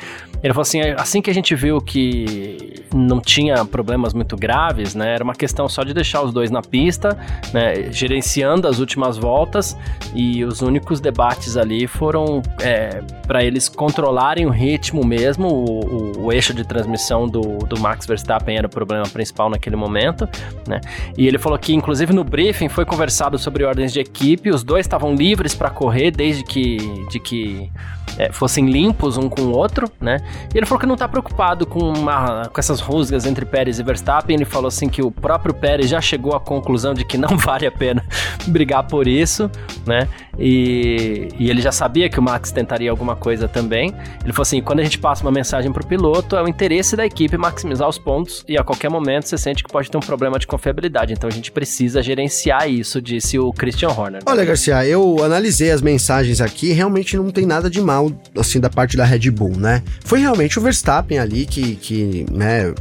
Ele 0.44 0.54
falou 0.54 0.64
assim, 0.64 0.82
assim 0.98 1.22
que 1.22 1.30
a 1.30 1.34
gente 1.34 1.56
viu 1.56 1.80
que 1.80 2.84
não 2.94 3.22
tinha 3.22 3.64
problemas 3.64 4.14
muito 4.14 4.36
graves, 4.36 4.96
né? 4.96 5.14
Era 5.14 5.24
uma 5.24 5.36
questão 5.36 5.70
só 5.70 5.84
de 5.84 5.94
deixar 5.94 6.24
os 6.24 6.34
dois 6.34 6.52
na 6.52 6.62
pista, 6.62 7.18
né? 7.54 7.90
Gerenciando 7.90 8.68
as 8.68 8.80
últimas 8.80 9.18
voltas 9.18 9.78
e 10.14 10.44
os 10.44 10.62
únicos 10.72 11.02
debates 11.02 11.58
ali 11.58 11.86
foram 11.86 12.42
é, 12.62 13.02
para 13.28 13.44
eles 13.44 13.68
controlarem 13.68 14.46
o 14.46 14.50
ritmo 14.50 15.06
mesmo, 15.06 15.48
o, 15.48 15.86
o, 15.86 16.26
o, 16.26 16.32
eixo 16.32 16.54
de 16.54 16.64
transmissão 16.64 17.28
do, 17.28 17.42
do 17.60 17.80
Max 17.80 18.06
Verstappen 18.06 18.58
era 18.58 18.68
o 18.68 18.70
problema 18.70 19.04
principal 19.04 19.50
naquele 19.50 19.76
momento, 19.76 20.28
né? 20.66 20.80
E 21.18 21.28
ele 21.28 21.38
falou 21.38 21.60
que, 21.60 21.74
inclusive, 21.74 22.14
no 22.14 22.24
briefing 22.24 22.70
foi 22.70 22.86
conversado 22.86 23.38
sobre 23.38 23.66
ordens 23.66 23.92
de 23.92 24.00
equipe, 24.00 24.50
os 24.50 24.64
dois 24.64 24.86
estavam 24.86 25.14
livres 25.14 25.54
para 25.54 25.70
correr 25.70 26.12
desde 26.12 26.44
que, 26.44 26.78
de 27.10 27.20
que 27.20 27.70
é, 28.18 28.32
fossem 28.32 28.70
limpos 28.70 29.18
um 29.18 29.30
com 29.30 29.42
o 29.42 29.52
outro, 29.52 29.90
né? 30.00 30.18
E 30.54 30.58
ele 30.58 30.66
falou 30.66 30.80
que 30.80 30.86
não 30.86 30.96
tá 30.96 31.08
preocupado 31.08 31.66
com, 31.66 31.80
uma, 31.80 32.48
com 32.48 32.60
essas 32.60 32.80
rusgas 32.80 33.26
entre 33.26 33.46
Pérez 33.46 33.80
e 33.80 33.84
Verstappen. 33.84 34.36
Ele 34.36 34.46
falou 34.46 34.68
assim 34.68 34.90
que 34.90 35.02
o 35.02 35.12
próprio 35.12 35.54
Pérez 35.54 35.90
já 35.90 36.02
chegou 36.02 36.36
à 36.36 36.40
conclusão 36.40 36.94
de 36.94 37.06
que 37.06 37.18
não 37.18 37.36
vale 37.38 37.66
a 37.66 37.72
pena 37.72 38.04
brigar 38.48 38.84
por 38.84 39.08
isso, 39.08 39.50
né? 39.86 40.08
E, 40.42 41.28
e 41.38 41.50
ele 41.50 41.62
já 41.62 41.72
sabia 41.72 42.10
que 42.10 42.20
o 42.20 42.24
Max 42.24 42.52
tentaria 42.52 42.90
alguma 42.90 43.16
coisa 43.16 43.48
também. 43.48 43.94
Ele 44.24 44.34
falou 44.34 44.42
assim: 44.42 44.62
quando 44.62 44.80
a 44.80 44.84
gente 44.84 44.98
passa 44.98 45.24
uma 45.24 45.32
mensagem 45.32 45.72
pro 45.72 45.86
piloto, 45.86 46.36
é 46.36 46.44
o 46.44 46.48
interesse 46.48 46.96
da 46.96 47.06
equipe 47.06 47.38
maximizar 47.38 47.88
os 47.88 47.98
pontos 47.98 48.44
e 48.48 48.58
a 48.58 48.64
qualquer 48.64 48.90
momento 48.90 49.28
você 49.28 49.38
sente 49.38 49.64
que 49.64 49.72
pode 49.72 49.90
ter 49.90 49.98
um 49.98 50.02
problema 50.02 50.40
de 50.40 50.48
confiabilidade. 50.48 51.14
Então 51.14 51.30
a 51.30 51.32
gente 51.32 51.52
precisa 51.52 52.02
gerenciar 52.02 52.70
isso, 52.70 53.02
disse 53.02 53.38
o 53.38 53.54
Christian 53.54 53.90
Horner. 53.90 54.22
Olha, 54.26 54.44
Garcia, 54.44 54.86
eu 54.86 55.24
analisei 55.24 55.72
as 55.72 55.82
mensagens 55.82 56.42
aqui, 56.42 56.72
realmente 56.72 57.16
não 57.16 57.30
tem 57.30 57.46
nada 57.46 57.70
de 57.70 57.80
mal 57.80 58.12
assim 58.36 58.60
da 58.60 58.70
parte 58.70 58.98
da 58.98 59.06
Red 59.06 59.30
Bull, 59.30 59.56
né? 59.58 59.84
Foi 60.04 60.20
realmente 60.20 60.58
o 60.58 60.62
Verstappen 60.62 61.20
ali 61.20 61.46
que, 61.46 61.76
que 61.76 62.26
né, 62.32 62.74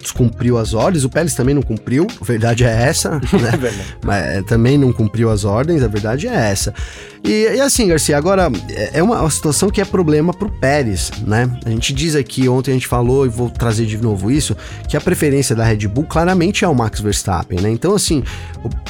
descumpriu 0.00 0.58
as 0.58 0.74
ordens, 0.74 1.04
o 1.04 1.08
Pérez 1.08 1.34
também 1.34 1.54
não 1.54 1.62
cumpriu, 1.62 2.06
a 2.20 2.24
verdade 2.24 2.64
é 2.64 2.70
essa, 2.70 3.20
né? 3.32 3.52
é 3.62 3.84
Mas 4.04 4.24
é, 4.24 4.42
também 4.42 4.78
não 4.78 4.92
cumpriu 4.92 5.30
as 5.30 5.44
ordens, 5.44 5.82
a 5.82 5.88
verdade 5.88 6.26
é 6.26 6.34
essa. 6.34 6.74
E, 7.22 7.44
e, 7.54 7.60
assim, 7.60 7.86
Garcia, 7.88 8.16
agora 8.16 8.50
é, 8.70 8.98
é 8.98 9.02
uma, 9.02 9.20
uma 9.20 9.30
situação 9.30 9.68
que 9.68 9.80
é 9.80 9.84
problema 9.84 10.32
pro 10.32 10.50
Pérez, 10.50 11.10
né? 11.26 11.50
A 11.64 11.70
gente 11.70 11.92
diz 11.92 12.14
aqui, 12.14 12.48
ontem 12.48 12.70
a 12.70 12.74
gente 12.74 12.86
falou, 12.86 13.26
e 13.26 13.28
vou 13.28 13.50
trazer 13.50 13.84
de 13.84 13.98
novo 13.98 14.30
isso, 14.30 14.56
que 14.88 14.96
a 14.96 15.00
preferência 15.00 15.54
da 15.54 15.64
Red 15.64 15.86
Bull 15.86 16.04
claramente 16.04 16.64
é 16.64 16.68
o 16.68 16.74
Max 16.74 17.00
Verstappen, 17.00 17.60
né? 17.60 17.70
Então, 17.70 17.94
assim, 17.94 18.24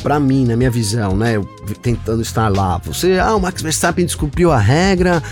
para 0.03 0.21
mim, 0.21 0.47
na 0.47 0.57
minha 0.57 0.71
visão, 0.71 1.17
né, 1.17 1.37
eu, 1.37 1.45
tentando 1.83 2.23
estar 2.23 2.49
lá, 2.49 2.79
você, 2.79 3.19
ah, 3.19 3.35
o 3.35 3.41
Max 3.41 3.61
Verstappen 3.63 4.05
descumpriu 4.05 4.53
a 4.53 4.59
regra, 4.59 5.23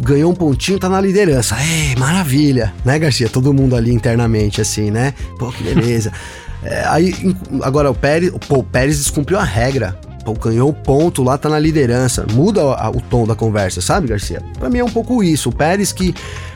ganhou 0.00 0.30
um 0.30 0.34
pontinho, 0.34 0.78
tá 0.78 0.88
na 0.88 1.00
liderança. 1.00 1.56
Ei, 1.60 1.94
maravilha, 1.96 2.72
né, 2.84 2.98
Garcia? 2.98 3.28
Todo 3.28 3.52
mundo 3.52 3.76
ali 3.76 3.92
internamente, 3.92 4.60
assim, 4.60 4.90
né? 4.90 5.14
Pô, 5.38 5.50
que 5.50 5.62
beleza. 5.62 6.12
É, 6.62 6.84
aí, 6.88 7.14
agora 7.62 7.88
o 7.90 7.94
Pérez, 7.94 8.32
pô, 8.48 8.58
o 8.58 8.64
Pérez 8.64 8.98
descumpriu 8.98 9.38
a 9.38 9.44
regra. 9.44 9.96
Pô, 10.24 10.32
ganhou 10.32 10.70
o 10.70 10.72
ponto 10.72 11.22
lá, 11.22 11.38
tá 11.38 11.48
na 11.48 11.60
liderança. 11.60 12.26
Muda 12.32 12.60
a, 12.60 12.90
o 12.90 13.00
tom 13.00 13.24
da 13.24 13.36
conversa, 13.36 13.80
sabe, 13.80 14.08
Garcia? 14.08 14.42
Pra 14.58 14.68
mim 14.68 14.78
é 14.78 14.84
um 14.84 14.90
pouco 14.90 15.22
isso. 15.22 15.50
O 15.50 15.52
Pérez 15.54 15.92
que 15.92 16.12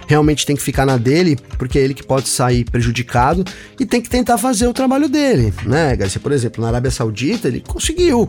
realmente 0.09 0.45
tem 0.45 0.57
que 0.57 0.63
ficar 0.63 0.85
na 0.85 0.97
dele, 0.97 1.39
porque 1.57 1.79
é 1.79 1.83
ele 1.83 1.95
que 1.95 2.03
pode 2.03 2.29
sair 2.29 2.65
prejudicado 2.65 3.45
e 3.79 3.87
tem 3.87 4.01
que 4.01 4.11
tentar 4.11 4.37
fazer 4.37 4.67
o 4.67 4.73
trabalho 4.75 5.09
dele, 5.09 5.55
né, 5.65 5.95
Garcia? 5.95 6.21
Por 6.21 6.33
exemplo, 6.33 6.61
na 6.61 6.69
Arábia 6.69 6.91
Saudita 6.91 7.47
ele 7.47 7.61
conseguiu, 7.61 8.27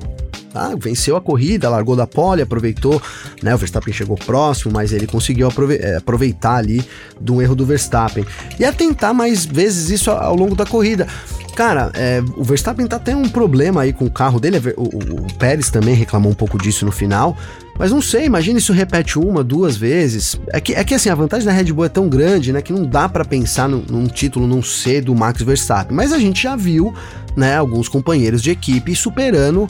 tá? 0.52 0.74
Venceu 0.78 1.16
a 1.16 1.22
corrida, 1.22 1.70
largou 1.70 1.96
da 1.96 2.06
pole, 2.06 2.42
aproveitou, 2.42 3.02
né? 3.42 3.54
O 3.54 3.58
Verstappen 3.58 3.94
chegou 3.94 4.18
próximo, 4.18 4.74
mas 4.74 4.92
ele 4.92 5.08
conseguiu 5.08 5.50
é, 5.80 5.98
aproveitar 5.98 6.56
ali 6.56 6.84
um 7.30 7.42
erro 7.42 7.56
do 7.56 7.66
Verstappen. 7.66 8.26
E 8.60 8.66
a 8.66 8.74
tentar 8.74 9.14
mais 9.14 9.46
vezes 9.46 9.90
isso 9.90 10.12
ao 10.12 10.36
longo 10.36 10.56
da 10.56 10.66
corrida. 10.66 11.08
Cara, 11.56 11.92
é, 11.96 12.24
o 12.38 12.44
Verstappen 12.44 12.88
tá 12.88 12.98
tendo 12.98 13.20
um 13.20 13.30
problema 13.30 13.82
aí 13.82 13.92
com 13.92 14.06
o 14.06 14.10
carro 14.10 14.40
dele. 14.40 14.58
O, 14.78 14.82
o, 14.82 15.26
o, 15.26 15.34
Pérez 15.38 15.70
também 15.70 15.94
reclamou 15.94 16.32
um 16.32 16.36
pouco 16.36 16.58
disso 16.58 16.86
no 16.86 16.92
final. 16.92 17.38
Mas 17.82 17.90
não 17.90 18.00
sei, 18.00 18.26
imagina 18.26 18.60
isso 18.60 18.72
repete 18.74 19.18
uma, 19.18 19.44
duas 19.44 19.76
vezes. 19.76 20.40
É 20.50 20.62
que, 20.62 20.76
é 20.76 20.84
que 20.84 20.94
assim, 20.94 21.10
a 21.10 21.16
vantagem 21.16 21.48
da 21.48 21.52
Red 21.52 21.74
Bull 21.74 21.86
é 21.86 21.90
tão 21.90 22.08
grande, 22.08 22.54
né? 22.54 22.62
Que 22.62 22.72
não 22.72 22.86
dá 22.86 23.10
para 23.10 23.26
pensar 23.26 23.68
num, 23.68 23.84
num 23.90 24.06
título 24.06 24.46
não 24.46 24.62
ser 24.62 25.02
do 25.02 25.16
Max 25.16 25.42
Verstappen. 25.42 25.96
Mas 25.98 26.14
a 26.14 26.20
gente 26.20 26.44
já 26.44 26.56
viu, 26.56 26.94
né, 27.36 27.58
alguns 27.58 27.90
companheiros 27.90 28.44
de 28.44 28.52
equipe 28.52 28.96
superando 28.96 29.68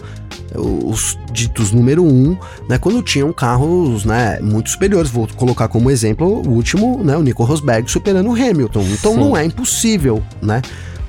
os 0.54 1.17
ditos 1.32 1.71
número 1.71 2.04
um, 2.04 2.38
né, 2.67 2.78
quando 2.78 3.02
tinham 3.02 3.32
carros, 3.32 4.04
né, 4.04 4.41
muito 4.41 4.69
superiores. 4.71 5.10
Vou 5.10 5.26
colocar 5.38 5.69
como 5.69 5.89
exemplo 5.89 6.45
o 6.45 6.50
último, 6.50 7.02
né, 7.02 7.15
o 7.15 7.21
Nico 7.21 7.45
Rosberg 7.45 7.89
superando 7.89 8.28
o 8.28 8.34
Hamilton. 8.34 8.82
Então 8.91 9.13
Sim. 9.13 9.19
não 9.21 9.38
é 9.38 9.45
impossível, 9.45 10.21
né? 10.41 10.62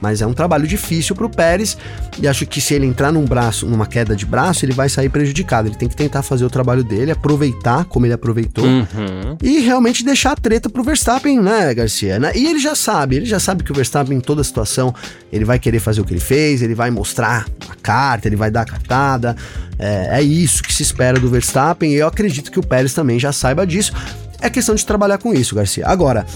Mas 0.03 0.21
é 0.21 0.27
um 0.27 0.35
trabalho 0.35 0.67
difícil 0.67 1.15
para 1.15 1.27
o 1.27 1.31
Pérez 1.31 1.79
e 2.21 2.27
acho 2.27 2.45
que 2.45 2.61
se 2.61 2.75
ele 2.75 2.85
entrar 2.85 3.13
num 3.13 3.25
braço, 3.25 3.67
numa 3.67 3.87
queda 3.87 4.17
de 4.17 4.27
braço, 4.27 4.65
ele 4.65 4.73
vai 4.73 4.89
sair 4.89 5.09
prejudicado. 5.09 5.69
Ele 5.69 5.77
tem 5.77 5.89
que 5.89 5.95
tentar 5.95 6.23
fazer 6.23 6.45
o 6.45 6.51
trabalho 6.51 6.83
dele, 6.83 7.13
aproveitar 7.13 7.85
como 7.85 8.05
ele 8.05 8.13
aproveitou 8.13 8.65
uhum. 8.65 9.37
e 9.41 9.61
realmente 9.61 10.05
deixar 10.05 10.33
a 10.33 10.37
treta 10.37 10.69
pro 10.69 10.83
Verstappen, 10.83 11.41
né, 11.41 11.73
Garcia? 11.73 12.19
E 12.35 12.47
ele 12.49 12.59
já 12.59 12.75
sabe, 12.75 13.15
ele 13.15 13.27
já 13.27 13.39
sabe 13.39 13.63
que 13.63 13.71
o 13.71 13.75
Verstappen 13.75 14.19
em 14.19 14.21
toda 14.21 14.43
situação 14.43 14.93
ele 15.33 15.45
vai 15.45 15.61
querer 15.61 15.79
fazer 15.79 16.01
o 16.01 16.05
que 16.05 16.13
ele 16.13 16.21
fez, 16.21 16.63
ele 16.63 16.75
vai 16.75 16.91
mostrar 16.91 17.47
a 17.69 17.75
carta, 17.77 18.27
ele 18.27 18.37
vai 18.37 18.51
dar 18.51 18.63
a 18.63 18.67
cartada. 18.67 19.37
É, 19.79 20.19
é 20.19 20.23
isso 20.23 20.65
que 20.65 20.75
se 20.75 20.83
espera 20.83 21.21
do 21.21 21.31
Verstappen 21.31 21.93
e 21.93 21.95
eu 21.95 22.09
acredito 22.09 22.51
que 22.51 22.59
o 22.59 22.67
Pérez 22.67 22.93
também 22.93 23.21
já 23.21 23.31
saiba 23.31 23.65
disso. 23.65 23.93
É 24.41 24.51
questão 24.51 24.75
de 24.75 24.85
trabalhar 24.85 25.19
com 25.19 25.33
isso, 25.33 25.55
Garcia. 25.55 25.87
Agora, 25.87 26.27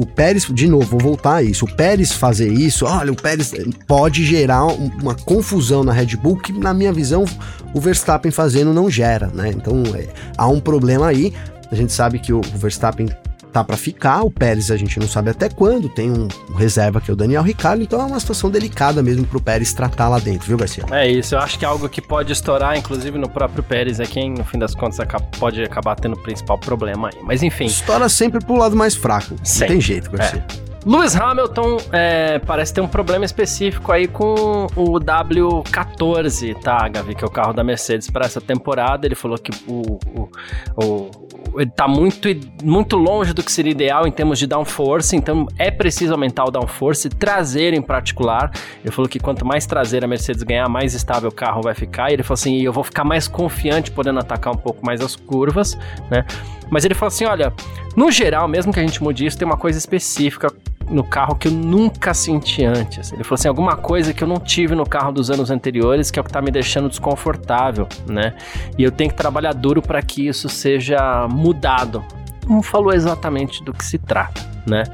o 0.00 0.06
Pérez, 0.06 0.46
de 0.50 0.66
novo, 0.66 0.86
vou 0.86 1.00
voltar 1.00 1.36
a 1.36 1.42
isso. 1.42 1.66
O 1.66 1.70
Pérez 1.70 2.10
fazer 2.10 2.50
isso, 2.50 2.86
olha, 2.86 3.12
o 3.12 3.14
Pérez 3.14 3.52
pode 3.86 4.24
gerar 4.24 4.64
uma 4.64 5.14
confusão 5.14 5.84
na 5.84 5.92
Red 5.92 6.16
Bull 6.16 6.38
que, 6.38 6.54
na 6.54 6.72
minha 6.72 6.90
visão, 6.90 7.26
o 7.74 7.80
Verstappen 7.80 8.32
fazendo 8.32 8.72
não 8.72 8.88
gera, 8.88 9.26
né? 9.26 9.50
Então 9.54 9.82
é, 9.94 10.08
há 10.38 10.48
um 10.48 10.58
problema 10.58 11.06
aí. 11.06 11.34
A 11.70 11.74
gente 11.74 11.92
sabe 11.92 12.18
que 12.18 12.32
o 12.32 12.40
Verstappen 12.40 13.10
tá 13.50 13.64
para 13.64 13.76
ficar. 13.76 14.22
O 14.22 14.30
Pérez 14.30 14.70
a 14.70 14.76
gente 14.76 14.98
não 14.98 15.08
sabe 15.08 15.30
até 15.30 15.48
quando. 15.48 15.88
Tem 15.88 16.10
um, 16.10 16.28
um, 16.50 16.54
reserva 16.54 17.00
que 17.00 17.10
é 17.10 17.14
o 17.14 17.16
Daniel 17.16 17.42
Ricciardo, 17.42 17.82
então 17.82 18.00
é 18.00 18.04
uma 18.04 18.20
situação 18.20 18.50
delicada 18.50 19.02
mesmo 19.02 19.26
pro 19.26 19.40
Pérez 19.40 19.72
tratar 19.72 20.08
lá 20.08 20.18
dentro, 20.18 20.46
viu, 20.46 20.56
Garcia? 20.56 20.84
É 20.90 21.10
isso, 21.10 21.34
eu 21.34 21.38
acho 21.40 21.58
que 21.58 21.64
é 21.64 21.68
algo 21.68 21.88
que 21.88 22.00
pode 22.00 22.32
estourar, 22.32 22.76
inclusive 22.76 23.18
no 23.18 23.28
próprio 23.28 23.62
Pérez, 23.62 24.00
é 24.00 24.06
quem, 24.06 24.30
no 24.30 24.44
fim 24.44 24.58
das 24.58 24.74
contas, 24.74 24.98
pode 25.38 25.62
acabar 25.62 25.96
tendo 25.96 26.14
o 26.14 26.18
principal 26.18 26.58
problema 26.58 27.08
aí. 27.08 27.18
Mas 27.22 27.42
enfim. 27.42 27.66
Estoura 27.66 28.08
sempre 28.08 28.44
pro 28.44 28.56
lado 28.56 28.76
mais 28.76 28.94
fraco. 28.94 29.34
Sim. 29.42 29.60
Não 29.60 29.66
tem 29.68 29.80
jeito, 29.80 30.10
Garcia. 30.10 30.44
É. 30.66 30.69
Lewis 30.86 31.14
Hamilton 31.14 31.76
é, 31.92 32.38
parece 32.38 32.72
ter 32.72 32.80
um 32.80 32.88
problema 32.88 33.24
específico 33.24 33.92
aí 33.92 34.08
com 34.08 34.66
o 34.74 34.98
W14, 34.98 36.58
tá, 36.58 36.88
Gavi? 36.88 37.14
Que 37.14 37.22
é 37.22 37.26
o 37.26 37.30
carro 37.30 37.52
da 37.52 37.62
Mercedes 37.62 38.10
para 38.10 38.24
essa 38.24 38.40
temporada. 38.40 39.06
Ele 39.06 39.14
falou 39.14 39.36
que 39.36 39.50
o, 39.66 39.98
o, 40.16 40.30
o 40.76 41.10
ele 41.58 41.70
tá 41.70 41.88
muito, 41.88 42.28
muito 42.62 42.96
longe 42.96 43.32
do 43.32 43.42
que 43.42 43.50
seria 43.50 43.72
ideal 43.72 44.06
em 44.06 44.12
termos 44.12 44.38
de 44.38 44.46
downforce, 44.46 45.16
então 45.16 45.46
é 45.58 45.70
preciso 45.70 46.12
aumentar 46.12 46.44
o 46.44 46.50
downforce, 46.50 47.08
traseiro 47.08 47.76
em 47.76 47.82
particular. 47.82 48.50
Ele 48.82 48.92
falou 48.92 49.08
que 49.08 49.18
quanto 49.18 49.44
mais 49.44 49.66
traseira 49.66 50.06
a 50.06 50.08
Mercedes 50.08 50.42
ganhar, 50.42 50.68
mais 50.68 50.94
estável 50.94 51.28
o 51.28 51.34
carro 51.34 51.62
vai 51.62 51.74
ficar. 51.74 52.10
E 52.10 52.14
ele 52.14 52.22
falou 52.22 52.34
assim: 52.34 52.60
eu 52.60 52.72
vou 52.72 52.84
ficar 52.84 53.04
mais 53.04 53.26
confiante 53.26 53.90
podendo 53.90 54.20
atacar 54.20 54.52
um 54.52 54.56
pouco 54.56 54.84
mais 54.84 55.00
as 55.00 55.16
curvas, 55.16 55.76
né? 56.10 56.24
Mas 56.70 56.84
ele 56.84 56.94
falou 56.94 57.08
assim: 57.08 57.24
olha, 57.24 57.52
no 57.96 58.10
geral, 58.10 58.46
mesmo 58.46 58.72
que 58.72 58.78
a 58.78 58.82
gente 58.86 59.02
mude 59.02 59.26
isso, 59.26 59.36
tem 59.36 59.46
uma 59.46 59.56
coisa 59.56 59.78
específica 59.78 60.52
no 60.90 61.04
carro 61.04 61.34
que 61.36 61.48
eu 61.48 61.52
nunca 61.52 62.12
senti 62.12 62.64
antes. 62.64 63.12
Ele 63.12 63.22
falou 63.24 63.34
assim: 63.34 63.48
alguma 63.48 63.76
coisa 63.76 64.12
que 64.12 64.22
eu 64.22 64.28
não 64.28 64.38
tive 64.38 64.74
no 64.74 64.84
carro 64.84 65.12
dos 65.12 65.30
anos 65.30 65.50
anteriores, 65.50 66.10
que 66.10 66.18
é 66.18 66.22
o 66.22 66.24
que 66.24 66.32
tá 66.32 66.42
me 66.42 66.50
deixando 66.50 66.88
desconfortável, 66.88 67.88
né? 68.06 68.34
E 68.76 68.82
eu 68.82 68.90
tenho 68.90 69.10
que 69.10 69.16
trabalhar 69.16 69.52
duro 69.54 69.80
para 69.80 70.02
que 70.02 70.26
isso 70.26 70.48
seja 70.48 71.26
mudado. 71.28 72.04
Não 72.48 72.62
falou 72.62 72.92
exatamente 72.92 73.62
do 73.62 73.72
que 73.72 73.84
se 73.84 73.98
trata 73.98 74.50
né? 74.66 74.84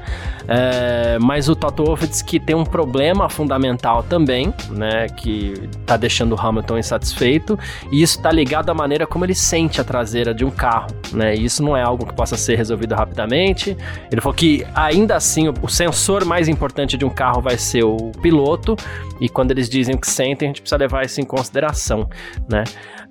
É, 0.47 1.17
mas 1.19 1.49
o 1.49 1.55
Toto 1.55 1.83
Wolff 1.83 2.07
diz 2.07 2.21
que 2.21 2.39
tem 2.39 2.55
um 2.55 2.63
problema 2.63 3.29
fundamental 3.29 4.03
também, 4.03 4.53
né? 4.69 5.07
Que 5.09 5.53
tá 5.85 5.97
deixando 5.97 6.35
o 6.35 6.39
Hamilton 6.39 6.77
insatisfeito 6.77 7.57
e 7.91 8.01
isso 8.01 8.21
tá 8.21 8.31
ligado 8.31 8.69
à 8.69 8.73
maneira 8.73 9.05
como 9.05 9.25
ele 9.25 9.35
sente 9.35 9.81
a 9.81 9.83
traseira 9.83 10.33
de 10.33 10.45
um 10.45 10.51
carro, 10.51 10.87
né? 11.11 11.35
E 11.35 11.45
isso 11.45 11.63
não 11.63 11.75
é 11.75 11.81
algo 11.81 12.05
que 12.05 12.13
possa 12.13 12.37
ser 12.37 12.55
resolvido 12.55 12.95
rapidamente. 12.95 13.75
Ele 14.11 14.21
falou 14.21 14.35
que 14.35 14.65
ainda 14.73 15.15
assim 15.15 15.49
o, 15.49 15.67
sensor 15.67 16.25
mais 16.25 16.47
importante 16.47 16.97
de 16.97 17.05
um 17.05 17.09
carro 17.09 17.41
vai 17.41 17.57
ser 17.57 17.83
o 17.83 18.11
piloto 18.21 18.75
e 19.19 19.29
quando 19.29 19.51
eles 19.51 19.69
dizem 19.69 19.95
o 19.95 19.99
que 19.99 20.09
sentem 20.09 20.47
a 20.47 20.49
gente 20.49 20.61
precisa 20.61 20.77
levar 20.77 21.05
isso 21.05 21.19
em 21.19 21.25
consideração, 21.25 22.09
né? 22.49 22.63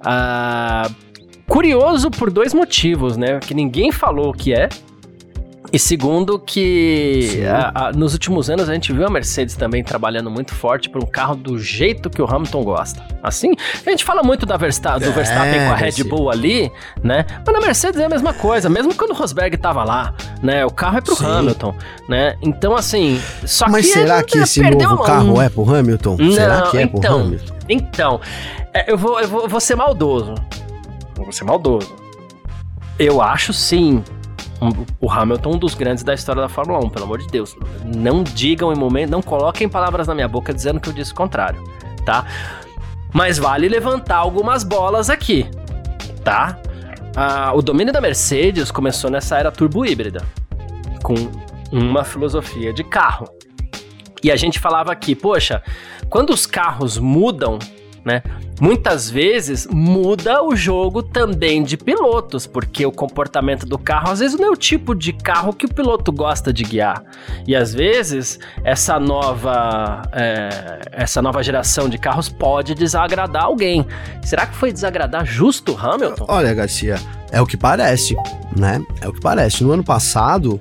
Ah, 0.05 0.88
curioso 1.49 2.11
por 2.11 2.31
dois 2.31 2.53
motivos, 2.53 3.17
né? 3.17 3.39
Que 3.41 3.55
ninguém 3.55 3.93
falou 3.93 4.31
o 4.31 4.33
que 4.33 4.53
é, 4.53 4.69
E 5.73 5.79
segundo 5.79 6.39
que 6.39 7.43
a, 7.47 7.89
a, 7.89 7.93
nos 7.93 8.13
últimos 8.13 8.49
anos 8.49 8.69
a 8.69 8.75
gente 8.75 8.93
viu 8.93 9.07
a 9.07 9.11
Mercedes 9.11 9.57
também 9.57 9.83
trabalhando 9.83 10.31
muito 10.31 10.55
forte 10.55 10.89
para 10.89 11.03
um 11.03 11.07
carro 11.07 11.35
do 11.35 11.59
jeito 11.59 12.09
que 12.09 12.23
o 12.23 12.25
Hamilton 12.25 12.63
gosta. 12.63 13.03
Assim, 13.23 13.53
a 13.85 13.91
gente 13.91 14.05
fala 14.05 14.23
muito 14.23 14.47
da 14.47 14.57
Verstappen, 14.57 15.01
do 15.01 15.11
é, 15.11 15.13
Verstappen 15.13 15.67
com 15.67 15.73
a 15.73 15.75
Red 15.75 16.05
Bull 16.05 16.31
ali, 16.31 16.71
né? 17.03 17.27
Mas 17.44 17.55
na 17.55 17.61
Mercedes 17.61 18.01
é 18.01 18.05
a 18.05 18.09
mesma 18.09 18.33
coisa, 18.33 18.69
mesmo 18.69 18.94
quando 18.94 19.11
o 19.11 19.15
Rosberg 19.15 19.57
tava 19.57 19.83
lá, 19.83 20.15
né? 20.42 20.65
O 20.65 20.71
carro 20.71 20.99
é 20.99 21.01
pro 21.01 21.17
Sim. 21.17 21.27
Hamilton, 21.27 21.75
né? 22.09 22.37
Então 22.42 22.75
assim, 22.77 23.21
só 23.44 23.69
Mas 23.69 23.87
que 23.87 23.92
será 23.92 24.23
que 24.23 24.38
esse 24.38 24.63
novo 24.63 25.03
carro 25.03 25.40
é 25.40 25.49
pro 25.49 25.75
Hamilton? 25.75 26.17
Não, 26.19 26.33
será 26.33 26.63
que 26.63 26.79
é 26.79 26.83
então, 26.83 27.01
pro 27.01 27.15
Hamilton? 27.15 27.55
Então, 27.69 28.21
é, 28.73 28.90
eu 28.90 28.97
vou, 28.97 29.21
eu 29.21 29.29
vou, 29.29 29.42
eu 29.42 29.49
vou 29.49 29.61
ser 29.61 29.75
maldoso. 29.75 30.35
Vou 31.17 31.33
ser 31.33 31.44
maldoso. 31.44 31.94
Eu 32.98 33.21
acho 33.21 33.52
sim 33.52 34.02
o 35.00 35.10
Hamilton 35.10 35.54
um 35.54 35.58
dos 35.58 35.75
grandes 35.75 36.02
da 36.02 36.14
história 36.14 36.40
da 36.40 36.48
Fórmula 36.48 36.85
1, 36.85 36.90
pelo 36.90 37.04
amor 37.04 37.19
de 37.19 37.27
Deus. 37.27 37.56
Não 37.85 38.23
digam 38.23 38.73
em 38.73 38.77
momento, 38.77 39.10
não 39.10 39.23
coloquem 39.23 39.69
palavras 39.69 40.06
na 40.06 40.14
minha 40.14 40.29
boca 40.29 40.52
dizendo 40.52 40.81
que 40.81 40.88
eu 40.88 40.92
disse 40.92 41.12
o 41.12 41.14
contrário, 41.14 41.62
tá? 42.04 42.27
Mas 43.12 43.38
vale 43.38 43.69
levantar 43.69 44.17
algumas 44.17 44.64
bolas 44.64 45.10
aqui, 45.10 45.46
tá? 46.25 46.58
Ah, 47.14 47.52
o 47.54 47.62
domínio 47.62 47.92
da 47.92 48.00
Mercedes 48.00 48.71
começou 48.71 49.10
nessa 49.10 49.38
era 49.38 49.50
turbo 49.50 49.85
híbrida, 49.85 50.23
com 51.02 51.14
uma 51.73 52.04
filosofia 52.04 52.73
de 52.73 52.85
carro. 52.85 53.27
E 54.23 54.31
a 54.31 54.37
gente 54.37 54.58
falava 54.58 54.92
aqui, 54.92 55.14
poxa, 55.14 55.62
quando 56.08 56.31
os 56.31 56.46
carros 56.46 56.98
mudam, 56.98 57.58
né? 58.07 58.23
Muitas 58.61 59.11
vezes 59.11 59.67
muda 59.67 60.40
o 60.40 60.54
jogo 60.54 61.02
também 61.02 61.65
de 61.65 61.77
pilotos, 61.77 62.46
porque 62.46 62.87
o 62.87 62.92
comportamento 62.92 63.67
do 63.67 63.77
carro 63.77 64.13
às 64.13 64.21
vezes 64.21 64.38
não 64.38 64.46
é 64.46 64.50
o 64.50 64.57
tipo 64.57 64.94
de 64.94 65.13
carro 65.13 65.52
que 65.52 65.67
o 65.67 65.69
piloto 65.69 66.13
gosta 66.13 66.52
de 66.52 66.63
guiar. 66.63 67.02
E 67.48 67.57
às 67.57 67.75
vezes 67.75 68.38
essa 68.63 69.00
nova, 69.00 70.02
é, 70.13 70.81
essa 70.92 71.21
nova 71.21 71.42
geração 71.42 71.88
de 71.88 71.98
carros 71.98 72.29
pode 72.29 72.77
desagradar 72.77 73.44
alguém. 73.44 73.85
Será 74.23 74.46
que 74.46 74.54
foi 74.54 74.73
desagradar 74.73 75.27
justo 75.27 75.77
Hamilton? 75.77 76.27
Olha, 76.29 76.54
Garcia, 76.54 77.00
é 77.33 77.40
o 77.40 77.46
que 77.46 77.57
parece, 77.57 78.15
né? 78.57 78.81
É 79.00 79.09
o 79.09 79.13
que 79.13 79.21
parece. 79.21 79.65
No 79.65 79.73
ano 79.73 79.83
passado 79.83 80.61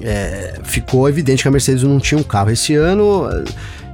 é, 0.00 0.58
ficou 0.64 1.08
evidente 1.08 1.42
que 1.42 1.48
a 1.48 1.52
Mercedes 1.52 1.84
não 1.84 2.00
tinha 2.00 2.18
um 2.18 2.24
carro. 2.24 2.50
Esse 2.50 2.74
ano 2.74 3.28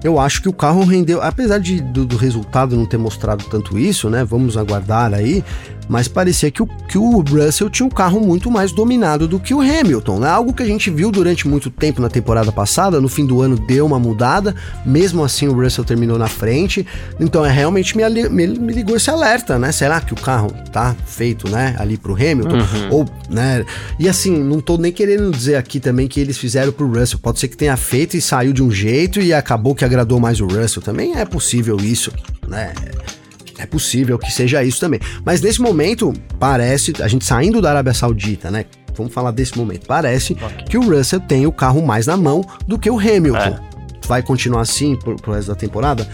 eu 0.03 0.19
acho 0.19 0.41
que 0.41 0.49
o 0.49 0.53
carro 0.53 0.85
rendeu, 0.85 1.21
apesar 1.21 1.59
de, 1.59 1.81
do, 1.81 2.05
do, 2.05 2.17
resultado 2.17 2.77
não 2.77 2.87
ter 2.87 2.99
mostrado 2.99 3.45
tanto 3.45 3.79
isso, 3.79 4.09
né? 4.09 4.25
Vamos 4.25 4.57
aguardar 4.57 5.13
aí. 5.13 5.45
Mas 5.89 6.07
parecia 6.07 6.51
que 6.51 6.63
o, 6.63 6.67
que 6.67 6.99
o 6.99 7.21
Russell 7.21 7.71
tinha 7.71 7.87
um 7.87 7.91
carro 7.91 8.21
muito 8.21 8.51
mais 8.51 8.73
dominado 8.73 9.27
do 9.27 9.41
que 9.41 9.55
o 9.55 9.61
Hamilton, 9.61 10.21
né? 10.21 10.29
Algo 10.29 10.53
que 10.53 10.63
a 10.63 10.67
gente 10.67 10.91
viu 10.91 11.11
durante 11.11 11.49
muito 11.49 11.71
tempo 11.71 12.01
na 12.01 12.09
temporada 12.09 12.53
passada, 12.53 13.01
no 13.01 13.09
fim 13.09 13.25
do 13.25 13.41
ano 13.41 13.57
deu 13.57 13.87
uma 13.87 13.99
mudada, 13.99 14.55
mesmo 14.85 15.25
assim 15.25 15.49
o 15.49 15.53
Russell 15.53 15.85
terminou 15.85 16.19
na 16.19 16.29
frente. 16.29 16.87
Então 17.19 17.45
é 17.45 17.51
realmente 17.51 17.97
me, 17.97 18.29
me, 18.29 18.47
me 18.47 18.73
ligou 18.73 18.97
esse 18.97 19.11
alerta, 19.11 19.59
né? 19.59 19.73
Será 19.73 20.01
que 20.01 20.13
o 20.13 20.17
carro 20.17 20.53
tá 20.71 20.95
feito, 21.07 21.49
né, 21.49 21.75
ali 21.79 21.97
pro 21.97 22.15
Hamilton? 22.15 22.57
Uhum. 22.57 22.89
Ou, 22.91 23.09
né? 23.31 23.65
E 23.99 24.09
assim, 24.09 24.37
não 24.37 24.61
tô 24.61 24.77
nem 24.77 24.93
querendo 24.93 25.31
dizer 25.31 25.57
aqui 25.57 25.81
também 25.81 26.07
que 26.07 26.21
eles 26.21 26.37
fizeram 26.37 26.73
pro 26.73 26.87
Russell. 26.87 27.19
Pode 27.19 27.39
ser 27.39 27.49
que 27.49 27.57
tenha 27.57 27.77
feito 27.77 28.17
e 28.17 28.21
saiu 28.21 28.53
de 28.53 28.63
um 28.63 28.71
jeito 28.71 29.21
e 29.21 29.33
acabou 29.33 29.75
que 29.75 29.85
agradou 29.85 30.21
mais 30.21 30.41
o 30.41 30.47
Russell. 30.47 30.83
Também 30.83 31.17
é 31.17 31.25
possível 31.25 31.77
isso, 31.79 32.13
né? 32.47 32.73
É 33.59 33.67
possível 33.67 34.19
que 34.19 34.33
seja 34.33 34.63
isso 34.63 34.81
também. 34.81 35.01
Mas 35.25 35.41
nesse 35.41 35.61
momento, 35.61 36.15
parece, 36.39 36.93
a 37.03 37.09
gente 37.09 37.25
saindo 37.25 37.61
da 37.61 37.71
Arábia 37.71 37.93
Saudita, 37.93 38.51
né? 38.51 38.65
Vamos 38.97 39.13
falar 39.13 39.33
desse 39.33 39.57
momento. 39.59 39.87
Parece 39.87 40.33
okay. 40.33 40.65
que 40.71 40.79
o 40.79 40.83
Russell 40.83 41.21
tem 41.21 41.47
o 41.47 41.53
carro 41.53 41.85
mais 41.85 42.07
na 42.07 42.17
mão 42.17 42.45
do 42.67 42.79
que 42.79 42.91
o 42.91 42.99
Hamilton. 42.99 43.39
É. 43.39 43.59
Vai 44.07 44.23
continuar 44.23 44.63
assim 44.63 44.97
pro, 44.97 45.17
pro 45.17 45.33
resto 45.33 45.49
da 45.49 45.55
temporada? 45.55 46.09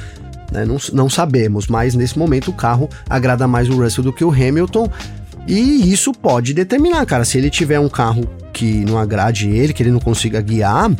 Né? 0.50 0.64
Não, 0.64 0.76
não 0.92 1.10
sabemos, 1.10 1.66
mas 1.66 1.94
nesse 1.94 2.18
momento 2.18 2.50
o 2.50 2.54
carro 2.54 2.88
agrada 3.08 3.46
mais 3.46 3.68
o 3.68 3.80
Russell 3.80 4.04
do 4.04 4.12
que 4.12 4.24
o 4.24 4.30
Hamilton. 4.30 4.90
E 5.46 5.92
isso 5.92 6.12
pode 6.12 6.54
determinar, 6.54 7.04
cara. 7.04 7.24
Se 7.24 7.36
ele 7.36 7.50
tiver 7.50 7.78
um 7.78 7.88
carro 7.88 8.28
que 8.52 8.84
não 8.84 8.98
agrade 8.98 9.48
ele, 9.48 9.72
que 9.72 9.82
ele 9.82 9.90
não 9.90 10.00
consiga 10.00 10.40
guiar, 10.40 10.90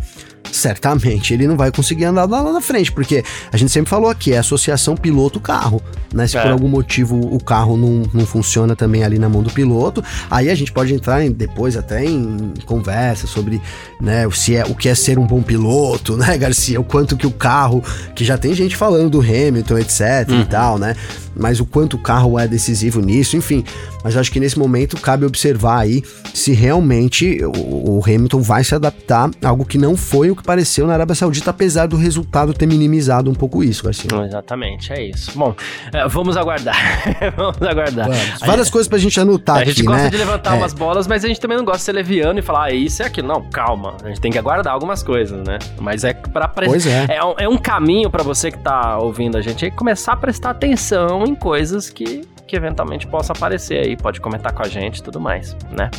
certamente 0.55 1.35
ele 1.35 1.47
não 1.47 1.57
vai 1.57 1.71
conseguir 1.73 2.05
andar 2.05 2.27
lá 2.27 2.53
na 2.53 2.61
frente, 2.61 2.93
porque 2.93 3.25
a 3.53 3.57
gente 3.57 3.73
sempre 3.73 3.91
falou 3.91 4.09
aqui, 4.09 4.33
é 4.33 4.39
associação 4.39 4.97
piloto-carro, 4.97 5.83
né? 6.13 6.27
Se 6.27 6.37
é. 6.37 6.43
por 6.43 6.53
algum 6.53 6.69
motivo 6.69 7.19
o 7.19 7.43
carro 7.43 7.77
não, 7.77 8.03
não 8.13 8.27
funciona 8.27 8.77
também 8.77 9.03
ali 9.03 9.19
na 9.19 9.29
mão 9.29 9.43
do 9.43 9.51
piloto, 9.51 10.03
aí 10.31 10.49
a 10.49 10.55
gente 10.55 10.73
pode 10.73 10.95
entrar 10.95 11.25
em, 11.25 11.33
depois 11.33 11.77
até 11.77 12.05
em 12.05 12.55
conversa 12.65 13.27
sobre, 13.27 13.61
né, 14.01 14.29
se 14.31 14.57
é, 14.57 14.65
o 14.65 14.75
que 14.75 14.89
é 14.89 14.95
ser 14.95 15.19
um 15.19 15.27
bom 15.27 15.43
piloto, 15.43 16.17
né, 16.17 16.37
Garcia? 16.39 16.81
O 16.81 16.85
quanto 16.85 17.17
que 17.17 17.27
o 17.27 17.33
carro, 17.33 17.83
que 18.15 18.25
já 18.25 18.39
tem 18.39 18.55
gente 18.55 18.77
falando 18.77 19.11
do 19.11 19.21
Hamilton, 19.21 19.79
etc 19.79 20.29
uhum. 20.29 20.41
e 20.41 20.45
tal, 20.45 20.79
né? 20.79 20.95
mas 21.37 21.61
o 21.61 21.67
quanto 21.67 21.95
o 21.95 21.99
carro 21.99 22.39
é 22.39 22.47
decisivo 22.47 23.01
nisso, 23.01 23.37
enfim. 23.37 23.65
Mas 24.05 24.17
acho 24.17 24.31
que 24.31 24.39
nesse 24.39 24.59
momento 24.59 25.01
cabe 25.01 25.25
observar 25.25 25.79
aí 25.79 26.03
se 26.35 26.53
realmente 26.53 27.43
o, 27.43 27.99
o 27.99 28.03
Hamilton 28.05 28.43
vai 28.43 28.63
se 28.63 28.75
adaptar 28.75 29.31
a 29.43 29.55
algo 29.55 29.65
que 29.65 29.79
não 29.79 29.97
foi 29.97 30.31
o 30.31 30.37
que 30.37 30.43
pareceu 30.43 30.87
na 30.87 30.95
Arábia 30.95 31.15
Saudita, 31.15 31.51
apesar 31.51 31.87
do 31.87 31.97
resultado 31.97 32.53
ter 32.53 32.67
minimizado 32.67 33.31
um 33.31 33.35
pouco 33.35 33.63
isso, 33.63 33.85
Garcia. 33.85 34.11
Exatamente, 34.27 34.93
é 34.93 35.07
isso. 35.07 35.31
Bom, 35.39 35.55
é, 35.93 36.07
vamos 36.09 36.37
aguardar. 36.37 36.77
vamos 37.37 37.63
aguardar. 37.63 38.09
Vamos. 38.09 38.41
Várias 38.41 38.69
coisas 38.69 38.89
pra 38.89 38.99
gente 38.99 39.19
anotar 39.19 39.59
aqui, 39.59 39.71
A 39.71 39.73
gente 39.73 39.85
né? 39.85 39.93
gosta 39.93 40.11
de 40.11 40.17
levantar 40.17 40.55
é. 40.55 40.59
umas 40.59 40.75
bolas, 40.75 41.07
mas 41.07 41.25
a 41.25 41.29
gente 41.29 41.41
também 41.41 41.57
não 41.57 41.65
gosta 41.65 41.79
de 41.79 41.85
ser 41.85 41.93
leviano 41.93 42.39
e 42.39 42.43
falar, 42.43 42.65
ah, 42.65 42.73
isso 42.73 43.03
é 43.03 43.07
aquilo. 43.07 43.29
Não, 43.29 43.43
calma. 43.49 43.97
A 44.03 44.09
gente 44.09 44.21
tem 44.21 44.33
que 44.33 44.39
aguardar 44.39 44.75
algumas 44.75 45.03
coisas, 45.03 45.47
né? 45.47 45.59
Mas 45.81 46.03
é 46.03 46.13
pra... 46.13 46.49
Pois 46.49 46.87
é. 46.87 47.07
É 47.09 47.25
um, 47.25 47.35
é 47.39 47.49
um 47.49 47.57
caminho 47.57 48.11
para 48.11 48.25
você 48.25 48.51
que 48.51 48.59
tá 48.59 48.99
ouvindo 48.99 49.39
a 49.39 49.41
gente, 49.41 49.65
é 49.65 49.71
começar 49.71 50.13
a 50.13 50.17
prestar 50.17 50.51
atenção 50.51 51.25
em 51.25 51.35
coisas 51.35 51.91
que, 51.91 52.23
que 52.47 52.57
eventualmente 52.57 53.07
possa 53.07 53.33
aparecer 53.33 53.85
aí. 53.85 53.97
Pode 53.97 54.21
comentar 54.21 54.53
com 54.53 54.63
a 54.63 54.69
gente 54.69 54.99
e 54.99 55.03
tudo 55.03 55.21
mais, 55.21 55.57
né? 55.77 55.91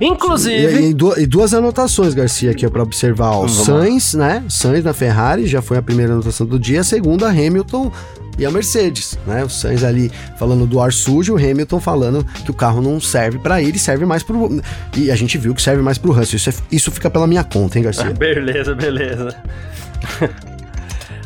Inclusive. 0.00 0.80
E, 0.80 0.92
e, 0.92 1.22
e 1.22 1.26
duas 1.26 1.54
anotações, 1.54 2.14
Garcia, 2.14 2.50
aqui 2.50 2.68
para 2.68 2.82
observar. 2.82 3.36
O 3.38 3.48
Sainz, 3.48 4.14
né? 4.14 4.44
Sainz 4.48 4.84
na 4.84 4.92
Ferrari 4.92 5.46
já 5.46 5.62
foi 5.62 5.78
a 5.78 5.82
primeira 5.82 6.12
anotação 6.12 6.46
do 6.46 6.58
dia. 6.58 6.80
A 6.80 6.84
segunda, 6.84 7.28
Hamilton 7.28 7.90
e 8.38 8.44
a 8.44 8.50
Mercedes, 8.50 9.18
né? 9.26 9.44
O 9.44 9.48
Sainz 9.48 9.82
ali 9.82 10.10
falando 10.38 10.66
do 10.66 10.80
ar 10.80 10.92
sujo, 10.92 11.34
o 11.34 11.36
Hamilton 11.36 11.80
falando 11.80 12.24
que 12.44 12.50
o 12.50 12.54
carro 12.54 12.82
não 12.82 13.00
serve 13.00 13.38
para 13.38 13.62
ele, 13.62 13.78
serve 13.78 14.04
mais 14.04 14.22
pro 14.22 14.60
e 14.96 15.10
a 15.10 15.16
gente 15.16 15.38
viu 15.38 15.54
que 15.54 15.62
serve 15.62 15.82
mais 15.82 15.96
pro 15.96 16.12
Russell. 16.12 16.36
Isso, 16.36 16.50
é, 16.50 16.52
isso 16.70 16.90
fica 16.90 17.10
pela 17.10 17.26
minha 17.26 17.42
conta, 17.42 17.78
hein, 17.78 17.84
Garcia? 17.84 18.12
beleza, 18.14 18.74
beleza. 18.74 19.36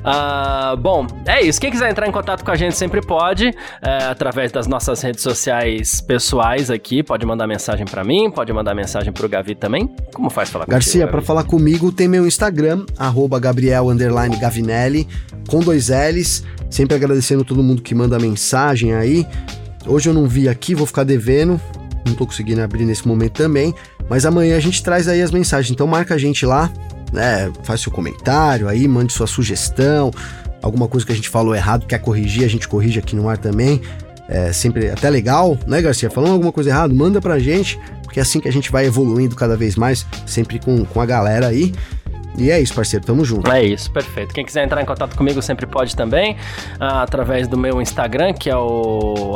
Uh, 0.00 0.76
bom, 0.76 1.06
é 1.26 1.42
isso. 1.42 1.60
Quem 1.60 1.70
quiser 1.70 1.90
entrar 1.90 2.08
em 2.08 2.12
contato 2.12 2.44
com 2.44 2.50
a 2.50 2.56
gente 2.56 2.76
sempre 2.76 3.00
pode, 3.00 3.52
é, 3.82 4.04
através 4.04 4.50
das 4.50 4.66
nossas 4.66 5.00
redes 5.02 5.22
sociais 5.22 6.00
pessoais 6.00 6.70
aqui. 6.70 7.02
Pode 7.02 7.24
mandar 7.26 7.46
mensagem 7.46 7.84
para 7.84 8.02
mim, 8.02 8.30
pode 8.30 8.52
mandar 8.52 8.74
mensagem 8.74 9.12
pro 9.12 9.28
Gavi 9.28 9.54
também. 9.54 9.88
Como 10.14 10.30
faz 10.30 10.48
falar 10.48 10.66
Garcia, 10.66 11.06
para 11.06 11.20
falar 11.20 11.44
comigo, 11.44 11.92
tem 11.92 12.08
meu 12.08 12.26
Instagram, 12.26 12.84
Gabriel 13.40 13.86
Gavinelli, 14.40 15.06
com 15.48 15.60
dois 15.60 15.88
L's. 15.88 16.44
Sempre 16.70 16.94
agradecendo 16.94 17.44
todo 17.44 17.62
mundo 17.62 17.82
que 17.82 17.94
manda 17.94 18.18
mensagem 18.18 18.94
aí. 18.94 19.26
Hoje 19.86 20.08
eu 20.08 20.14
não 20.14 20.26
vi 20.26 20.48
aqui, 20.48 20.74
vou 20.74 20.86
ficar 20.86 21.04
devendo. 21.04 21.60
Não 22.06 22.14
tô 22.14 22.26
conseguindo 22.26 22.62
abrir 22.62 22.84
nesse 22.84 23.06
momento 23.06 23.32
também. 23.32 23.74
Mas 24.08 24.24
amanhã 24.24 24.56
a 24.56 24.60
gente 24.60 24.82
traz 24.82 25.08
aí 25.08 25.20
as 25.20 25.30
mensagens. 25.30 25.70
Então 25.72 25.86
marca 25.86 26.14
a 26.14 26.18
gente 26.18 26.46
lá 26.46 26.70
né? 27.12 27.50
Faz 27.62 27.80
seu 27.80 27.92
comentário 27.92 28.68
aí, 28.68 28.86
mande 28.86 29.12
sua 29.12 29.26
sugestão, 29.26 30.10
alguma 30.62 30.88
coisa 30.88 31.06
que 31.06 31.12
a 31.12 31.14
gente 31.14 31.28
falou 31.28 31.54
errado, 31.54 31.86
quer 31.86 31.98
corrigir, 31.98 32.44
a 32.44 32.48
gente 32.48 32.68
corrige 32.68 32.98
aqui 32.98 33.16
no 33.16 33.28
ar 33.28 33.38
também. 33.38 33.80
É 34.28 34.52
sempre 34.52 34.88
até 34.88 35.10
legal, 35.10 35.58
né, 35.66 35.82
Garcia? 35.82 36.08
Falando 36.08 36.32
alguma 36.32 36.52
coisa 36.52 36.70
errada, 36.70 36.94
manda 36.94 37.20
pra 37.20 37.38
gente, 37.38 37.80
porque 38.04 38.20
é 38.20 38.22
assim 38.22 38.38
que 38.38 38.48
a 38.48 38.52
gente 38.52 38.70
vai 38.70 38.86
evoluindo 38.86 39.34
cada 39.34 39.56
vez 39.56 39.74
mais, 39.74 40.06
sempre 40.24 40.60
com, 40.60 40.84
com 40.84 41.00
a 41.00 41.06
galera 41.06 41.48
aí. 41.48 41.74
E 42.38 42.50
é 42.50 42.60
isso, 42.60 42.74
parceiro, 42.74 43.04
tamo 43.04 43.24
junto. 43.24 43.50
É 43.50 43.62
isso, 43.62 43.90
perfeito. 43.90 44.32
Quem 44.32 44.44
quiser 44.44 44.64
entrar 44.64 44.80
em 44.80 44.84
contato 44.84 45.16
comigo 45.16 45.42
sempre 45.42 45.66
pode 45.66 45.94
também, 45.94 46.32
uh, 46.80 47.02
através 47.02 47.46
do 47.46 47.58
meu 47.58 47.82
Instagram, 47.82 48.32
que 48.32 48.48
é 48.48 48.56
o 48.56 49.34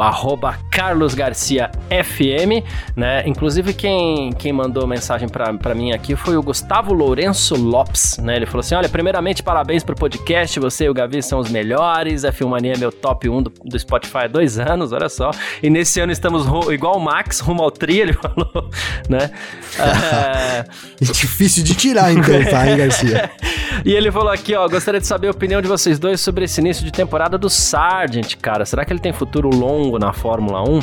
carlosgarciafm, 0.71 2.65
né? 2.97 3.23
Inclusive, 3.27 3.75
quem, 3.75 4.33
quem 4.33 4.53
mandou 4.53 4.87
mensagem 4.87 5.29
para 5.29 5.75
mim 5.75 5.93
aqui 5.93 6.17
foi 6.17 6.37
o 6.37 6.43
Gustavo 6.43 6.95
Lourenço 6.95 7.57
Lopes, 7.57 8.19
né? 8.19 8.37
Ele 8.37 8.47
falou 8.47 8.61
assim, 8.61 8.75
olha, 8.75 8.89
primeiramente, 8.89 9.43
parabéns 9.43 9.83
pro 9.83 9.95
podcast, 9.95 10.59
você 10.59 10.85
e 10.85 10.89
o 10.89 10.95
Gavi 10.95 11.23
são 11.23 11.41
os 11.41 11.51
melhores, 11.51 12.25
a 12.25 12.33
Filmania 12.33 12.73
é 12.73 12.79
meu 12.79 12.91
top 12.91 13.29
1 13.29 13.43
do, 13.43 13.53
do 13.65 13.79
Spotify 13.79 14.25
há 14.25 14.29
dois 14.29 14.59
anos, 14.59 14.93
olha 14.93 15.09
só. 15.09 15.31
E 15.63 15.69
nesse 15.69 16.01
ano 16.01 16.13
estamos 16.13 16.47
igual 16.73 16.97
o 16.97 17.01
Max, 17.01 17.41
rumo 17.41 17.63
ao 17.63 17.71
tri, 17.71 18.01
ele 18.01 18.13
falou, 18.17 18.71
né? 19.09 19.31
Uh, 19.79 21.05
é 21.05 21.13
difícil 21.13 21.63
de 21.63 21.75
tirar, 21.75 22.11
então, 22.13 22.43
tá, 22.45 22.67
hein, 22.67 22.77
Garcia. 22.79 22.94
e 23.85 23.93
ele 23.93 24.11
falou 24.11 24.31
aqui, 24.31 24.55
ó, 24.55 24.69
gostaria 24.69 25.01
de 25.01 25.07
saber 25.07 25.29
a 25.29 25.31
opinião 25.31 25.61
de 25.61 25.69
vocês 25.69 25.99
dois 25.99 26.21
sobre 26.21 26.45
esse 26.45 26.61
início 26.61 26.85
de 26.85 26.93
temporada 26.93 27.37
do 27.37 27.49
Sargent, 27.51 28.37
cara. 28.37 28.65
Será 28.65 28.85
que 28.85 28.93
ele 28.93 29.01
tem 29.01 29.13
futuro 29.13 29.49
longo 29.49 29.99
na 29.99 30.13
Fórmula 30.13 30.63
1? 30.63 30.81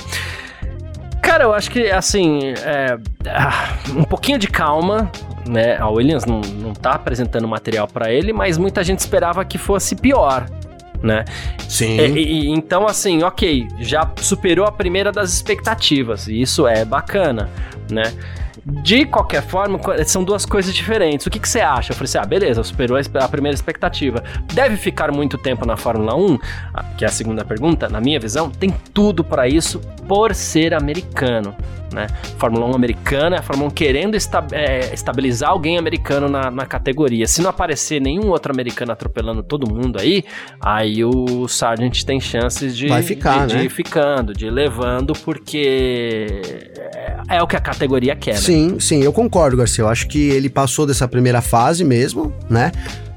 Cara, 1.21 1.43
eu 1.43 1.53
acho 1.53 1.69
que, 1.69 1.89
assim, 1.89 2.53
é, 2.63 2.97
ah, 3.27 3.77
um 3.95 4.03
pouquinho 4.03 4.39
de 4.39 4.47
calma, 4.47 5.11
né? 5.47 5.77
A 5.77 5.87
Williams 5.87 6.25
não, 6.25 6.41
não 6.41 6.73
tá 6.73 6.91
apresentando 6.91 7.47
material 7.47 7.87
para 7.87 8.11
ele, 8.11 8.33
mas 8.33 8.57
muita 8.57 8.83
gente 8.83 8.99
esperava 8.99 9.45
que 9.45 9.57
fosse 9.57 9.95
pior, 9.95 10.49
né? 11.01 11.23
Sim. 11.69 11.99
E, 11.99 12.47
e, 12.47 12.49
então, 12.49 12.85
assim, 12.87 13.23
ok, 13.23 13.67
já 13.79 14.11
superou 14.17 14.65
a 14.65 14.71
primeira 14.71 15.11
das 15.11 15.31
expectativas, 15.31 16.27
e 16.27 16.41
isso 16.41 16.67
é 16.67 16.83
bacana, 16.83 17.49
né? 17.89 18.11
De 18.65 19.05
qualquer 19.05 19.41
forma, 19.41 19.79
são 20.05 20.23
duas 20.23 20.45
coisas 20.45 20.73
diferentes. 20.73 21.25
O 21.25 21.31
que, 21.31 21.39
que 21.39 21.49
você 21.49 21.61
acha? 21.61 21.91
Eu 21.91 21.95
falei 21.95 22.05
assim: 22.05 22.17
ah, 22.19 22.25
beleza, 22.25 22.63
superou 22.63 22.97
a 22.97 23.27
primeira 23.27 23.55
expectativa. 23.55 24.23
Deve 24.53 24.77
ficar 24.77 25.11
muito 25.11 25.37
tempo 25.37 25.65
na 25.65 25.75
Fórmula 25.75 26.15
1? 26.15 26.39
Ah, 26.73 26.83
que 26.95 27.03
é 27.03 27.07
a 27.07 27.11
segunda 27.11 27.43
pergunta, 27.43 27.89
na 27.89 27.99
minha 27.99 28.19
visão, 28.19 28.51
tem 28.51 28.69
tudo 28.93 29.23
para 29.23 29.47
isso 29.47 29.79
por 30.07 30.35
ser 30.35 30.73
americano 30.73 31.55
né? 31.93 32.07
Fórmula 32.37 32.65
1 32.67 32.75
americana, 32.75 33.39
a 33.39 33.41
Fórmula 33.41 33.69
1 33.69 33.71
querendo 33.71 34.15
esta, 34.15 34.45
é, 34.51 34.93
estabilizar 34.93 35.49
alguém 35.49 35.77
americano 35.77 36.27
na, 36.27 36.49
na 36.49 36.65
categoria. 36.65 37.27
Se 37.27 37.41
não 37.41 37.49
aparecer 37.49 38.01
nenhum 38.01 38.29
outro 38.29 38.51
americano 38.51 38.91
atropelando 38.91 39.43
todo 39.43 39.71
mundo 39.71 39.99
aí, 39.99 40.23
aí 40.59 41.03
o 41.03 41.47
Sargent 41.47 42.03
tem 42.03 42.19
chances 42.19 42.75
de, 42.75 42.87
Vai 42.87 43.03
ficar, 43.03 43.47
de, 43.47 43.53
né? 43.53 43.59
de 43.61 43.65
ir 43.67 43.69
ficando, 43.69 44.33
de 44.33 44.47
ir 44.47 44.51
levando, 44.51 45.13
porque 45.23 46.27
é, 47.27 47.37
é 47.37 47.43
o 47.43 47.47
que 47.47 47.55
a 47.55 47.61
categoria 47.61 48.15
quer. 48.15 48.33
Né? 48.33 48.37
Sim, 48.37 48.79
sim, 48.79 49.03
eu 49.03 49.13
concordo, 49.13 49.57
Garcia. 49.57 49.83
Eu 49.83 49.89
acho 49.89 50.07
que 50.07 50.29
ele 50.29 50.49
passou 50.49 50.85
dessa 50.85 51.07
primeira 51.07 51.41
fase 51.41 51.83
mesmo, 51.83 52.33
né? 52.49 52.71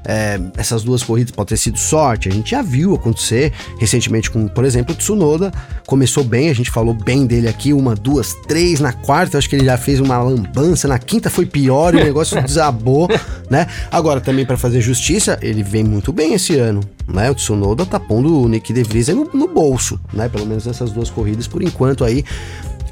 É, 0.05 0.39
essas 0.55 0.83
duas 0.83 1.01
corridas 1.01 1.31
pode 1.31 1.49
ter 1.49 1.57
sido 1.57 1.79
sorte, 1.79 2.29
a 2.29 2.31
gente 2.31 2.51
já 2.51 2.61
viu 2.61 2.93
acontecer 2.93 3.51
recentemente 3.79 4.29
com, 4.29 4.47
por 4.47 4.63
exemplo, 4.63 4.93
o 4.93 4.97
Tsunoda, 4.97 5.51
começou 5.87 6.23
bem, 6.23 6.49
a 6.49 6.53
gente 6.53 6.69
falou 6.69 6.93
bem 6.93 7.25
dele 7.25 7.47
aqui, 7.47 7.73
uma, 7.73 7.95
duas, 7.95 8.35
três, 8.47 8.79
na 8.79 8.93
quarta 8.93 9.37
acho 9.37 9.49
que 9.49 9.55
ele 9.55 9.65
já 9.65 9.77
fez 9.77 9.99
uma 9.99 10.21
lambança, 10.21 10.87
na 10.87 10.99
quinta 10.99 11.29
foi 11.29 11.45
pior 11.45 11.95
e 11.95 12.01
o 12.01 12.03
negócio 12.03 12.39
desabou, 12.45 13.07
né? 13.49 13.67
Agora, 13.91 14.21
também 14.21 14.45
para 14.45 14.57
fazer 14.57 14.81
justiça, 14.81 15.39
ele 15.41 15.63
vem 15.63 15.83
muito 15.83 16.13
bem 16.13 16.33
esse 16.33 16.57
ano, 16.57 16.81
né? 17.07 17.29
O 17.31 17.35
Tsunoda 17.35 17.85
tá 17.85 17.99
pondo 17.99 18.41
o 18.43 18.47
Nick 18.47 18.71
De 18.71 18.83
Vries 18.83 19.07
no, 19.07 19.29
no 19.33 19.47
bolso, 19.47 19.99
né? 20.13 20.29
Pelo 20.29 20.45
menos 20.45 20.65
nessas 20.65 20.91
duas 20.91 21.09
corridas, 21.09 21.47
por 21.47 21.63
enquanto 21.63 22.03
aí, 22.03 22.23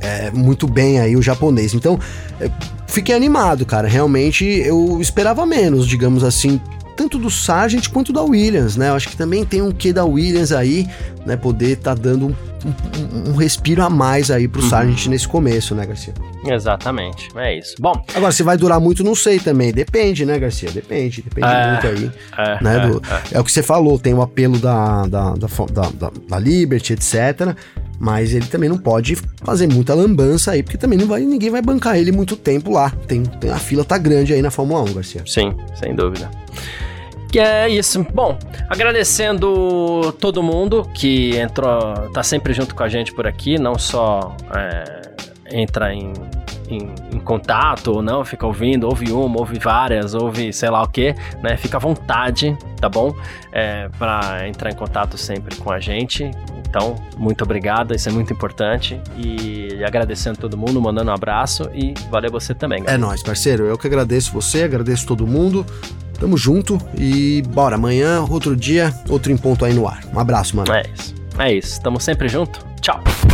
é, 0.02 0.32
muito 0.32 0.68
bem 0.68 1.00
aí 1.00 1.16
o 1.16 1.22
japonês. 1.22 1.74
Então, 1.74 2.00
é, 2.40 2.50
fiquei 2.88 3.16
animado, 3.16 3.66
cara. 3.66 3.88
Realmente 3.88 4.46
eu 4.46 5.00
esperava 5.00 5.46
menos, 5.46 5.88
digamos 5.88 6.24
assim, 6.24 6.60
tanto 6.96 7.18
do 7.18 7.30
Sargent 7.30 7.90
quanto 7.90 8.14
da 8.14 8.22
Williams, 8.22 8.76
né? 8.76 8.90
Eu 8.90 8.96
acho 8.96 9.10
que 9.10 9.18
também 9.18 9.46
tem 9.46 9.62
um 9.62 9.72
quê 9.72 9.92
da 9.92 10.06
Williams 10.06 10.52
aí, 10.52 10.88
né? 11.26 11.36
Poder 11.36 11.78
tá 11.78 11.94
dando 11.94 12.28
um, 12.28 12.36
um, 12.68 13.32
um 13.32 13.36
respiro 13.36 13.82
a 13.84 13.90
mais 13.90 14.32
aí 14.32 14.48
pro 14.48 14.62
uhum. 14.62 14.70
Sargent 14.70 15.08
nesse 15.08 15.28
começo, 15.28 15.76
né, 15.76 15.86
Garcia? 15.86 16.14
Exatamente, 16.46 17.30
é 17.36 17.58
isso. 17.58 17.76
Bom. 17.80 17.94
Agora, 18.14 18.32
se 18.32 18.44
vai 18.44 18.58
durar 18.58 18.80
muito, 18.80 19.04
não 19.04 19.16
sei 19.16 19.40
também. 19.40 19.72
Depende, 19.72 20.26
né, 20.26 20.38
Garcia? 20.38 20.70
Depende, 20.72 21.22
depende 21.22 21.48
é, 21.48 21.72
muito 21.72 21.88
aí. 21.88 22.12
É, 22.38 22.64
né, 22.64 22.78
é, 22.78 22.88
do, 22.88 23.02
é. 23.08 23.38
é, 23.38 23.40
o 23.40 23.44
que 23.44 23.52
você 23.52 23.64
falou, 23.64 23.98
tem 23.98 24.14
o 24.14 24.22
apelo 24.22 24.60
da, 24.60 25.06
da, 25.08 25.34
da, 25.34 25.48
da, 25.92 26.12
da 26.30 26.40
Liberty, 26.40 26.94
etc. 26.94 27.56
Mas 28.00 28.34
ele 28.34 28.48
também 28.48 28.70
não 28.70 28.78
pode 28.78 29.16
fazer 29.44 29.68
muita 29.68 29.94
lambança 29.94 30.52
aí, 30.52 30.64
porque 30.64 30.78
também 30.78 30.98
não 30.98 31.08
vai, 31.08 31.22
ninguém 31.22 31.50
vai 31.50 31.62
bancar 31.62 31.98
ele 31.98 32.12
muito 32.12 32.36
tempo 32.36 32.72
lá. 32.72 32.90
Tem, 33.08 33.24
tem 33.24 33.50
a 33.50 33.58
fila 33.58 33.86
tá 33.86 33.98
grande 33.98 34.34
aí 34.34 34.42
na 34.42 34.52
Fórmula 34.52 34.82
1, 34.82 34.94
Garcia. 34.94 35.24
Sim, 35.26 35.56
sem 35.76 35.96
dúvida. 35.96 36.30
Que 37.32 37.40
é 37.40 37.68
isso. 37.68 38.06
Bom, 38.14 38.38
agradecendo 38.70 40.12
todo 40.20 40.44
mundo 40.44 40.88
que 40.94 41.36
entrou, 41.38 42.10
tá 42.14 42.22
sempre 42.22 42.54
junto 42.54 42.76
com 42.76 42.84
a 42.84 42.90
gente 42.90 43.12
por 43.12 43.26
aqui, 43.26 43.58
não 43.58 43.78
só 43.78 44.36
é, 44.56 45.14
entra 45.52 45.94
em, 45.94 46.14
em, 46.78 47.16
em, 47.16 47.20
contato 47.20 47.92
ou 47.92 48.02
não, 48.02 48.24
fica 48.24 48.46
ouvindo, 48.46 48.86
ouve 48.86 49.12
uma, 49.12 49.40
ouve 49.40 49.60
várias, 49.60 50.14
ouve 50.14 50.52
sei 50.52 50.70
lá 50.70 50.82
o 50.82 50.88
que, 50.88 51.16
né? 51.42 51.58
Fica 51.58 51.78
à 51.78 51.80
vontade, 51.80 52.58
tá 52.80 52.90
bom? 52.90 53.14
É, 53.52 53.90
para 53.98 54.48
entrar 54.48 54.72
em 54.72 54.76
contato 54.76 55.18
sempre 55.18 55.56
com 55.56 55.72
a 55.72 55.80
gente. 55.80 56.30
Então, 56.68 56.96
muito 57.18 57.44
obrigado, 57.44 57.94
isso 57.94 58.10
é 58.10 58.12
muito 58.12 58.34
importante. 58.34 59.00
E 59.16 59.84
agradecendo 59.86 60.40
todo 60.40 60.58
mundo, 60.58 60.82
mandando 60.82 61.12
um 61.12 61.14
abraço 61.14 61.70
e 61.74 61.94
valeu 62.10 62.32
você 62.32 62.54
também. 62.54 62.80
Galera. 62.80 62.98
É 62.98 62.98
nóis, 62.98 63.22
parceiro. 63.22 63.66
Eu 63.66 63.78
que 63.78 63.86
agradeço 63.86 64.32
você, 64.34 64.64
agradeço 64.64 65.06
todo 65.06 65.28
mundo. 65.28 65.66
Tamo 66.20 66.38
junto 66.38 66.80
e 66.98 67.44
bora. 67.50 67.76
Amanhã, 67.76 68.26
outro 68.28 68.56
dia, 68.56 68.94
outro 69.10 69.32
em 69.32 69.38
ponto 69.38 69.66
aí 69.66 69.74
no 69.74 69.88
ar. 69.88 70.00
Um 70.14 70.20
abraço, 70.20 70.56
mano. 70.56 70.74
É 70.74 70.84
isso. 70.94 71.16
É 71.38 71.54
isso. 71.54 71.82
Tamo 71.82 72.00
sempre 72.00 72.28
junto. 72.28 72.66
Tchau. 72.82 73.02